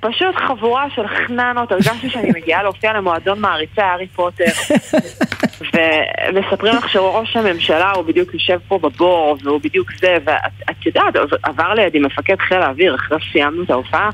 פשוט 0.00 0.36
חבורה 0.48 0.86
של 0.94 1.02
חננות, 1.08 1.72
הרגשתי 1.72 2.10
שאני 2.10 2.30
מגיעה 2.30 2.62
להופיע 2.62 2.92
למועדון 2.92 3.40
מעריצי 3.40 3.80
הארי 3.80 4.06
פוטר. 4.06 4.44
ומספרים 5.72 6.76
לך 6.76 6.88
שראש 6.88 7.36
הממשלה 7.36 7.90
הוא 7.90 8.04
בדיוק 8.04 8.34
יושב 8.34 8.58
פה 8.68 8.78
בבור, 8.78 9.38
והוא 9.42 9.60
בדיוק 9.60 9.92
זה, 10.00 10.16
ואת 10.24 10.52
את 10.70 10.86
יודעת, 10.86 11.14
עבר 11.42 11.74
לידי 11.74 11.98
מפקד 11.98 12.36
חיל 12.38 12.62
האוויר 12.62 12.94
אחרי 12.94 13.18
שסיימנו 13.20 13.62
את 13.62 13.70
ההופעה, 13.70 14.10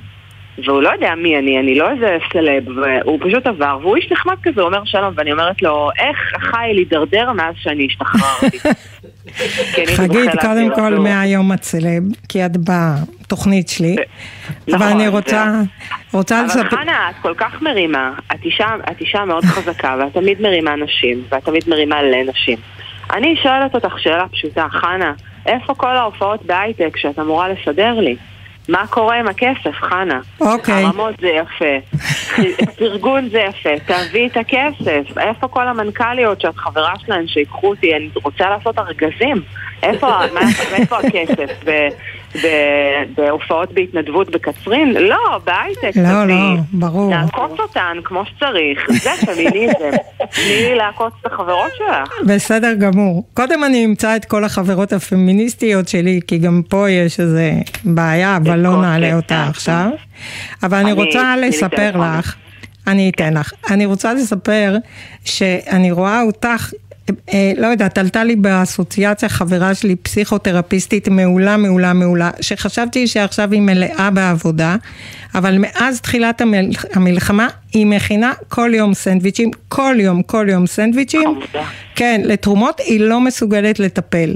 והוא 0.65 0.83
לא 0.83 0.89
יודע 0.89 1.15
מי 1.15 1.39
אני, 1.39 1.59
אני 1.61 1.75
לא 1.75 1.91
איזה 1.91 2.17
סלב, 2.33 2.65
והוא 2.69 3.19
פשוט 3.21 3.47
עבר, 3.47 3.79
והוא 3.83 3.97
איש 3.97 4.13
נחמד 4.13 4.37
כזה, 4.43 4.61
הוא 4.61 4.69
אומר 4.69 4.85
שלום, 4.85 5.15
ואני 5.17 5.33
אומרת 5.33 5.63
לו, 5.63 5.91
איך 5.99 6.19
החיל 6.35 6.77
הידרדר 6.79 7.33
מאז 7.33 7.55
שאני 7.59 7.87
השתחררתי? 7.87 8.59
חגית, 9.97 10.31
קודם 10.41 10.75
כל 10.75 10.93
הוא- 10.93 11.05
מהיום 11.05 11.53
את 11.53 11.63
סלב, 11.63 12.03
כי 12.29 12.47
את 12.47 12.53
בתוכנית 12.57 13.69
שלי, 13.69 13.97
אבל 14.69 14.77
נכון, 14.77 14.89
אני 14.89 15.09
רוצה, 15.09 15.53
רוצה 16.13 16.39
אבל 16.41 16.47
לספר... 16.47 16.77
חנה, 16.77 17.11
את 17.11 17.15
כל 17.23 17.35
כך 17.37 17.63
מרימה, 17.63 18.13
את 18.33 19.01
אישה 19.01 19.25
מאוד 19.25 19.45
חזקה, 19.45 19.97
ואת 20.01 20.13
תמיד 20.13 20.43
מרימה 20.43 20.77
נשים, 20.77 21.23
ואת 21.29 21.45
תמיד 21.45 21.65
מרימה 21.69 22.03
לנשים. 22.03 22.59
אני 23.13 23.37
שואלת 23.43 23.75
אותך 23.75 23.95
שאלה 23.99 24.29
פשוטה, 24.29 24.67
חנה, 24.71 25.13
איפה 25.47 25.75
כל 25.75 25.97
ההופעות 25.97 26.47
בהייטק 26.47 26.97
שאת 26.97 27.19
אמורה 27.19 27.49
לסדר 27.49 27.95
לי? 28.01 28.17
מה 28.69 28.87
קורה 28.87 29.19
עם 29.19 29.29
הכסף, 29.29 29.73
חנה? 29.81 30.21
אוקיי. 30.41 30.85
הרמות 30.85 31.15
זה 31.21 31.29
יפה, 31.29 31.99
פרגון 32.79 33.29
זה 33.29 33.39
יפה, 33.39 33.71
תביאי 33.87 34.27
את 34.27 34.37
הכסף. 34.37 35.19
איפה 35.19 35.49
כל 35.49 35.69
המנכ"ליות 35.69 36.41
שאת 36.41 36.57
חברה 36.57 36.93
שלהן 37.07 37.27
שיקחו 37.27 37.69
אותי, 37.69 37.97
אני 37.97 38.09
רוצה 38.25 38.51
לעשות 38.51 38.79
ארגזים. 38.79 39.43
איפה, 39.83 40.07
מה, 40.35 40.41
איפה 40.73 40.99
הכסף? 40.99 41.65
בהופעות 43.17 43.73
בהתנדבות 43.73 44.31
בקצרין? 44.31 44.93
לא, 44.93 45.41
בהייטק. 45.45 45.97
לא. 45.97 46.25
לא, 46.27 46.35
ברור. 46.73 47.11
לעקוץ 47.11 47.61
אותן 47.61 47.97
כמו 48.05 48.23
שצריך, 48.27 48.91
זה 49.03 49.11
פמיניזם. 49.27 49.91
תני 50.35 50.57
לי 50.57 50.75
לעקוץ 50.75 51.13
את 51.21 51.33
החברות 51.33 51.71
שלך. 51.79 52.13
בסדר 52.27 52.75
גמור. 52.75 53.25
קודם 53.35 53.65
אני 53.65 53.85
אמצא 53.85 54.17
את 54.17 54.25
כל 54.25 54.45
החברות 54.45 54.93
הפמיניסטיות 54.93 55.89
שלי, 55.89 56.21
כי 56.27 56.39
גם 56.39 56.63
פה 56.69 56.91
יש 56.91 57.21
איזה 57.21 57.53
בעיה, 57.85 58.37
אבל 58.37 58.59
לא 58.59 58.83
נעלה 58.83 59.15
אותה 59.15 59.47
עכשיו. 59.49 59.89
אבל 60.63 60.79
אני 60.79 60.93
רוצה 60.93 61.35
לספר. 61.37 61.91
לך, 61.95 62.37
אני 62.87 63.11
אתן 63.11 63.35
לך. 63.35 63.53
אני 63.71 63.87
רוצה 63.87 64.15
לספר 64.15 64.77
שאני 65.25 65.93
רואה 65.93 66.23
אותך, 66.23 66.73
לא 67.57 67.67
יודעת, 67.67 67.99
עלתה 67.99 68.25
לי 68.25 68.37
באסוציאציה 68.37 69.29
חברה 69.29 69.75
שלי, 69.75 69.97
פסיכותרפיסטית 69.97 71.09
מעולה, 71.09 71.57
מעולה, 71.57 71.93
מעולה, 71.93 72.31
שחשבתי 72.41 73.07
שעכשיו 73.07 73.53
היא 73.53 73.61
מלאה 73.61 74.11
בעבודה, 74.11 74.77
אבל 75.35 75.57
מאז 75.59 76.01
תחילת 76.01 76.41
המל... 76.41 76.71
המלחמה 76.95 77.49
היא 77.73 77.87
מכינה 77.87 78.33
כל 78.49 78.71
יום 78.75 78.95
סנדוויצ'ים, 78.95 79.51
כל 79.69 79.97
יום, 79.99 80.23
כל 80.23 80.47
יום 80.51 80.67
סנדוויצ'ים. 80.67 81.29
כן, 81.97 82.21
לתרומות 82.25 82.81
היא 82.81 83.01
לא 83.01 83.21
מסוגלת 83.21 83.79
לטפל. 83.79 84.31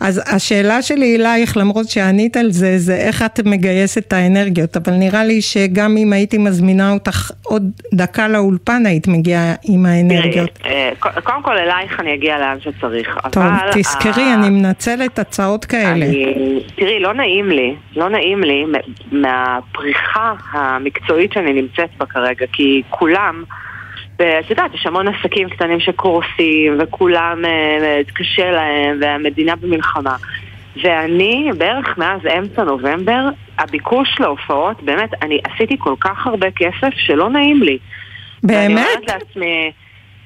אז 0.00 0.22
השאלה 0.26 0.82
שלי 0.82 1.16
אלייך, 1.16 1.56
למרות 1.56 1.88
שענית 1.88 2.36
על 2.36 2.50
זה, 2.50 2.78
זה 2.78 2.96
איך 2.96 3.22
את 3.22 3.40
מגייסת 3.44 4.04
את 4.08 4.12
האנרגיות, 4.12 4.76
אבל 4.76 4.92
נראה 4.92 5.24
לי 5.24 5.42
שגם 5.42 5.96
אם 5.96 6.12
הייתי 6.12 6.38
מזמינה 6.38 6.92
אותך 6.92 7.30
עוד 7.42 7.70
דקה 7.94 8.28
לאולפן, 8.28 8.86
היית 8.86 9.08
מגיעה 9.08 9.54
עם 9.64 9.86
האנרגיות. 9.86 10.50
תראי, 10.62 10.74
אה, 10.74 11.20
קודם 11.22 11.42
כל 11.42 11.58
אלייך 11.58 12.00
אני 12.00 12.14
אגיע 12.14 12.38
לאן 12.38 12.56
שצריך. 12.60 13.18
טוב, 13.32 13.42
אבל 13.42 13.70
תזכרי, 13.72 14.34
אני 14.34 14.50
מנצלת 14.50 15.18
הצעות 15.18 15.64
כאלה. 15.64 16.06
תראי, 16.76 17.00
לא 17.00 17.14
נעים 17.14 17.50
לי, 17.50 17.74
לא 17.96 18.08
נעים 18.08 18.40
לי 18.40 18.64
מהפריחה 19.12 20.32
המקצועית 20.52 21.32
שאני 21.32 21.52
נמצאת 21.52 21.90
בה 21.98 22.06
כרגע, 22.06 22.46
כי 22.52 22.82
כולם, 22.90 23.44
ואת 24.18 24.50
יודעת, 24.50 24.74
יש 24.74 24.86
המון 24.86 25.08
עסקים 25.08 25.48
קטנים 25.48 25.80
שקורסים, 25.80 26.78
וכולם, 26.80 27.44
אה, 27.44 28.00
קשה 28.14 28.50
להם, 28.50 28.98
והמדינה 29.00 29.56
במלחמה. 29.56 30.16
ואני, 30.82 31.50
בערך 31.58 31.98
מאז 31.98 32.20
אמצע 32.38 32.64
נובמבר, 32.64 33.28
הביקוש 33.58 34.20
להופעות, 34.20 34.82
באמת, 34.82 35.10
אני 35.22 35.40
עשיתי 35.44 35.76
כל 35.78 35.94
כך 36.00 36.26
הרבה 36.26 36.50
כסף 36.50 36.94
שלא 36.96 37.30
נעים 37.30 37.62
לי. 37.62 37.78
ואני 38.42 38.74
באמת? 38.74 38.86
אומרת 38.86 39.08
לעצמי, 39.08 39.72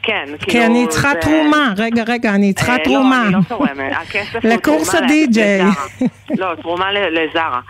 כן, 0.02 0.24
כי 0.38 0.50
כאילו... 0.50 0.64
אני 0.64 0.86
צריכה 0.88 1.12
זה- 1.12 1.20
תרומה, 1.20 1.72
רגע, 1.78 2.02
רגע, 2.06 2.34
אני 2.34 2.52
צריכה 2.52 2.72
אה, 2.72 2.84
תרומה. 2.84 3.22
לא, 3.22 3.26
אני 3.26 3.34
לא 3.34 3.40
תורמת. 3.48 3.92
הכסף 3.92 4.44
הוא 4.44 4.52
לקורס 4.52 4.94
הדי-ג'יי. 4.94 5.62
לא, 6.38 6.54
תרומה 6.62 6.92
לזרה. 6.92 7.60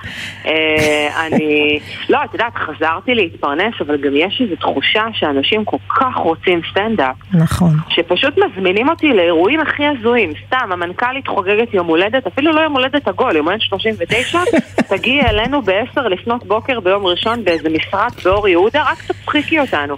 אה, 0.46 1.26
אני... 1.26 1.80
לא, 2.08 2.18
את 2.24 2.32
יודעת, 2.32 2.52
חזרתי 2.54 3.14
להתפרנס, 3.14 3.74
אבל 3.86 3.96
גם 3.96 4.16
יש 4.16 4.42
איזו 4.44 4.56
תחושה 4.56 5.04
שאנשים 5.12 5.64
כל 5.64 5.76
כך 5.88 6.14
רוצים 6.16 6.60
סטנדאפ, 6.70 7.16
נכון. 7.34 7.76
שפשוט 7.88 8.34
מזמינים 8.38 8.88
אותי 8.88 9.08
לאירועים 9.08 9.60
הכי 9.60 9.82
הזויים. 9.86 10.32
סתם, 10.46 10.72
המנכ"לית 10.72 11.28
חוגגת 11.28 11.74
יום 11.74 11.86
הולדת, 11.86 12.26
אפילו 12.26 12.52
לא 12.52 12.60
יום 12.60 12.72
הולדת 12.72 13.08
עגול, 13.08 13.36
יום 13.36 13.46
הולדת 13.46 13.62
39, 13.62 14.38
תגיעי 14.96 15.20
אלינו 15.22 15.62
ב-10 15.62 16.00
לפנות 16.00 16.44
בוקר 16.44 16.80
ביום 16.80 17.06
ראשון 17.06 17.44
באיזה 17.44 17.68
משרד 17.70 18.10
באור 18.24 18.48
יהודה, 18.48 18.82
רק 18.82 18.98
תצחיקי 19.02 19.60
אותנו. 19.60 19.96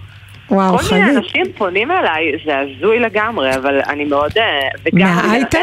וואו, 0.50 0.78
כל 0.78 0.94
מיני 0.94 1.06
חגית. 1.06 1.16
אנשים 1.16 1.52
פונים 1.58 1.90
אליי, 1.90 2.32
זה 2.44 2.58
הזוי 2.58 2.98
לגמרי, 2.98 3.54
אבל 3.54 3.80
אני 3.88 4.04
מאוד... 4.04 4.32
אה, 4.38 4.68
וגם 4.84 5.06
אני 5.06 5.26
מההייטק? 5.26 5.60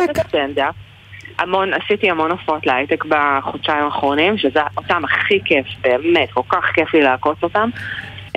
המון, 1.39 1.73
עשיתי 1.73 2.09
המון 2.09 2.31
הופעות 2.31 2.65
להייטק 2.65 3.05
בחודשיים 3.05 3.83
האחרונים, 3.83 4.37
שזה 4.37 4.59
אותם 4.77 5.01
הכי 5.05 5.39
כיף, 5.45 5.65
באמת, 5.81 6.31
כל 6.31 6.41
כך 6.49 6.65
כיף 6.73 6.93
לי 6.93 7.01
לעקוץ 7.01 7.37
אותם. 7.43 7.69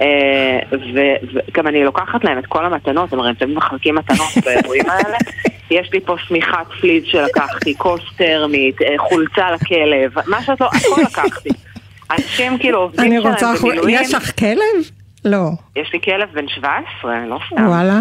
אה, 0.00 0.58
וגם 0.72 1.66
אני 1.66 1.84
לוקחת 1.84 2.24
להם 2.24 2.38
את 2.38 2.46
כל 2.46 2.66
המתנות, 2.66 3.12
הם 3.12 3.20
הרי 3.20 3.34
תמיד 3.34 3.56
מחלקים 3.56 3.94
מתנות 3.94 4.28
באירועים 4.44 4.90
האלה. 4.90 5.16
יש 5.70 5.90
לי 5.92 6.00
פה 6.00 6.14
שמיכת 6.18 6.66
פליז 6.80 7.04
שלקחתי, 7.06 7.74
כוס 7.78 8.00
טרמית, 8.16 8.82
אה, 8.82 8.94
חולצה 8.98 9.50
לכלב, 9.50 10.12
מה 10.26 10.42
שאת 10.42 10.60
לא, 10.60 10.66
הכל 10.66 11.02
לקחתי. 11.02 11.50
אנשים 12.10 12.58
כאילו 12.58 12.78
עובדים 12.78 13.12
אני 13.12 13.20
שלהם 13.20 13.32
רוצה, 13.32 13.52
במילואים. 13.62 13.96
יש 14.00 14.14
לך 14.14 14.38
כלב? 14.38 14.99
לא. 15.24 15.50
יש 15.76 15.92
לי 15.92 16.00
כלב 16.00 16.28
בן 16.34 16.48
17, 16.48 17.26
לא 17.26 17.38
סתם. 17.46 17.66
וואלה. 17.66 17.98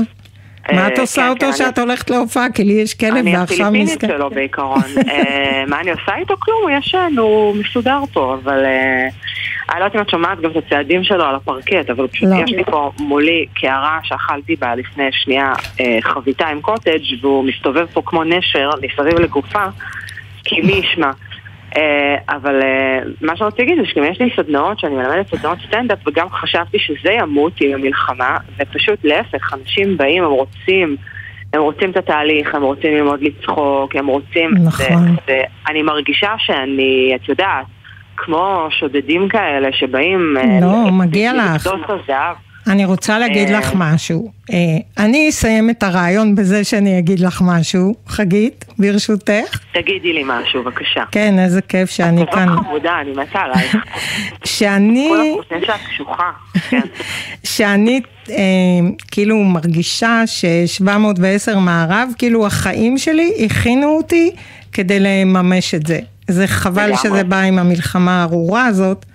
מה 0.74 0.88
את 0.88 0.98
אה, 0.98 1.02
עושה 1.02 1.22
כן, 1.22 1.30
אותו 1.30 1.46
כן, 1.46 1.54
שאת 1.54 1.80
הולכת 1.80 2.10
להופעה? 2.10 2.52
כי 2.54 2.64
לי 2.64 2.74
יש 2.74 2.94
כלב 2.94 3.16
אני 3.16 3.38
ועכשיו 3.38 3.68
הפיליפינית 3.68 4.04
מסכן. 4.04 4.08
שלו 4.08 4.30
בעיקרון. 4.30 4.84
אה, 5.12 5.64
מה 5.68 5.80
אני 5.80 5.92
עושה 5.92 6.16
איתו? 6.16 6.36
כלום, 6.40 6.62
הוא 6.62 6.72
ישן, 6.72 7.14
הוא 7.18 7.56
מסודר 7.56 8.00
פה, 8.14 8.38
אבל... 8.44 8.66
אה, 8.66 9.08
אני 9.72 9.80
לא 9.80 9.86
יודעת 9.86 9.96
אם 9.96 10.02
את 10.02 10.10
שומעת 10.10 10.42
גם 10.42 10.52
את 10.52 10.56
הצעדים 10.56 11.04
שלו 11.04 11.26
על 11.26 11.36
הפרקט, 11.36 11.90
אבל 11.90 12.08
פשוט 12.08 12.30
לא. 12.30 12.44
יש 12.44 12.52
לי 12.52 12.64
פה 12.64 12.92
מולי 13.00 13.46
קערה 13.56 14.00
שאכלתי 14.04 14.56
בה 14.56 14.76
לפני 14.76 15.04
שנייה 15.12 15.54
אה, 15.80 15.98
חביתה 16.02 16.48
עם 16.48 16.62
קוטג' 16.62 17.00
והוא 17.22 17.44
מסתובב 17.44 17.86
פה 17.94 18.02
כמו 18.06 18.24
נשר 18.24 18.70
מסביב 18.82 19.20
לגופה, 19.20 19.64
כי 20.44 20.62
מי 20.62 20.72
ישמע. 20.72 21.12
אה, 21.78 22.16
אבל 22.30 22.62
אה, 22.62 23.00
מה 23.22 23.34
רוצה 23.42 23.64
להגיד 23.64 23.78
זה 23.78 23.86
שגם 23.86 24.04
יש 24.04 24.22
לי 24.22 24.30
סדנאות 24.36 24.80
שאני 24.80 24.96
מלמדת 24.96 25.36
סדנאות 25.36 25.58
סטנדאפ 25.68 26.08
וגם 26.08 26.30
חשבתי 26.30 26.80
שזה 26.80 27.12
ימות 27.12 27.54
עם 27.62 27.74
המלחמה 27.74 28.38
ופשוט 28.60 29.00
להפך, 29.04 29.54
אנשים 29.54 29.98
באים, 29.98 30.24
הם 30.24 30.32
רוצים 30.32 30.96
הם 31.54 31.62
רוצים 31.62 31.92
את 31.92 31.98
התהליך, 31.98 32.56
הם 32.56 32.62
רוצים 32.62 32.94
ללמוד 32.94 33.22
לצחוק, 33.22 33.96
הם 33.96 34.08
רוצים... 34.08 34.52
נכון. 34.64 35.16
ואני 35.28 35.82
מרגישה 35.82 36.32
שאני, 36.38 37.12
את 37.16 37.30
יודעת, 37.30 37.66
כמו 38.18 38.68
שודדים 38.80 39.30
כאלה 39.30 39.70
שבאים... 39.72 40.38
אה, 40.38 40.60
לא, 40.62 40.92
מגיע 40.92 41.34
לך. 41.34 41.68
אני 42.68 42.86
רוצה 42.86 43.20
להגיד 43.20 43.50
אה, 43.50 43.60
לך 43.60 43.72
משהו. 43.76 44.32
אה, 44.52 44.58
אני 44.98 45.30
אסיים 45.30 45.70
את 45.70 45.84
הרעיון 45.84 46.36
בזה 46.36 46.64
שאני 46.64 47.00
אגיד 47.00 47.20
לך 47.20 47.42
משהו, 47.46 47.96
חגית, 48.08 48.66
ברשותך. 48.80 49.60
תגידי 49.74 50.14
לי 50.14 50.24
משהו, 50.26 50.64
בבקשה. 50.64 51.04
כן, 51.12 51.40
איזה 51.40 51.62
כיף 51.62 51.90
שאני 51.90 52.26
כאן. 52.32 52.48
חמודה, 52.50 53.02
אני 53.02 53.12
מתה 53.12 53.40
עלייך. 53.40 53.78
שאני... 54.44 55.12
חושבים 55.36 55.62
שאת 55.66 55.80
קשוחה. 55.90 56.32
כן. 56.70 56.82
שאני 57.56 58.02
אה, 58.30 58.36
כאילו 59.12 59.38
מרגישה 59.38 60.22
ש-710 60.26 61.56
מערב, 61.56 62.10
כאילו 62.18 62.46
החיים 62.46 62.98
שלי 62.98 63.32
הכינו 63.46 63.88
אותי 63.88 64.32
כדי 64.74 65.00
לממש 65.00 65.76
את 65.76 65.88
זה. 65.88 66.00
זה 66.28 66.48
חבל. 66.48 66.96
שזה 66.96 67.24
בא 67.24 67.40
עם 67.40 67.60
המלחמה 67.60 68.22
הארורה 68.22 68.66
הזאת, 68.66 69.06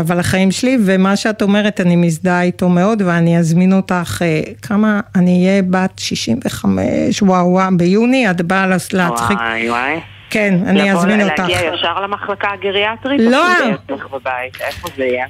אבל 0.00 0.20
החיים 0.20 0.50
שלי, 0.50 0.78
ומה 0.86 1.16
שאת 1.16 1.42
אומרת, 1.42 1.80
אני 1.80 1.96
מזדהה 1.96 2.42
איתו 2.42 2.68
מאוד, 2.68 3.02
ואני 3.06 3.38
אזמין 3.38 3.72
אותך, 3.72 4.22
אה, 4.22 4.40
כמה, 4.62 5.00
אני 5.16 5.46
אהיה 5.48 5.62
בת 5.70 5.98
65, 5.98 7.22
וואו 7.22 7.46
וואו, 7.52 7.76
ביוני 7.76 8.30
את 8.30 8.42
באה 8.42 8.66
להצחיק. 8.66 9.38
וואי 9.38 9.70
וואי. 9.70 10.00
כן, 10.30 10.54
אני 10.66 10.92
אזמין 10.92 11.22
אותך. 11.22 11.38
להגיע 11.38 11.60
ישר 11.74 12.00
למחלקה 12.00 12.48
הגריאטרית? 12.52 13.20
לא. 13.20 13.46
איפה 14.60 14.88
זה 14.96 15.04
יהיה? 15.04 15.26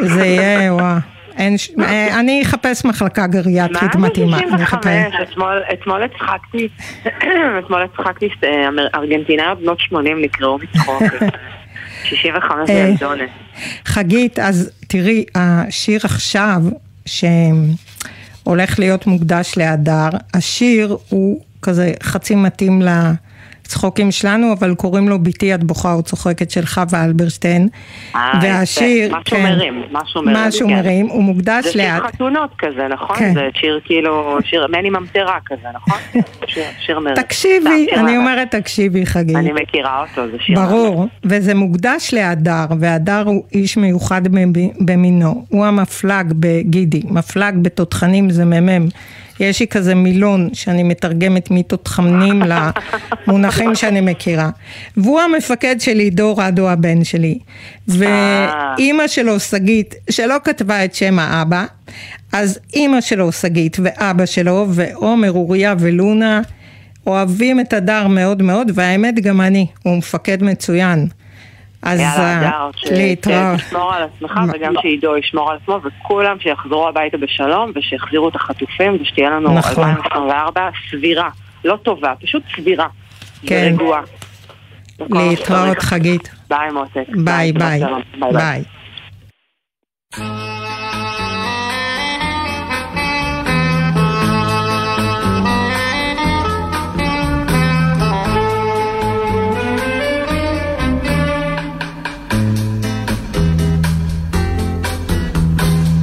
זה 0.00 0.26
יהיה, 0.26 0.74
וואו. 0.74 0.96
אין 1.36 1.58
ש... 1.58 1.70
אה, 1.80 2.20
אני 2.20 2.42
אחפש 2.42 2.84
מחלקה 2.84 3.26
גריאטרית 3.26 3.82
מה 3.82 3.88
זה 3.92 3.98
מתאימה. 3.98 4.38
אני 4.38 4.46
65? 4.46 4.62
אחפש. 4.62 5.30
אתמול- 5.72 6.02
הצחקתי, 6.02 6.68
אתמול 7.64 7.82
הצחקתי, 7.82 8.28
אה, 8.44 8.68
ארגנטינאיות 8.94 9.60
בנות 9.62 9.80
80 9.80 10.22
נקראו 10.22 10.58
מצחוק. 10.58 11.02
65 12.04 12.70
אה, 12.70 12.74
ילדונת. 12.74 13.28
חגית, 13.84 14.38
אז 14.38 14.70
תראי, 14.88 15.24
השיר 15.34 16.00
עכשיו, 16.04 16.62
שהולך 17.06 18.78
להיות 18.78 19.06
מוקדש 19.06 19.52
להדר, 19.56 20.08
השיר 20.34 20.96
הוא 21.08 21.40
כזה 21.62 21.92
חצי 22.02 22.34
מתאים 22.34 22.82
לצחוקים 23.70 24.10
שלנו, 24.10 24.52
אבל 24.52 24.74
קוראים 24.74 25.08
לו 25.08 25.18
ביתי 25.18 25.54
את 25.54 25.64
בוכה 25.64 25.92
או 25.92 26.02
צוחקת 26.02 26.50
של 26.50 26.66
חווה 26.66 27.04
אלברשטיין. 27.04 27.68
אה, 28.14 28.32
והשיר. 28.42 29.08
משהו 29.16 29.22
כן, 29.36 29.42
מרים, 29.42 29.82
משהו 29.92 30.22
מרים. 30.22 30.36
משהו 30.48 30.68
כן. 30.68 30.74
מרים, 30.74 31.06
הוא 31.06 31.22
מוקדש 31.22 31.64
זה 31.64 31.72
שיר. 31.72 32.06
חתונות 32.06 32.50
כזה, 32.58 32.88
נכון? 32.90 33.16
כן. 33.16 33.34
זה 33.34 33.40
שיר 33.54 33.80
כאילו, 33.84 34.38
שיר 34.44 34.66
מני 34.72 34.90
ממטרה 34.90 35.38
כזה, 35.46 35.66
נכון? 35.74 35.98
שיר- 36.46 36.62
שיר 36.86 36.98
מרים. 37.00 37.14
תקשיבי, 37.16 37.86
אני. 37.96 38.16
אומרת 38.16 38.50
תקשיבי 38.54 39.06
חגית. 39.06 39.36
אני 39.36 39.52
מכירה 39.62 40.00
אותו, 40.10 40.30
זה 40.30 40.36
שיר 40.40 40.56
ברור, 40.60 41.06
וזה 41.24 41.54
מוקדש 41.54 42.10
להדר, 42.14 42.64
והדר 42.80 43.22
הוא 43.26 43.44
איש 43.52 43.76
מיוחד 43.76 44.28
במ- 44.28 44.52
במינו. 44.86 45.44
הוא 45.48 45.66
המפלג 45.66 46.32
בגידי, 46.36 47.02
מפלג 47.10 47.54
בתותחנים 47.62 48.30
זה 48.30 48.44
מ"מ. 48.44 48.88
יש 49.40 49.60
לי 49.60 49.66
כזה 49.66 49.94
מילון 49.94 50.48
שאני 50.52 50.82
מתרגמת 50.82 51.50
מתותחנים 51.50 52.42
למונחים 53.26 53.74
שאני 53.74 54.00
מכירה. 54.00 54.50
והוא 54.96 55.20
המפקד 55.20 55.76
שלי, 55.78 56.10
דור 56.10 56.42
רדו 56.42 56.70
הבן 56.70 57.04
שלי. 57.04 57.38
ואימא 57.88 59.06
שלו, 59.06 59.40
שגית, 59.40 59.94
שלא 60.10 60.36
כתבה 60.44 60.84
את 60.84 60.94
שם 60.94 61.18
האבא, 61.18 61.64
אז 62.32 62.58
אימא 62.74 63.00
שלו, 63.00 63.32
שגית, 63.32 63.76
ואבא 63.82 64.26
שלו, 64.26 64.66
ועומר, 64.70 65.30
אוריה 65.30 65.74
ולונה, 65.78 66.40
אוהבים 67.06 67.60
את 67.60 67.72
הדר 67.72 68.06
מאוד 68.06 68.42
מאוד, 68.42 68.70
והאמת 68.74 69.20
גם 69.20 69.40
אני, 69.40 69.66
הוא 69.82 69.96
מפקד 69.96 70.42
מצוין. 70.42 71.06
אז 71.82 72.00
אה, 72.00 72.68
להתראות. 72.90 73.58
שתשמור 73.58 73.94
על 73.94 74.02
עצמך 74.02 74.40
וגם 74.52 74.72
שעידו 74.82 75.16
ישמור 75.16 75.50
על 75.50 75.58
עצמו 75.62 75.80
וכולם 75.84 76.36
שיחזרו 76.40 76.88
הביתה 76.88 77.16
בשלום 77.16 77.72
ושיחזירו 77.74 78.28
את 78.28 78.36
החטופים 78.36 78.98
ושתהיה 79.00 79.30
לנו 79.30 79.54
נכון. 79.54 79.84
2024 79.84 80.68
סבירה, 80.90 81.28
לא 81.64 81.76
טובה, 81.76 82.14
פשוט 82.22 82.42
סבירה. 82.56 82.86
כן. 83.46 83.72
ורגועה. 83.72 84.00
להתראות 85.10 85.78
חגית. 85.78 86.30
ביי 86.48 86.70
מותק. 86.70 87.08
ביי 87.24 87.52
ביי. 87.52 87.80
שלום. 87.80 88.32
ביי. 88.32 88.62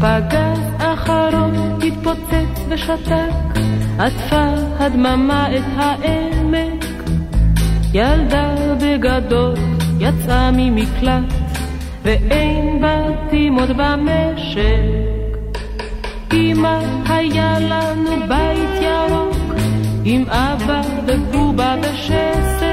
פגז 0.01 0.59
אחרון 0.77 1.79
התפוצץ 1.83 2.65
ושתק, 2.69 3.59
עטפה 3.99 4.45
הדממה 4.79 5.47
את 5.57 5.63
העמק. 5.75 6.85
ילדה 7.93 8.55
בגדול 8.81 9.53
יצאה 9.99 10.51
ממקלט, 10.53 11.33
ואין 12.03 12.81
בתים 12.81 13.55
עוד 13.59 13.69
במשק. 13.77 15.37
אמא 16.33 16.79
היה 17.09 17.59
לנו 17.59 18.11
בית 18.27 18.81
ירוק, 18.81 19.55
עם 20.03 20.23
אבא 20.29 20.81
ובובה 21.07 21.75
ושסק. 21.81 22.67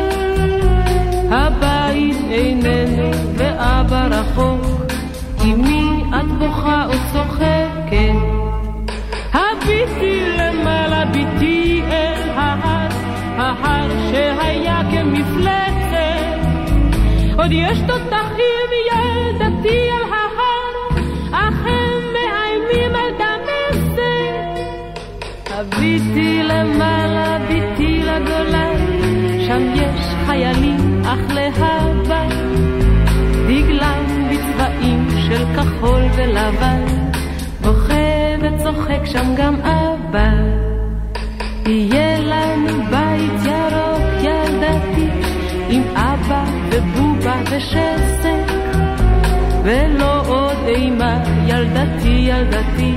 הבית 1.31 2.17
איננו 2.31 3.11
ואבא 3.37 4.07
רחוק, 4.11 4.93
אמי 5.43 5.94
את 6.25 6.39
בוכה 6.39 6.87
או 6.87 6.93
צוחקת. 7.13 8.15
הביטי 9.33 10.21
למעלה, 10.39 11.05
ביטי 11.05 11.83
אל 11.91 12.29
ההר, 12.37 12.89
ההר 13.37 13.89
שהיה 14.11 14.81
כמפלצת. 14.91 16.39
עוד 17.39 17.53
יש 17.53 17.79
תותחים 17.87 18.69
ילדתי 18.91 19.91
על 19.91 20.13
ההר, 20.13 20.99
אך 21.33 21.67
הם 21.67 22.03
מאיימים 22.13 22.95
על 22.95 23.11
דמשק. 23.19 24.65
הביטי 25.51 26.43
למעלה, 26.43 27.39
ביטי 27.49 28.03
לגולן, 28.03 28.77
שם 29.47 29.75
יש 29.75 30.15
חיילים, 30.27 31.03
אך 31.05 31.35
להבא, 31.35 32.04
של 35.35 35.45
כחול 35.57 36.03
ולבן, 36.17 36.85
בוכה 37.61 38.37
וצוחק 38.41 39.05
שם 39.05 39.35
גם 39.37 39.55
אבא. 39.61 40.31
יהיה 41.67 42.21
לנו 42.21 42.85
בית 42.91 43.45
ירוק 43.45 44.23
ילדתי, 44.23 45.09
עם 45.69 45.83
אבא 45.97 46.45
ובובה 46.71 47.37
ושסק, 47.51 48.53
ולא 49.65 50.27
עוד 50.27 50.57
אימה 50.67 51.23
ילדתי 51.47 52.09
ילדתי, 52.09 52.95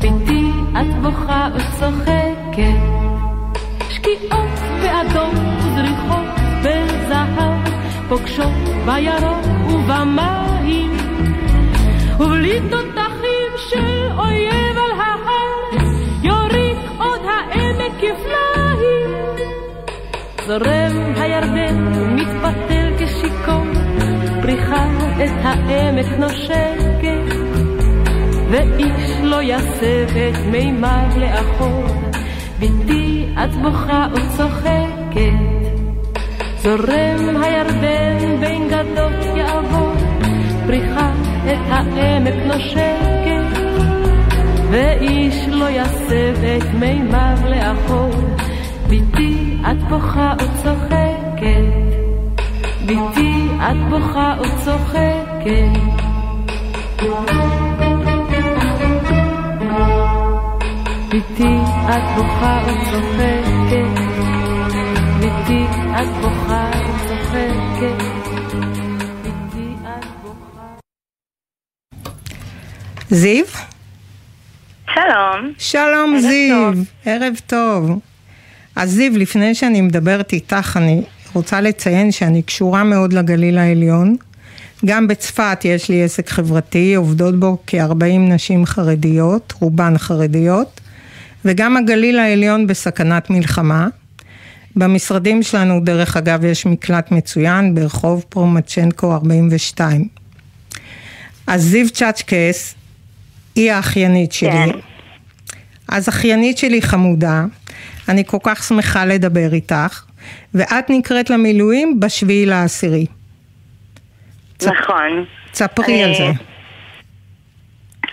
ביתי 0.00 0.44
את 0.72 1.02
בוכה 1.02 1.48
וצוחקת. 1.54 2.80
שקיעות 3.90 4.58
באדום 4.82 5.34
וזריחות 5.58 6.40
בזהב, 6.62 7.66
פוגשות 8.08 8.52
בירוק 8.86 9.46
ובמים, 9.68 10.95
ובלי 12.20 12.60
תותחים 12.70 13.52
של 13.70 14.08
אויב 14.18 14.76
על 14.76 15.00
ההר, 15.00 15.86
יוריק 16.22 16.78
עוד 16.98 17.20
העמק 17.24 17.92
כפליים. 17.96 19.10
זורם 20.46 21.12
הירדן 21.16 21.76
מתפתל 22.14 22.92
כשיכור, 22.98 23.64
פריחה 24.42 24.86
את 25.24 25.30
העמק 25.42 26.06
נושקת, 26.18 27.34
ואיש 28.50 29.10
לא 29.22 29.42
יסב 29.42 30.16
את 30.16 30.46
מימיו 30.50 31.08
לאחור. 31.16 31.84
בתי 32.58 33.26
את 33.44 33.54
בוכה 33.54 34.06
וצוחקת, 34.12 35.32
זורם 36.56 37.42
הירדן 37.42 38.40
בין 38.40 38.68
גדות 38.68 39.36
יעבור, 39.36 39.94
פריחה 40.66 41.12
את 41.52 41.58
העמק 41.70 42.34
נושקת, 42.46 43.60
ואיש 44.70 45.48
לא 45.48 45.70
יסב 45.70 46.44
את 46.56 46.74
מימיו 46.74 47.38
לאחור, 47.44 48.10
בתי 48.86 49.56
את 49.70 49.88
בוכה 49.88 50.32
וצוחקת, 50.38 51.96
בתי 52.84 53.46
את 53.58 53.90
בוכה 53.90 54.34
וצוחקת. 54.40 56.06
בתי 61.08 61.58
את 61.88 62.02
בוכה 62.16 62.60
וצוחקת, 62.66 64.00
בתי 65.20 65.64
את 66.00 66.08
בוכה 66.22 66.70
וצוחקת, 66.70 68.35
זיו? 73.10 73.44
שלום. 74.94 75.52
שלום 75.58 76.14
ערב 76.14 76.20
זיו, 76.20 76.72
טוב. 76.72 76.84
ערב 77.04 77.34
טוב. 77.46 78.00
אז 78.76 78.90
זיו, 78.90 79.18
לפני 79.18 79.54
שאני 79.54 79.80
מדברת 79.80 80.32
איתך, 80.32 80.76
אני 80.76 81.02
רוצה 81.34 81.60
לציין 81.60 82.12
שאני 82.12 82.42
קשורה 82.42 82.84
מאוד 82.84 83.12
לגליל 83.12 83.58
העליון. 83.58 84.16
גם 84.86 85.08
בצפת 85.08 85.58
יש 85.64 85.88
לי 85.88 86.04
עסק 86.04 86.28
חברתי, 86.28 86.94
עובדות 86.94 87.40
בו 87.40 87.58
כ-40 87.66 88.18
נשים 88.18 88.66
חרדיות, 88.66 89.54
רובן 89.60 89.98
חרדיות, 89.98 90.80
וגם 91.44 91.76
הגליל 91.76 92.18
העליון 92.18 92.66
בסכנת 92.66 93.30
מלחמה. 93.30 93.88
במשרדים 94.76 95.42
שלנו, 95.42 95.80
דרך 95.80 96.16
אגב, 96.16 96.44
יש 96.44 96.66
מקלט 96.66 97.12
מצוין 97.12 97.74
ברחוב 97.74 98.24
פרומצ'נקו 98.28 99.12
42. 99.12 100.08
אז 101.46 101.62
זיו 101.62 101.90
צ'צ'קס 101.90 102.75
היא 103.56 103.72
האחיינית 103.72 104.32
שלי. 104.32 104.50
כן. 104.50 104.78
אז 105.88 106.08
אחיינית 106.08 106.58
שלי 106.58 106.82
חמודה, 106.82 107.44
אני 108.08 108.24
כל 108.26 108.38
כך 108.42 108.62
שמחה 108.62 109.04
לדבר 109.04 109.52
איתך, 109.52 110.04
ואת 110.54 110.90
נקראת 110.90 111.30
למילואים 111.30 112.00
בשביעי 112.00 112.46
לעשירי. 112.46 113.06
נכון. 114.62 115.24
תספרי 115.52 116.02
על 116.02 116.08
אני- 116.08 116.14
זה. 116.18 116.24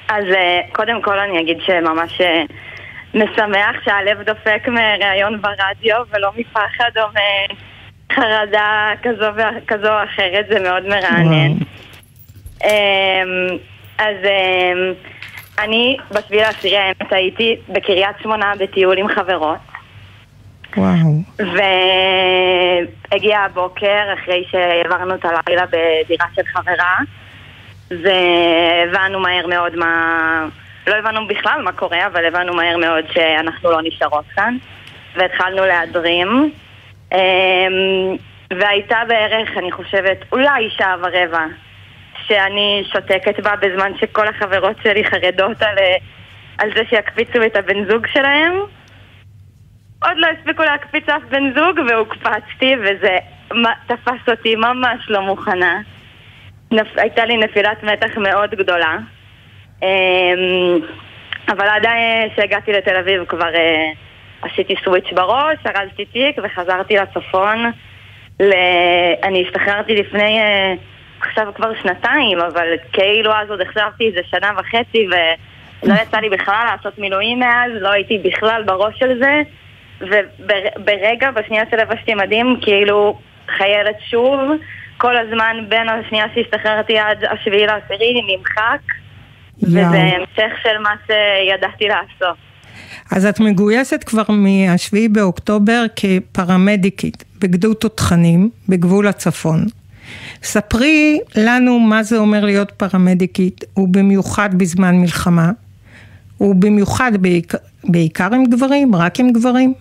אז 0.09 0.23
אה, 0.35 0.59
קודם 0.71 1.01
כל 1.01 1.19
אני 1.19 1.41
אגיד 1.41 1.57
שממש 1.65 2.21
אה, 2.21 2.43
משמח 3.13 3.75
שהלב 3.85 4.21
דופק 4.21 4.67
מראיון 4.67 5.41
ברדיו 5.41 5.97
ולא 6.13 6.31
מפחד 6.37 6.89
או 6.97 7.03
מחרדה 8.11 8.89
כזו, 9.03 9.25
ו- 9.35 9.67
כזו 9.67 9.87
או 9.87 10.03
אחרת, 10.03 10.45
זה 10.49 10.59
מאוד 10.59 10.83
מרענן. 10.87 11.51
אמ, 12.63 12.69
אז 13.97 14.15
אמ, 14.25 14.93
אני 15.59 15.97
בשביל 16.11 16.39
העשירי 16.39 16.77
האמת 16.77 17.13
הייתי 17.13 17.55
בקריית 17.69 18.15
שמונה 18.23 18.53
בטיול 18.59 18.97
עם 18.97 19.07
חברות. 19.07 19.57
וואו. 20.77 21.23
והגיע 23.11 23.39
הבוקר 23.39 24.13
אחרי 24.13 24.45
שהעברנו 24.51 25.15
את 25.15 25.25
הלילה 25.25 25.65
בדירה 25.65 26.25
של 26.35 26.41
חברה 26.45 26.97
והבנו 27.91 29.19
מהר 29.19 29.47
מאוד 29.47 29.75
מה... 29.75 30.45
לא 30.87 30.95
הבנו 30.95 31.27
בכלל 31.27 31.61
מה 31.63 31.71
קורה, 31.71 32.07
אבל 32.07 32.25
הבנו 32.25 32.53
מהר 32.53 32.77
מאוד 32.77 33.05
שאנחנו 33.13 33.71
לא 33.71 33.81
נשארות 33.83 34.25
כאן 34.35 34.57
והתחלנו 35.15 35.65
להדרים 35.65 36.51
אמ, 37.11 37.17
והייתה 38.59 38.97
בערך, 39.07 39.57
אני 39.57 39.71
חושבת, 39.71 40.17
אולי 40.31 40.69
שעה 40.77 40.95
ורבע 40.99 41.45
שאני 42.27 42.83
שותקת 42.93 43.39
בה 43.39 43.55
בזמן 43.55 43.91
שכל 43.97 44.27
החברות 44.27 44.75
שלי 44.83 45.05
חרדות 45.05 45.61
על, 45.61 45.77
אה, 45.77 45.95
על 46.57 46.69
זה 46.75 46.81
שיקפיצו 46.89 47.45
את 47.45 47.55
הבן 47.55 47.89
זוג 47.89 48.07
שלהם 48.07 48.53
עוד 50.03 50.17
לא 50.17 50.27
הספיקו 50.27 50.63
להקפיץ 50.63 51.09
אף 51.09 51.21
בן 51.29 51.53
זוג 51.55 51.79
והוקפצתי 51.89 52.75
וזה 52.83 53.17
תפס 53.87 54.29
אותי 54.29 54.55
ממש 54.55 55.09
לא 55.09 55.21
מוכנה. 55.21 55.79
נפ... 56.71 56.87
הייתה 56.97 57.25
לי 57.25 57.37
נפילת 57.37 57.83
מתח 57.83 58.17
מאוד 58.17 58.51
גדולה. 58.51 58.97
אמ, 59.83 60.79
אבל 61.49 61.67
עד 61.67 61.85
אה, 61.85 62.25
שהגעתי 62.35 62.71
לתל 62.71 62.95
אביב 62.95 63.25
כבר 63.25 63.55
אה, 63.55 63.91
עשיתי 64.41 64.75
סוויץ' 64.83 65.13
בראש, 65.13 65.57
ארזתי 65.65 66.05
תיק 66.05 66.37
וחזרתי 66.43 66.95
לצפון. 66.95 67.71
ל... 68.39 68.53
אני 69.23 69.43
השתחררתי 69.47 69.95
לפני 69.95 70.39
אה, 70.39 70.73
עכשיו 71.27 71.47
כבר 71.55 71.71
שנתיים, 71.81 72.39
אבל 72.39 72.67
כאילו 72.93 73.31
אז 73.31 73.49
עוד 73.49 73.61
החשבתי 73.61 74.07
איזה 74.07 74.19
שנה 74.31 74.51
וחצי 74.57 75.07
ולא 75.07 75.93
יצא 75.93 76.17
לי 76.17 76.29
בכלל 76.29 76.65
לעשות 76.71 76.99
מילואים 76.99 77.39
מאז, 77.39 77.71
לא 77.79 77.89
הייתי 77.89 78.17
בכלל 78.17 78.63
בראש 78.65 78.99
של 78.99 79.19
זה. 79.19 79.41
וברגע, 80.01 81.31
בשנייה 81.31 81.63
שלבשתי 81.71 82.13
מדים, 82.13 82.57
כאילו 82.61 83.19
חיילת 83.57 83.95
שוב, 84.09 84.39
כל 84.97 85.17
הזמן 85.17 85.57
בין 85.69 85.89
השנייה 85.89 86.25
שהשתחררתי 86.35 86.97
עד 86.97 87.17
השביעי 87.31 87.65
לעשירי 87.65 88.21
נמחק, 88.21 88.81
וזה. 89.63 89.81
המשך 89.81 90.53
של 90.63 90.77
מה 90.81 90.93
שידעתי 91.07 91.87
לעשות. 91.87 92.37
אז 93.11 93.25
את 93.25 93.39
מגויסת 93.39 94.03
כבר 94.03 94.23
מהשביעי 94.29 95.07
באוקטובר 95.07 95.85
כפרמדיקית 95.95 97.23
בגדוד 97.39 97.75
תותחנים 97.75 98.49
בגבול 98.69 99.07
הצפון. 99.07 99.65
ספרי 100.43 101.19
לנו 101.35 101.79
מה 101.79 102.03
זה 102.03 102.17
אומר 102.17 102.45
להיות 102.45 102.71
פרמדיקית, 102.71 103.63
ובמיוחד 103.77 104.49
בזמן 104.57 104.95
מלחמה, 104.95 105.51
ובמיוחד 106.41 107.11
בעיקר, 107.19 107.57
בעיקר 107.83 108.27
עם 108.33 108.45
גברים, 108.45 108.95
רק 108.95 109.19
עם 109.19 109.31
גברים. 109.33 109.73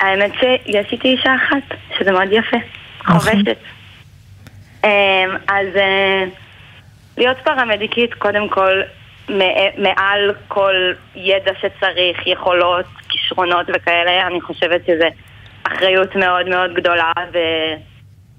האמת 0.00 0.30
שיש 0.40 0.92
איתי 0.92 1.08
אישה 1.08 1.36
אחת, 1.36 1.78
שזה 1.98 2.12
מאוד 2.12 2.28
יפה, 2.32 2.56
נכון. 3.00 3.18
חובשת. 3.18 3.56
אמ, 4.84 4.90
אז 5.48 5.66
אה, 5.76 6.24
להיות 7.16 7.36
פרמדיקית, 7.44 8.14
קודם 8.14 8.48
כל, 8.48 8.82
מעל 9.78 10.34
כל 10.48 10.74
ידע 11.14 11.52
שצריך, 11.60 12.26
יכולות, 12.26 12.86
כישרונות 13.08 13.66
וכאלה, 13.74 14.26
אני 14.26 14.40
חושבת 14.40 14.80
שזה 14.86 15.08
אחריות 15.62 16.16
מאוד 16.16 16.48
מאוד 16.48 16.74
גדולה, 16.74 17.12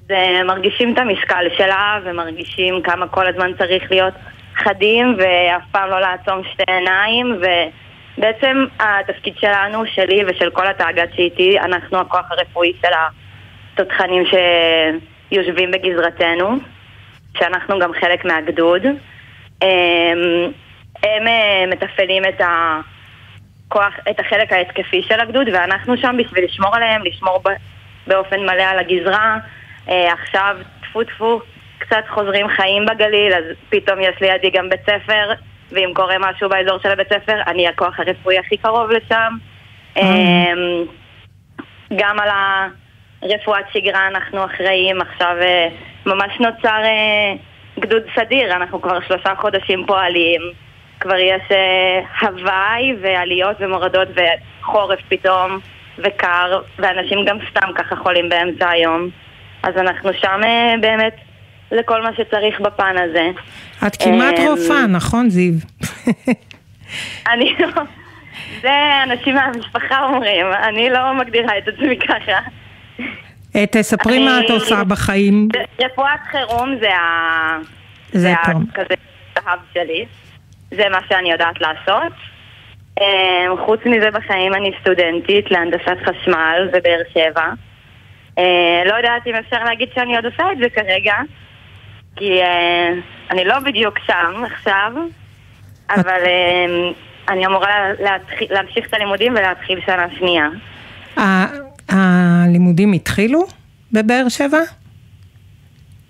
ומרגישים 0.09 0.93
את 0.93 0.97
המשקל 0.97 1.45
שלה, 1.57 1.99
ומרגישים 2.03 2.81
כמה 2.81 3.07
כל 3.07 3.27
הזמן 3.27 3.51
צריך 3.57 3.91
להיות 3.91 4.13
חדים, 4.55 5.17
ואף 5.17 5.63
פעם 5.71 5.89
לא 5.89 5.99
לעצום 5.99 6.41
שתי 6.53 6.63
עיניים, 6.67 7.41
ובעצם 8.17 8.65
התפקיד 8.79 9.34
שלנו, 9.38 9.85
שלי 9.85 10.23
ושל 10.27 10.49
כל 10.49 10.67
התאגד 10.67 11.07
שאיתי, 11.15 11.59
אנחנו 11.59 11.97
הכוח 11.99 12.31
הרפואי 12.31 12.73
של 12.81 12.93
התותחנים 13.73 14.23
שיושבים 15.31 15.71
בגזרתנו, 15.71 16.57
שאנחנו 17.38 17.79
גם 17.79 17.91
חלק 17.93 18.25
מהגדוד. 18.25 18.81
הם 21.03 21.27
אה, 21.27 21.65
מתפעלים 21.67 22.23
את 22.25 22.41
הכוח, 22.41 23.93
את 24.09 24.19
החלק 24.19 24.53
ההתקפי 24.53 25.03
של 25.03 25.19
הגדוד, 25.19 25.47
ואנחנו 25.53 25.97
שם 25.97 26.15
בשביל 26.17 26.45
לשמור 26.45 26.75
עליהם, 26.75 27.01
לשמור 27.05 27.43
באופן 28.07 28.39
מלא 28.39 28.63
על 28.63 28.79
הגזרה. 28.79 29.38
אה, 29.89 30.14
עכשיו, 30.14 30.57
טפו 30.81 31.03
טפו, 31.03 31.41
קצת 31.77 32.03
חוזרים 32.09 32.47
חיים 32.47 32.85
בגליל, 32.85 33.34
אז 33.34 33.43
פתאום 33.69 33.99
יש 34.01 34.22
לידי 34.22 34.49
גם 34.49 34.69
בית 34.69 34.81
ספר, 34.81 35.31
ואם 35.72 35.91
קורה 35.93 36.15
משהו 36.19 36.49
באזור 36.49 36.80
של 36.80 36.91
הבית 36.91 37.09
ספר, 37.14 37.41
אני 37.47 37.68
הכוח 37.68 37.99
הרפואי 37.99 38.38
הכי 38.38 38.57
קרוב 38.57 38.91
לשם. 38.91 39.34
אמ, 39.97 40.85
גם 41.95 42.19
על 42.19 42.30
הרפואת 43.22 43.65
שגרה 43.73 44.07
אנחנו 44.07 44.45
אחראים, 44.45 45.01
עכשיו 45.01 45.35
אה, 45.41 45.68
ממש 46.05 46.39
נוצר 46.39 46.84
אה, 46.84 47.34
גדוד 47.80 48.03
סדיר, 48.15 48.55
אנחנו 48.55 48.81
כבר 48.81 48.99
שלושה 49.07 49.35
חודשים 49.35 49.85
פועלים, 49.85 50.41
כבר 50.99 51.18
יש 51.18 51.41
אה, 51.51 51.99
הוואי 52.22 52.95
ועליות 53.01 53.57
ומורדות 53.59 54.07
וחורף 54.15 54.99
פתאום 55.09 55.59
וקר, 55.97 56.61
ואנשים 56.80 57.26
גם 57.26 57.38
סתם 57.49 57.73
ככה 57.76 57.95
חולים 57.95 58.30
באמצע 58.30 58.69
היום. 58.69 59.09
אז 59.68 59.77
אנחנו 59.77 60.10
שם 60.14 60.41
אה, 60.44 60.73
באמת 60.81 61.15
לכל 61.72 62.02
מה 62.02 62.10
שצריך 62.14 62.60
בפן 62.60 62.95
הזה. 62.98 63.30
את 63.88 63.95
כמעט 64.03 64.39
אמ, 64.39 64.48
רופאה, 64.48 64.88
נכון 64.88 65.30
זיו? 65.30 65.53
אני 67.31 67.56
לא... 67.60 67.84
זה 68.61 69.03
אנשים 69.03 69.35
מהמשפחה 69.35 70.03
אומרים, 70.03 70.45
אני 70.64 70.89
לא 70.89 71.14
מגדירה 71.14 71.57
את 71.57 71.68
עצמי 71.68 71.98
ככה. 71.98 72.39
אה, 73.56 73.65
תספרי 73.72 74.26
מה 74.26 74.39
את 74.45 74.49
עושה 74.49 74.84
בחיים. 74.84 75.48
רפואת 75.81 76.19
חירום 76.31 76.76
זה 76.80 76.95
ה... 76.95 77.57
זה. 78.11 78.34
כזה 78.73 78.94
הזהב 79.38 79.60
שלי. 79.73 80.06
זה 80.72 80.84
מה 80.91 80.99
שאני 81.10 81.31
יודעת 81.31 81.61
לעשות. 81.61 82.14
אה, 83.02 83.65
חוץ 83.65 83.80
מזה 83.85 84.11
בחיים 84.11 84.53
אני 84.53 84.72
סטודנטית 84.81 85.52
להנדסת 85.52 85.98
חשמל 86.06 86.69
בבאר 86.73 87.02
שבע. 87.14 87.49
אה, 88.38 88.43
לא 88.85 88.93
יודעת 88.95 89.27
אם 89.27 89.35
אפשר 89.35 89.64
להגיד 89.64 89.89
שאני 89.95 90.15
עוד 90.15 90.26
עושה 90.26 90.43
את 90.51 90.57
זה 90.57 90.69
כרגע, 90.69 91.14
כי 92.15 92.41
אה, 92.41 92.89
אני 93.31 93.45
לא 93.45 93.59
בדיוק 93.59 93.99
שם 93.99 94.43
עכשיו, 94.53 94.91
אבל 95.89 96.22
אה, 96.26 96.65
אני 97.30 97.45
אמורה 97.45 97.69
להתחיל- 97.99 98.47
להמשיך 98.53 98.88
את 98.89 98.93
הלימודים 98.93 99.34
ולהתחיל 99.34 99.80
שנה 99.85 100.05
שנייה. 100.18 100.47
הלימודים 101.89 102.93
התחילו 102.93 103.39
בבאר 103.91 104.30
שבע? 104.30 104.57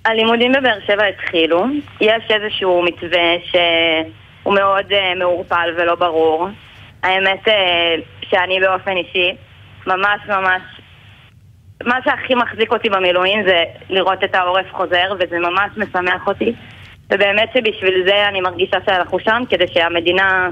הלימודים 0.06 0.52
בבאר 0.52 0.80
שבע 0.88 1.04
התחילו, 1.06 1.66
יש 2.02 2.24
איזשהו 2.30 2.84
מתווה 2.84 3.20
שהוא 3.44 4.54
מאוד 4.56 4.91
אה, 4.94 5.14
מעורפל 5.20 5.70
ולא 5.78 5.95
ברור. 5.95 6.48
האמת 7.04 7.48
אה, 7.48 7.95
שאני 8.30 8.60
באופן 8.60 8.91
אישי, 8.98 9.36
ממש 9.88 10.20
ממש, 10.28 10.62
מה 11.84 11.95
שהכי 12.06 12.36
מחזיק 12.36 12.72
אותי 12.72 12.90
במילואים 12.90 13.44
זה 13.48 13.64
לראות 13.90 14.24
את 14.24 14.36
העורף 14.36 14.66
חוזר, 14.72 15.14
וזה 15.20 15.40
ממש 15.40 15.72
משמח 15.78 16.28
אותי. 16.28 16.54
ובאמת 17.14 17.49
שבשביל 17.54 18.04
זה 18.08 18.28
אני 18.28 18.41
מרגישה 18.41 18.78
שאנחנו 18.86 19.20
שם, 19.20 19.44
כדי 19.49 19.66
שהמדינה, 19.74 20.49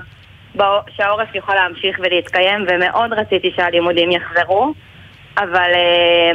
שהעורף 0.89 1.35
יוכל 1.35 1.53
להמשיך 1.55 1.99
ולהתקיים, 2.03 2.65
ומאוד 2.69 3.13
רציתי 3.13 3.51
שהלימודים 3.55 4.11
יחזרו, 4.11 4.73
אבל 5.37 5.71
אה, 5.75 6.31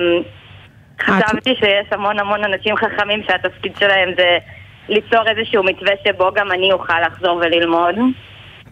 חשבתי 1.01 1.55
שיש 1.55 1.87
המון 1.91 2.19
המון 2.19 2.45
אנשים 2.45 2.77
חכמים 2.77 3.23
שהתפקיד 3.27 3.73
שלהם 3.79 4.09
זה 4.17 4.39
ליצור 4.89 5.21
איזשהו 5.29 5.62
מתווה 5.62 5.93
שבו 6.07 6.31
גם 6.35 6.53
אני 6.53 6.73
אוכל 6.73 7.01
לחזור 7.07 7.37
וללמוד. 7.37 7.95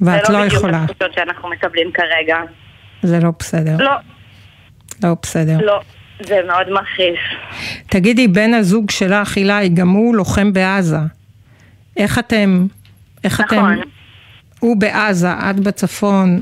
ואת 0.00 0.24
זה 0.26 0.32
לא 0.32 0.38
לא 0.38 0.44
בדיוק 0.44 0.58
יכולה. 0.58 0.84
התחושות 0.84 1.14
שאנחנו 1.14 1.48
מקבלים 1.48 1.92
כרגע. 1.92 2.38
זה 3.02 3.18
לא 3.22 3.30
בסדר. 3.38 3.76
לא, 3.78 3.92
לא 5.02 5.14
בסדר. 5.22 5.56
לא, 5.60 5.80
זה 6.20 6.40
מאוד 6.46 6.66
מכעיס. 6.70 7.18
תגידי, 7.86 8.28
בן 8.28 8.54
הזוג 8.54 8.90
שלך, 8.90 9.36
אילי, 9.36 9.68
גם 9.68 9.88
הוא 9.88 10.16
לוחם 10.16 10.52
בעזה. 10.52 10.96
איך 11.96 12.18
אתם... 12.18 12.66
איך 13.24 13.40
נכון. 13.40 13.72
אתם... 13.72 13.88
הוא 14.60 14.76
בעזה, 14.76 15.32
את 15.32 15.60
בצפון. 15.60 16.40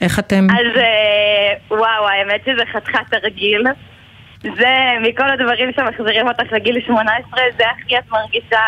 איך 0.00 0.18
אתם... 0.18 0.46
אז 0.50 0.76
אה, 0.76 1.76
וואו, 1.78 2.08
האמת 2.08 2.40
שזה 2.44 2.62
חתיכת 2.72 3.10
תרגיל. 3.10 3.62
זה, 4.42 4.74
מכל 5.02 5.30
הדברים 5.30 5.70
שמחזירים 5.76 6.28
אותך 6.28 6.52
לגיל 6.52 6.80
18, 6.86 7.40
זה 7.58 7.64
הכי 7.70 7.98
את 7.98 8.10
מרגישה 8.10 8.60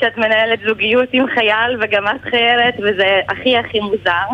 שאת 0.00 0.18
מנהלת 0.18 0.58
זוגיות 0.68 1.08
עם 1.12 1.26
חייל 1.34 1.78
וגם 1.80 2.04
את 2.08 2.30
חיילת, 2.30 2.74
וזה 2.78 3.20
הכי 3.28 3.58
הכי 3.58 3.80
מוזר. 3.80 4.26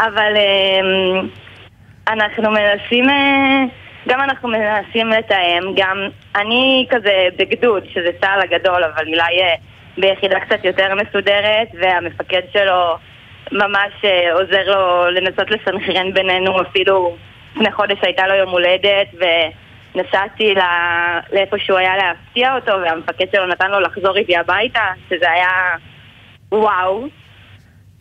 אבל 0.00 0.32
אה, 0.36 1.20
אנחנו 2.08 2.50
מנסים, 2.50 3.10
אה, 3.10 3.64
גם 4.08 4.20
אנחנו 4.20 4.48
מנסים 4.48 5.08
לתאם, 5.08 5.74
גם 5.76 6.08
אני 6.36 6.86
כזה 6.90 7.28
בגדוד, 7.38 7.84
שזה 7.92 8.10
צה"ל 8.20 8.40
הגדול, 8.40 8.84
אבל 8.84 9.08
אולי 9.08 9.42
אה, 9.42 9.54
ביחידה 9.98 10.40
קצת 10.40 10.64
יותר 10.64 10.94
מסודרת, 10.94 11.68
והמפקד 11.80 12.40
שלו 12.52 12.96
ממש 13.52 13.92
אה, 14.04 14.32
עוזר 14.32 14.70
לו 14.70 15.10
לנסות 15.10 15.50
לסנכרן 15.50 16.14
בינינו, 16.14 16.62
אפילו 16.62 17.16
לפני 17.56 17.72
חודש 17.72 17.98
הייתה 18.02 18.26
לו 18.26 18.34
יום 18.34 18.50
הולדת, 18.50 19.08
ונסעתי 19.94 20.54
ל- 20.54 21.18
לאיפה 21.32 21.58
שהוא 21.58 21.78
היה 21.78 21.96
להפתיע 21.96 22.54
אותו, 22.54 22.72
והמפקד 22.72 23.26
שלו 23.32 23.46
נתן 23.46 23.70
לו 23.70 23.80
לחזור 23.80 24.16
איתי 24.16 24.36
הביתה, 24.36 24.84
שזה 25.08 25.30
היה 25.30 25.50
וואו. 26.52 27.06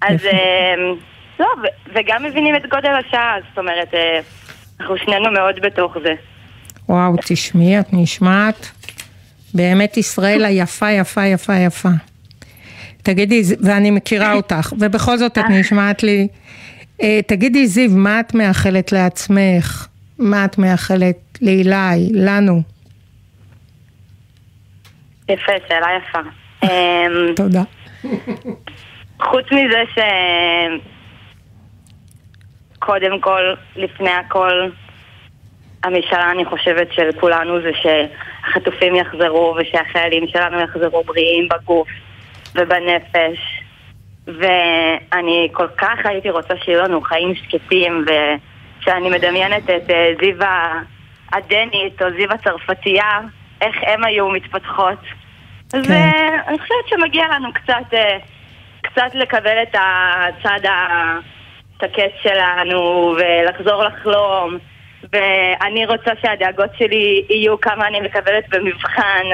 אז 0.01 0.27
לא, 1.39 1.47
וגם 1.95 2.23
מבינים 2.23 2.55
את 2.55 2.61
גודל 2.69 2.91
השעה, 3.07 3.35
זאת 3.49 3.57
אומרת, 3.57 3.93
אה, 3.93 4.19
אנחנו 4.79 4.97
שנינו 4.97 5.31
מאוד 5.31 5.55
בתוך 5.61 5.97
זה. 6.03 6.13
וואו, 6.89 7.15
תשמעי, 7.27 7.79
את 7.79 7.87
נשמעת 7.93 8.71
באמת 9.53 9.97
ישראל 9.97 10.45
היפה, 10.45 10.91
יפה, 10.91 11.25
יפה, 11.25 11.55
יפה. 11.55 11.89
תגידי, 13.03 13.41
ואני 13.63 13.91
מכירה 13.91 14.33
אותך, 14.33 14.73
ובכל 14.79 15.17
זאת 15.17 15.37
את 15.37 15.43
נשמעת 15.49 16.03
לי. 16.03 16.27
אה, 17.01 17.19
תגידי, 17.27 17.67
זיו, 17.67 17.89
מה 17.91 18.19
את 18.19 18.33
מאחלת 18.33 18.91
לעצמך? 18.91 19.87
מה 20.19 20.45
את 20.45 20.57
מאחלת 20.57 21.17
לאילי, 21.41 22.09
לנו? 22.13 22.61
יפה, 25.29 25.51
שאלה 25.67 25.87
יפה. 25.97 26.19
אמ, 26.63 27.35
תודה. 27.35 27.63
חוץ 29.21 29.45
מזה 29.51 29.81
ש... 29.95 29.99
קודם 32.79 33.19
כל, 33.19 33.53
לפני 33.75 34.11
הכל, 34.11 34.69
המשאלה, 35.83 36.31
אני 36.31 36.45
חושבת, 36.45 36.93
של 36.93 37.09
כולנו 37.19 37.61
זה 37.61 37.71
שהחטופים 37.81 38.95
יחזרו 38.95 39.55
ושהחיילים 39.59 40.27
שלנו 40.27 40.59
יחזרו 40.59 41.03
בריאים 41.03 41.47
בגוף 41.49 41.87
ובנפש. 42.55 43.39
ואני 44.27 45.49
כל 45.53 45.67
כך 45.77 46.05
הייתי 46.05 46.29
רוצה 46.29 46.53
שיהיו 46.57 46.83
לנו 46.83 47.01
חיים 47.01 47.35
שקטים, 47.35 48.05
וכשאני 48.07 49.09
מדמיינת 49.09 49.63
את 49.63 49.89
אה, 49.89 50.11
זיו 50.21 50.43
ה- 50.43 50.81
הדנית 51.33 52.01
או 52.01 52.07
זיו 52.17 52.31
הצרפתייה, 52.31 53.19
איך 53.61 53.75
הם 53.81 54.03
היו 54.03 54.29
מתפתחות. 54.29 54.99
כן. 55.71 55.91
אה, 55.91 56.47
אני 56.47 56.59
חושבת 56.59 56.87
שמגיע 56.89 57.23
לנו 57.35 57.53
קצת, 57.53 57.93
אה, 57.93 58.17
קצת 58.81 59.15
לקבל 59.15 59.63
את 59.63 59.75
הצד 59.75 60.69
השקט 61.81 62.11
שלנו 62.23 63.15
ולחזור 63.17 63.83
לחלום. 63.83 64.57
ואני 65.13 65.85
רוצה 65.85 66.11
שהדאגות 66.21 66.69
שלי 66.77 67.23
יהיו 67.29 67.61
כמה 67.61 67.87
אני 67.87 67.99
מקבלת 68.01 68.43
במבחן, 68.49 69.25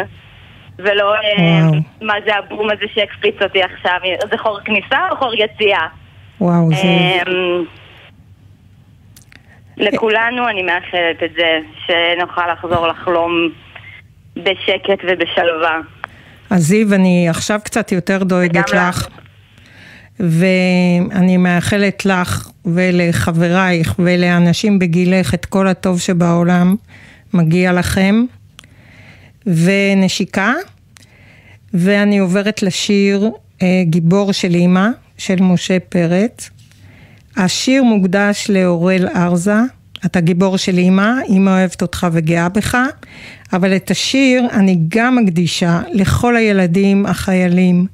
ולא 0.79 1.15
אה, 1.15 1.19
וואו. 1.69 1.81
מה 2.01 2.13
זה 2.25 2.35
הבום 2.35 2.69
הזה 2.69 2.85
שהקפיץ 2.93 3.35
אותי 3.41 3.63
עכשיו, 3.63 3.99
זה 4.31 4.37
חור 4.37 4.59
כניסה 4.65 5.09
או 5.11 5.15
חור 5.15 5.33
יציאה? 5.33 5.87
וואו, 6.41 6.69
זה... 6.69 6.83
אמ, 7.27 7.63
לכולנו 9.77 10.49
אני 10.49 10.63
מאחלת 10.63 11.23
את 11.23 11.31
זה, 11.35 11.59
שנוכל 11.85 12.51
לחזור 12.51 12.87
לחלום 12.87 13.49
בשקט 14.35 14.99
ובשלווה. 15.03 15.79
אז 16.49 16.61
זיו, 16.61 16.93
אני 16.93 17.29
עכשיו 17.29 17.59
קצת 17.63 17.91
יותר 17.91 18.23
דואגת 18.23 18.69
וגם 18.69 18.79
לך, 18.79 19.07
ואני 20.19 21.37
מאחלת 21.37 22.05
לך 22.05 22.49
ולחברייך 22.65 23.95
ולאנשים 23.99 24.79
בגילך 24.79 25.33
את 25.33 25.45
כל 25.45 25.67
הטוב 25.67 25.99
שבעולם, 25.99 26.75
מגיע 27.33 27.73
לכם. 27.73 28.25
ונשיקה, 29.45 30.53
ואני 31.73 32.17
עוברת 32.17 32.63
לשיר 32.63 33.31
אה, 33.61 33.83
גיבור 33.85 34.31
של 34.31 34.55
אימא, 34.55 34.87
של 35.17 35.41
משה 35.41 35.79
פרץ. 35.79 36.49
השיר 37.37 37.83
מוקדש 37.83 38.49
לאורל 38.49 39.07
ארזה, 39.15 39.59
אתה 40.05 40.19
גיבור 40.19 40.57
של 40.57 40.77
אימא, 40.77 41.11
אימא 41.29 41.49
אוהבת 41.49 41.81
אותך 41.81 42.07
וגאה 42.11 42.49
בך, 42.49 42.77
אבל 43.53 43.75
את 43.75 43.91
השיר 43.91 44.47
אני 44.51 44.79
גם 44.87 45.15
מקדישה 45.15 45.81
לכל 45.91 46.35
הילדים 46.35 47.05
החיילים 47.05 47.85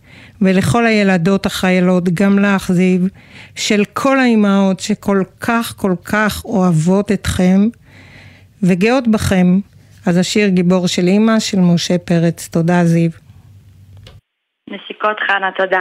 ולכל 0.42 0.86
הילדות 0.86 1.46
החיילות, 1.46 2.10
גם 2.10 2.40
לך 2.40 2.72
זיו, 2.72 3.02
של 3.56 3.84
כל 3.94 4.20
האימהות 4.20 4.80
שכל 4.80 5.22
כך 5.40 5.74
כל 5.78 5.94
כך 6.06 6.46
אוהבות 6.46 7.12
אתכם 7.12 7.60
וגאות 8.64 9.08
בכם. 9.08 9.60
אז 10.06 10.18
השיר 10.18 10.48
גיבור 10.48 10.88
של 10.88 11.08
אימא 11.08 11.40
של 11.40 11.60
משה 11.60 11.98
פרץ, 11.98 12.48
תודה 12.48 12.86
זיו. 12.86 13.12
נשיקות 14.70 15.18
חנה, 15.28 15.52
תודה. 15.58 15.80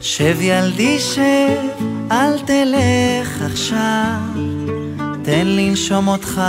שב 0.00 0.40
ילדי 0.40 0.98
שב, 0.98 1.85
אל 2.10 2.38
תלך 2.38 3.42
עכשיו, 3.42 4.42
תן 5.22 5.46
לנשום 5.46 6.08
אותך 6.08 6.40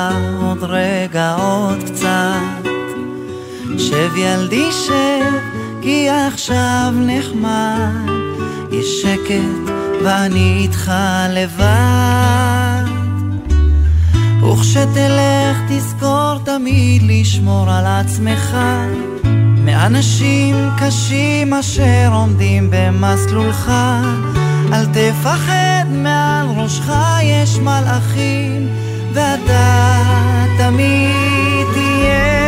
עוד 0.41 0.63
רגע, 0.63 1.35
עוד 1.35 1.83
קצת. 1.83 2.69
שב 3.77 4.17
ילדי 4.17 4.71
שב, 4.71 5.33
כי 5.81 6.09
עכשיו 6.09 6.93
נחמד, 6.95 8.11
יש 8.71 9.01
שקט 9.01 9.73
ואני 10.03 10.57
איתך 10.61 10.91
לבד. 11.29 12.83
וכשתלך 14.43 15.57
תזכור 15.69 16.39
תמיד 16.43 17.01
לשמור 17.05 17.71
על 17.71 17.85
עצמך 17.85 18.57
מאנשים 19.65 20.55
קשים 20.79 21.53
אשר 21.53 22.09
עומדים 22.13 22.67
במסלולך 22.71 23.71
אל 24.73 24.85
תפחד 24.85 25.85
מעל 25.91 26.47
ראשך 26.57 26.91
יש 27.21 27.57
מלאכים 27.57 28.67
ואתה 29.13 29.95
תמיד 30.57 31.67
תהיה 31.73 32.46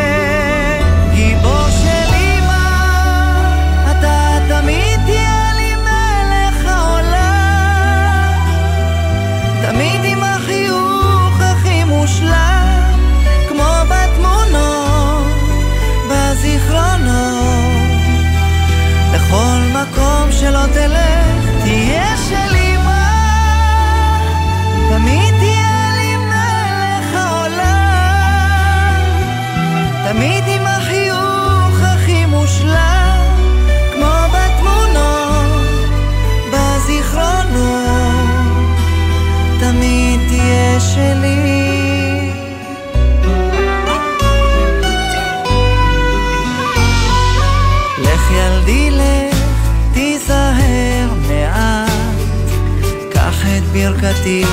ברכתי, 54.10 54.44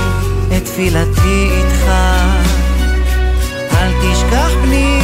את 0.57 0.65
תפילתי 0.65 1.49
איתך. 1.51 1.91
אל 3.73 3.93
תשכח 4.03 4.51
בני, 4.63 5.01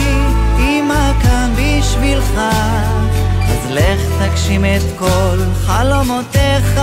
אמא 0.58 1.12
כאן 1.22 1.52
בשבילך, 1.56 2.32
אז 3.48 3.70
לך 3.70 4.00
תגשים 4.18 4.64
את 4.64 4.98
כל 4.98 5.38
חלומותיך. 5.66 6.80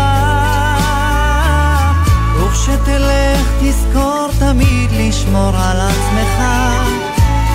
וכשתלך 2.38 3.48
תזכור 3.62 4.28
תמיד 4.40 4.92
לשמור 4.92 5.52
על 5.58 5.78
עצמך. 5.82 6.44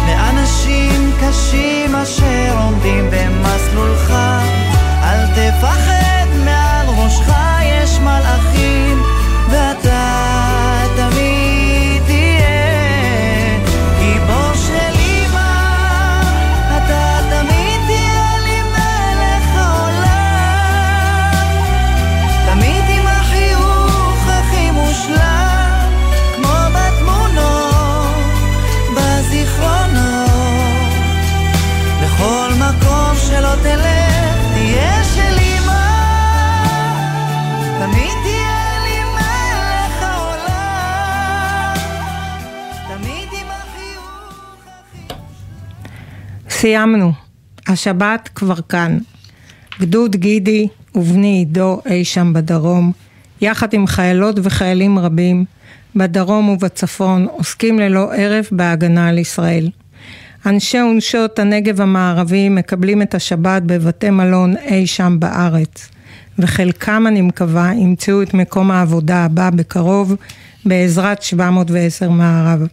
מאנשים 0.06 1.12
קשים 1.20 1.94
אשר 1.94 2.56
עומדים 2.58 3.10
במסלולך. 3.10 4.10
אל 5.02 5.26
תפחד, 5.26 6.26
מעל 6.44 6.86
ראשך 6.88 7.32
יש 7.64 7.98
מלאכים, 7.98 8.53
סיימנו. 46.64 47.12
השבת 47.66 48.28
כבר 48.34 48.54
כאן. 48.68 48.98
גדוד 49.80 50.16
גידי 50.16 50.68
ובני 50.94 51.38
עידו 51.38 51.80
אי 51.86 52.04
שם 52.04 52.32
בדרום, 52.32 52.92
יחד 53.40 53.74
עם 53.74 53.86
חיילות 53.86 54.36
וחיילים 54.42 54.98
רבים, 54.98 55.44
בדרום 55.96 56.48
ובצפון, 56.48 57.26
עוסקים 57.30 57.78
ללא 57.78 58.14
הרף 58.14 58.48
בהגנה 58.52 59.08
על 59.08 59.18
ישראל. 59.18 59.70
אנשי 60.46 60.80
ונשות 60.80 61.38
הנגב 61.38 61.80
המערבי 61.80 62.48
מקבלים 62.48 63.02
את 63.02 63.14
השבת 63.14 63.62
בבתי 63.62 64.10
מלון 64.10 64.56
אי 64.56 64.86
שם 64.86 65.16
בארץ, 65.18 65.88
וחלקם, 66.38 67.04
אני 67.06 67.20
מקווה, 67.20 67.72
ימצאו 67.74 68.22
את 68.22 68.34
מקום 68.34 68.70
העבודה 68.70 69.24
הבא 69.24 69.50
בקרוב, 69.50 70.14
בעזרת 70.64 71.22
710 71.22 72.10
מערב. 72.10 72.66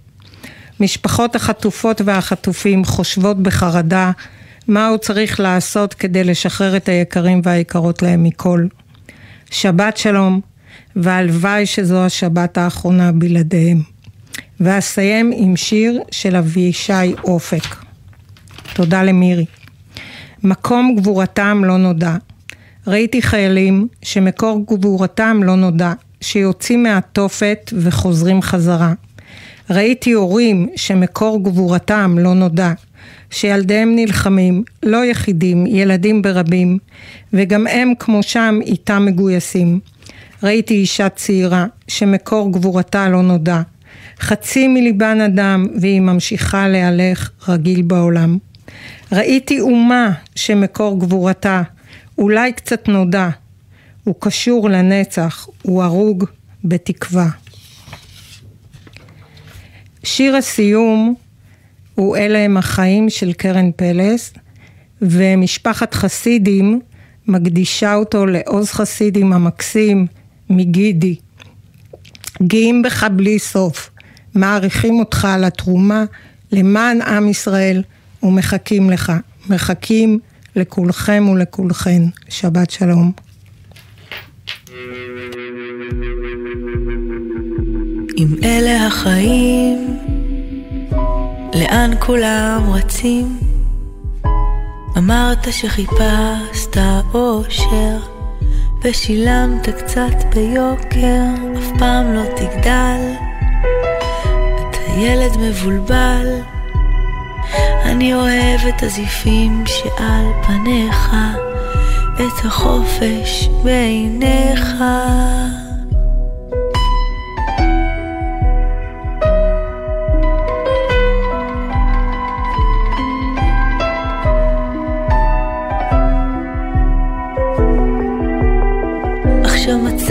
משפחות 0.81 1.35
החטופות 1.35 2.01
והחטופים 2.05 2.85
חושבות 2.85 3.43
בחרדה 3.43 4.11
מה 4.67 4.87
הוא 4.87 4.97
צריך 4.97 5.39
לעשות 5.39 5.93
כדי 5.93 6.23
לשחרר 6.23 6.77
את 6.77 6.89
היקרים 6.89 7.41
והיקרות 7.43 8.01
להם 8.01 8.23
מכל. 8.23 8.65
שבת 9.51 9.97
שלום, 9.97 10.41
והלוואי 10.95 11.65
שזו 11.65 12.05
השבת 12.05 12.57
האחרונה 12.57 13.11
בלעדיהם. 13.11 13.81
ואסיים 14.59 15.31
עם 15.35 15.55
שיר 15.55 16.01
של 16.11 16.35
אבישי 16.35 17.13
אופק. 17.23 17.63
תודה 18.73 19.03
למירי. 19.03 19.45
מקום 20.43 20.95
גבורתם 20.95 21.63
לא 21.65 21.77
נודע. 21.77 22.15
ראיתי 22.87 23.21
חיילים 23.21 23.87
שמקור 24.03 24.65
גבורתם 24.67 25.39
לא 25.43 25.55
נודע, 25.55 25.93
שיוצאים 26.21 26.83
מהתופת 26.83 27.73
וחוזרים 27.73 28.41
חזרה. 28.41 28.93
ראיתי 29.69 30.11
הורים 30.11 30.69
שמקור 30.75 31.43
גבורתם 31.43 32.15
לא 32.19 32.33
נודע, 32.33 32.71
שילדיהם 33.29 33.95
נלחמים, 33.95 34.63
לא 34.83 35.05
יחידים, 35.05 35.65
ילדים 35.67 36.21
ברבים, 36.21 36.77
וגם 37.33 37.67
הם 37.67 37.93
כמו 37.99 38.23
שם 38.23 38.59
איתם 38.61 39.05
מגויסים. 39.05 39.79
ראיתי 40.43 40.73
אישה 40.73 41.09
צעירה 41.09 41.65
שמקור 41.87 42.51
גבורתה 42.51 43.09
לא 43.09 43.21
נודע, 43.21 43.61
חצי 44.19 44.67
מליבן 44.67 45.21
אדם 45.21 45.67
והיא 45.81 46.01
ממשיכה 46.01 46.67
להלך 46.67 47.29
רגיל 47.47 47.81
בעולם. 47.81 48.37
ראיתי 49.11 49.59
אומה 49.59 50.11
שמקור 50.35 50.99
גבורתה 50.99 51.61
אולי 52.17 52.53
קצת 52.53 52.87
נודע, 52.87 53.29
הוא 54.03 54.15
קשור 54.19 54.69
לנצח, 54.69 55.47
הוא 55.61 55.83
הרוג 55.83 56.25
בתקווה. 56.63 57.40
שיר 60.03 60.35
הסיום 60.35 61.15
הוא 61.95 62.17
אלה 62.17 62.39
הם 62.39 62.57
החיים 62.57 63.09
של 63.09 63.33
קרן 63.33 63.71
פלס, 63.75 64.33
ומשפחת 65.01 65.93
חסידים 65.93 66.79
מקדישה 67.27 67.95
אותו 67.95 68.25
לעוז 68.25 68.71
חסידים 68.71 69.33
המקסים 69.33 70.07
מגידי. 70.49 71.15
גאים 72.41 72.81
בך 72.81 73.03
בלי 73.15 73.39
סוף, 73.39 73.89
מעריכים 74.35 74.99
אותך 74.99 75.25
על 75.25 75.43
התרומה 75.43 76.03
למען 76.51 77.01
עם 77.01 77.27
ישראל 77.27 77.83
ומחכים 78.23 78.89
לך. 78.89 79.11
מחכים 79.49 80.19
לכולכם 80.55 81.27
ולכולכן. 81.31 82.01
שבת 82.29 82.71
שלום. 82.71 83.11
אם 88.21 88.35
אלה 88.43 88.87
החיים, 88.87 89.97
לאן 91.55 91.91
כולם 91.99 92.63
רצים? 92.73 93.39
אמרת 94.97 95.47
שחיפשת 95.51 96.77
אושר, 97.13 97.97
ושילמת 98.83 99.69
קצת 99.69 100.35
ביוקר, 100.35 101.23
אף 101.57 101.79
פעם 101.79 102.13
לא 102.13 102.23
תגדל. 102.35 103.13
אתה 104.69 104.91
ילד 104.97 105.37
מבולבל, 105.37 106.27
אני 107.83 108.13
אוהב 108.13 108.59
את 108.69 108.83
הזיפים 108.83 109.63
שעל 109.65 110.25
פניך, 110.47 111.15
את 112.15 112.45
החופש 112.45 113.49
בעיניך. 113.63 114.83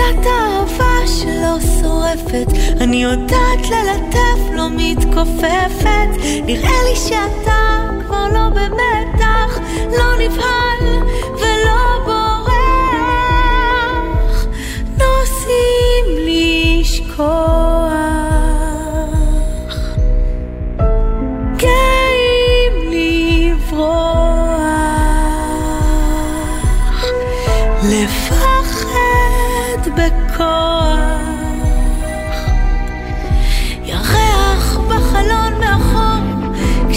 מצאת 0.00 0.26
אהבה 0.26 1.06
שלא 1.06 1.56
שורפת, 1.80 2.46
אני 2.80 3.02
יודעת 3.02 3.60
ללטף, 3.70 4.38
לא 4.56 4.66
מתכופפת. 4.70 6.08
נראה 6.46 6.82
לי 6.88 6.96
שאתה 6.96 7.88
כבר 8.06 8.26
לא 8.32 8.48
במתח, 8.48 9.58
לא 9.98 10.16
נבהל 10.18 11.02
ולא 11.34 12.04
בורח. 12.04 13.26
נוסעים 14.98 16.04
לשכוח. 16.26 17.69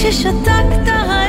מאחור, 0.04 0.12
כששתקת 0.12 1.23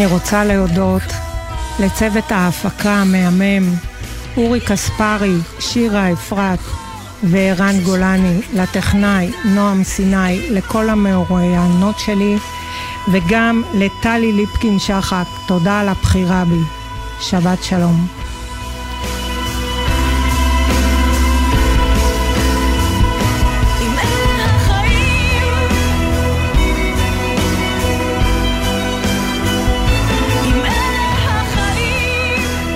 אני 0.00 0.12
רוצה 0.12 0.44
להודות 0.44 1.02
לצוות 1.80 2.32
ההפקה 2.32 2.92
המהמם, 2.92 3.74
אורי 4.36 4.60
קספרי, 4.60 5.34
שירה 5.58 6.12
אפרת 6.12 6.58
וערן 7.22 7.80
גולני, 7.84 8.40
לטכנאי 8.54 9.30
נועם 9.44 9.84
סיני, 9.84 10.50
לכל 10.50 10.88
המרואיינות 10.90 11.98
שלי, 11.98 12.36
וגם 13.12 13.62
לטלי 13.74 14.32
ליפקין 14.32 14.78
שחק, 14.78 15.26
תודה 15.46 15.80
על 15.80 15.88
הבחירה 15.88 16.44
בי. 16.44 16.60
שבת 17.20 17.62
שלום. 17.62 18.19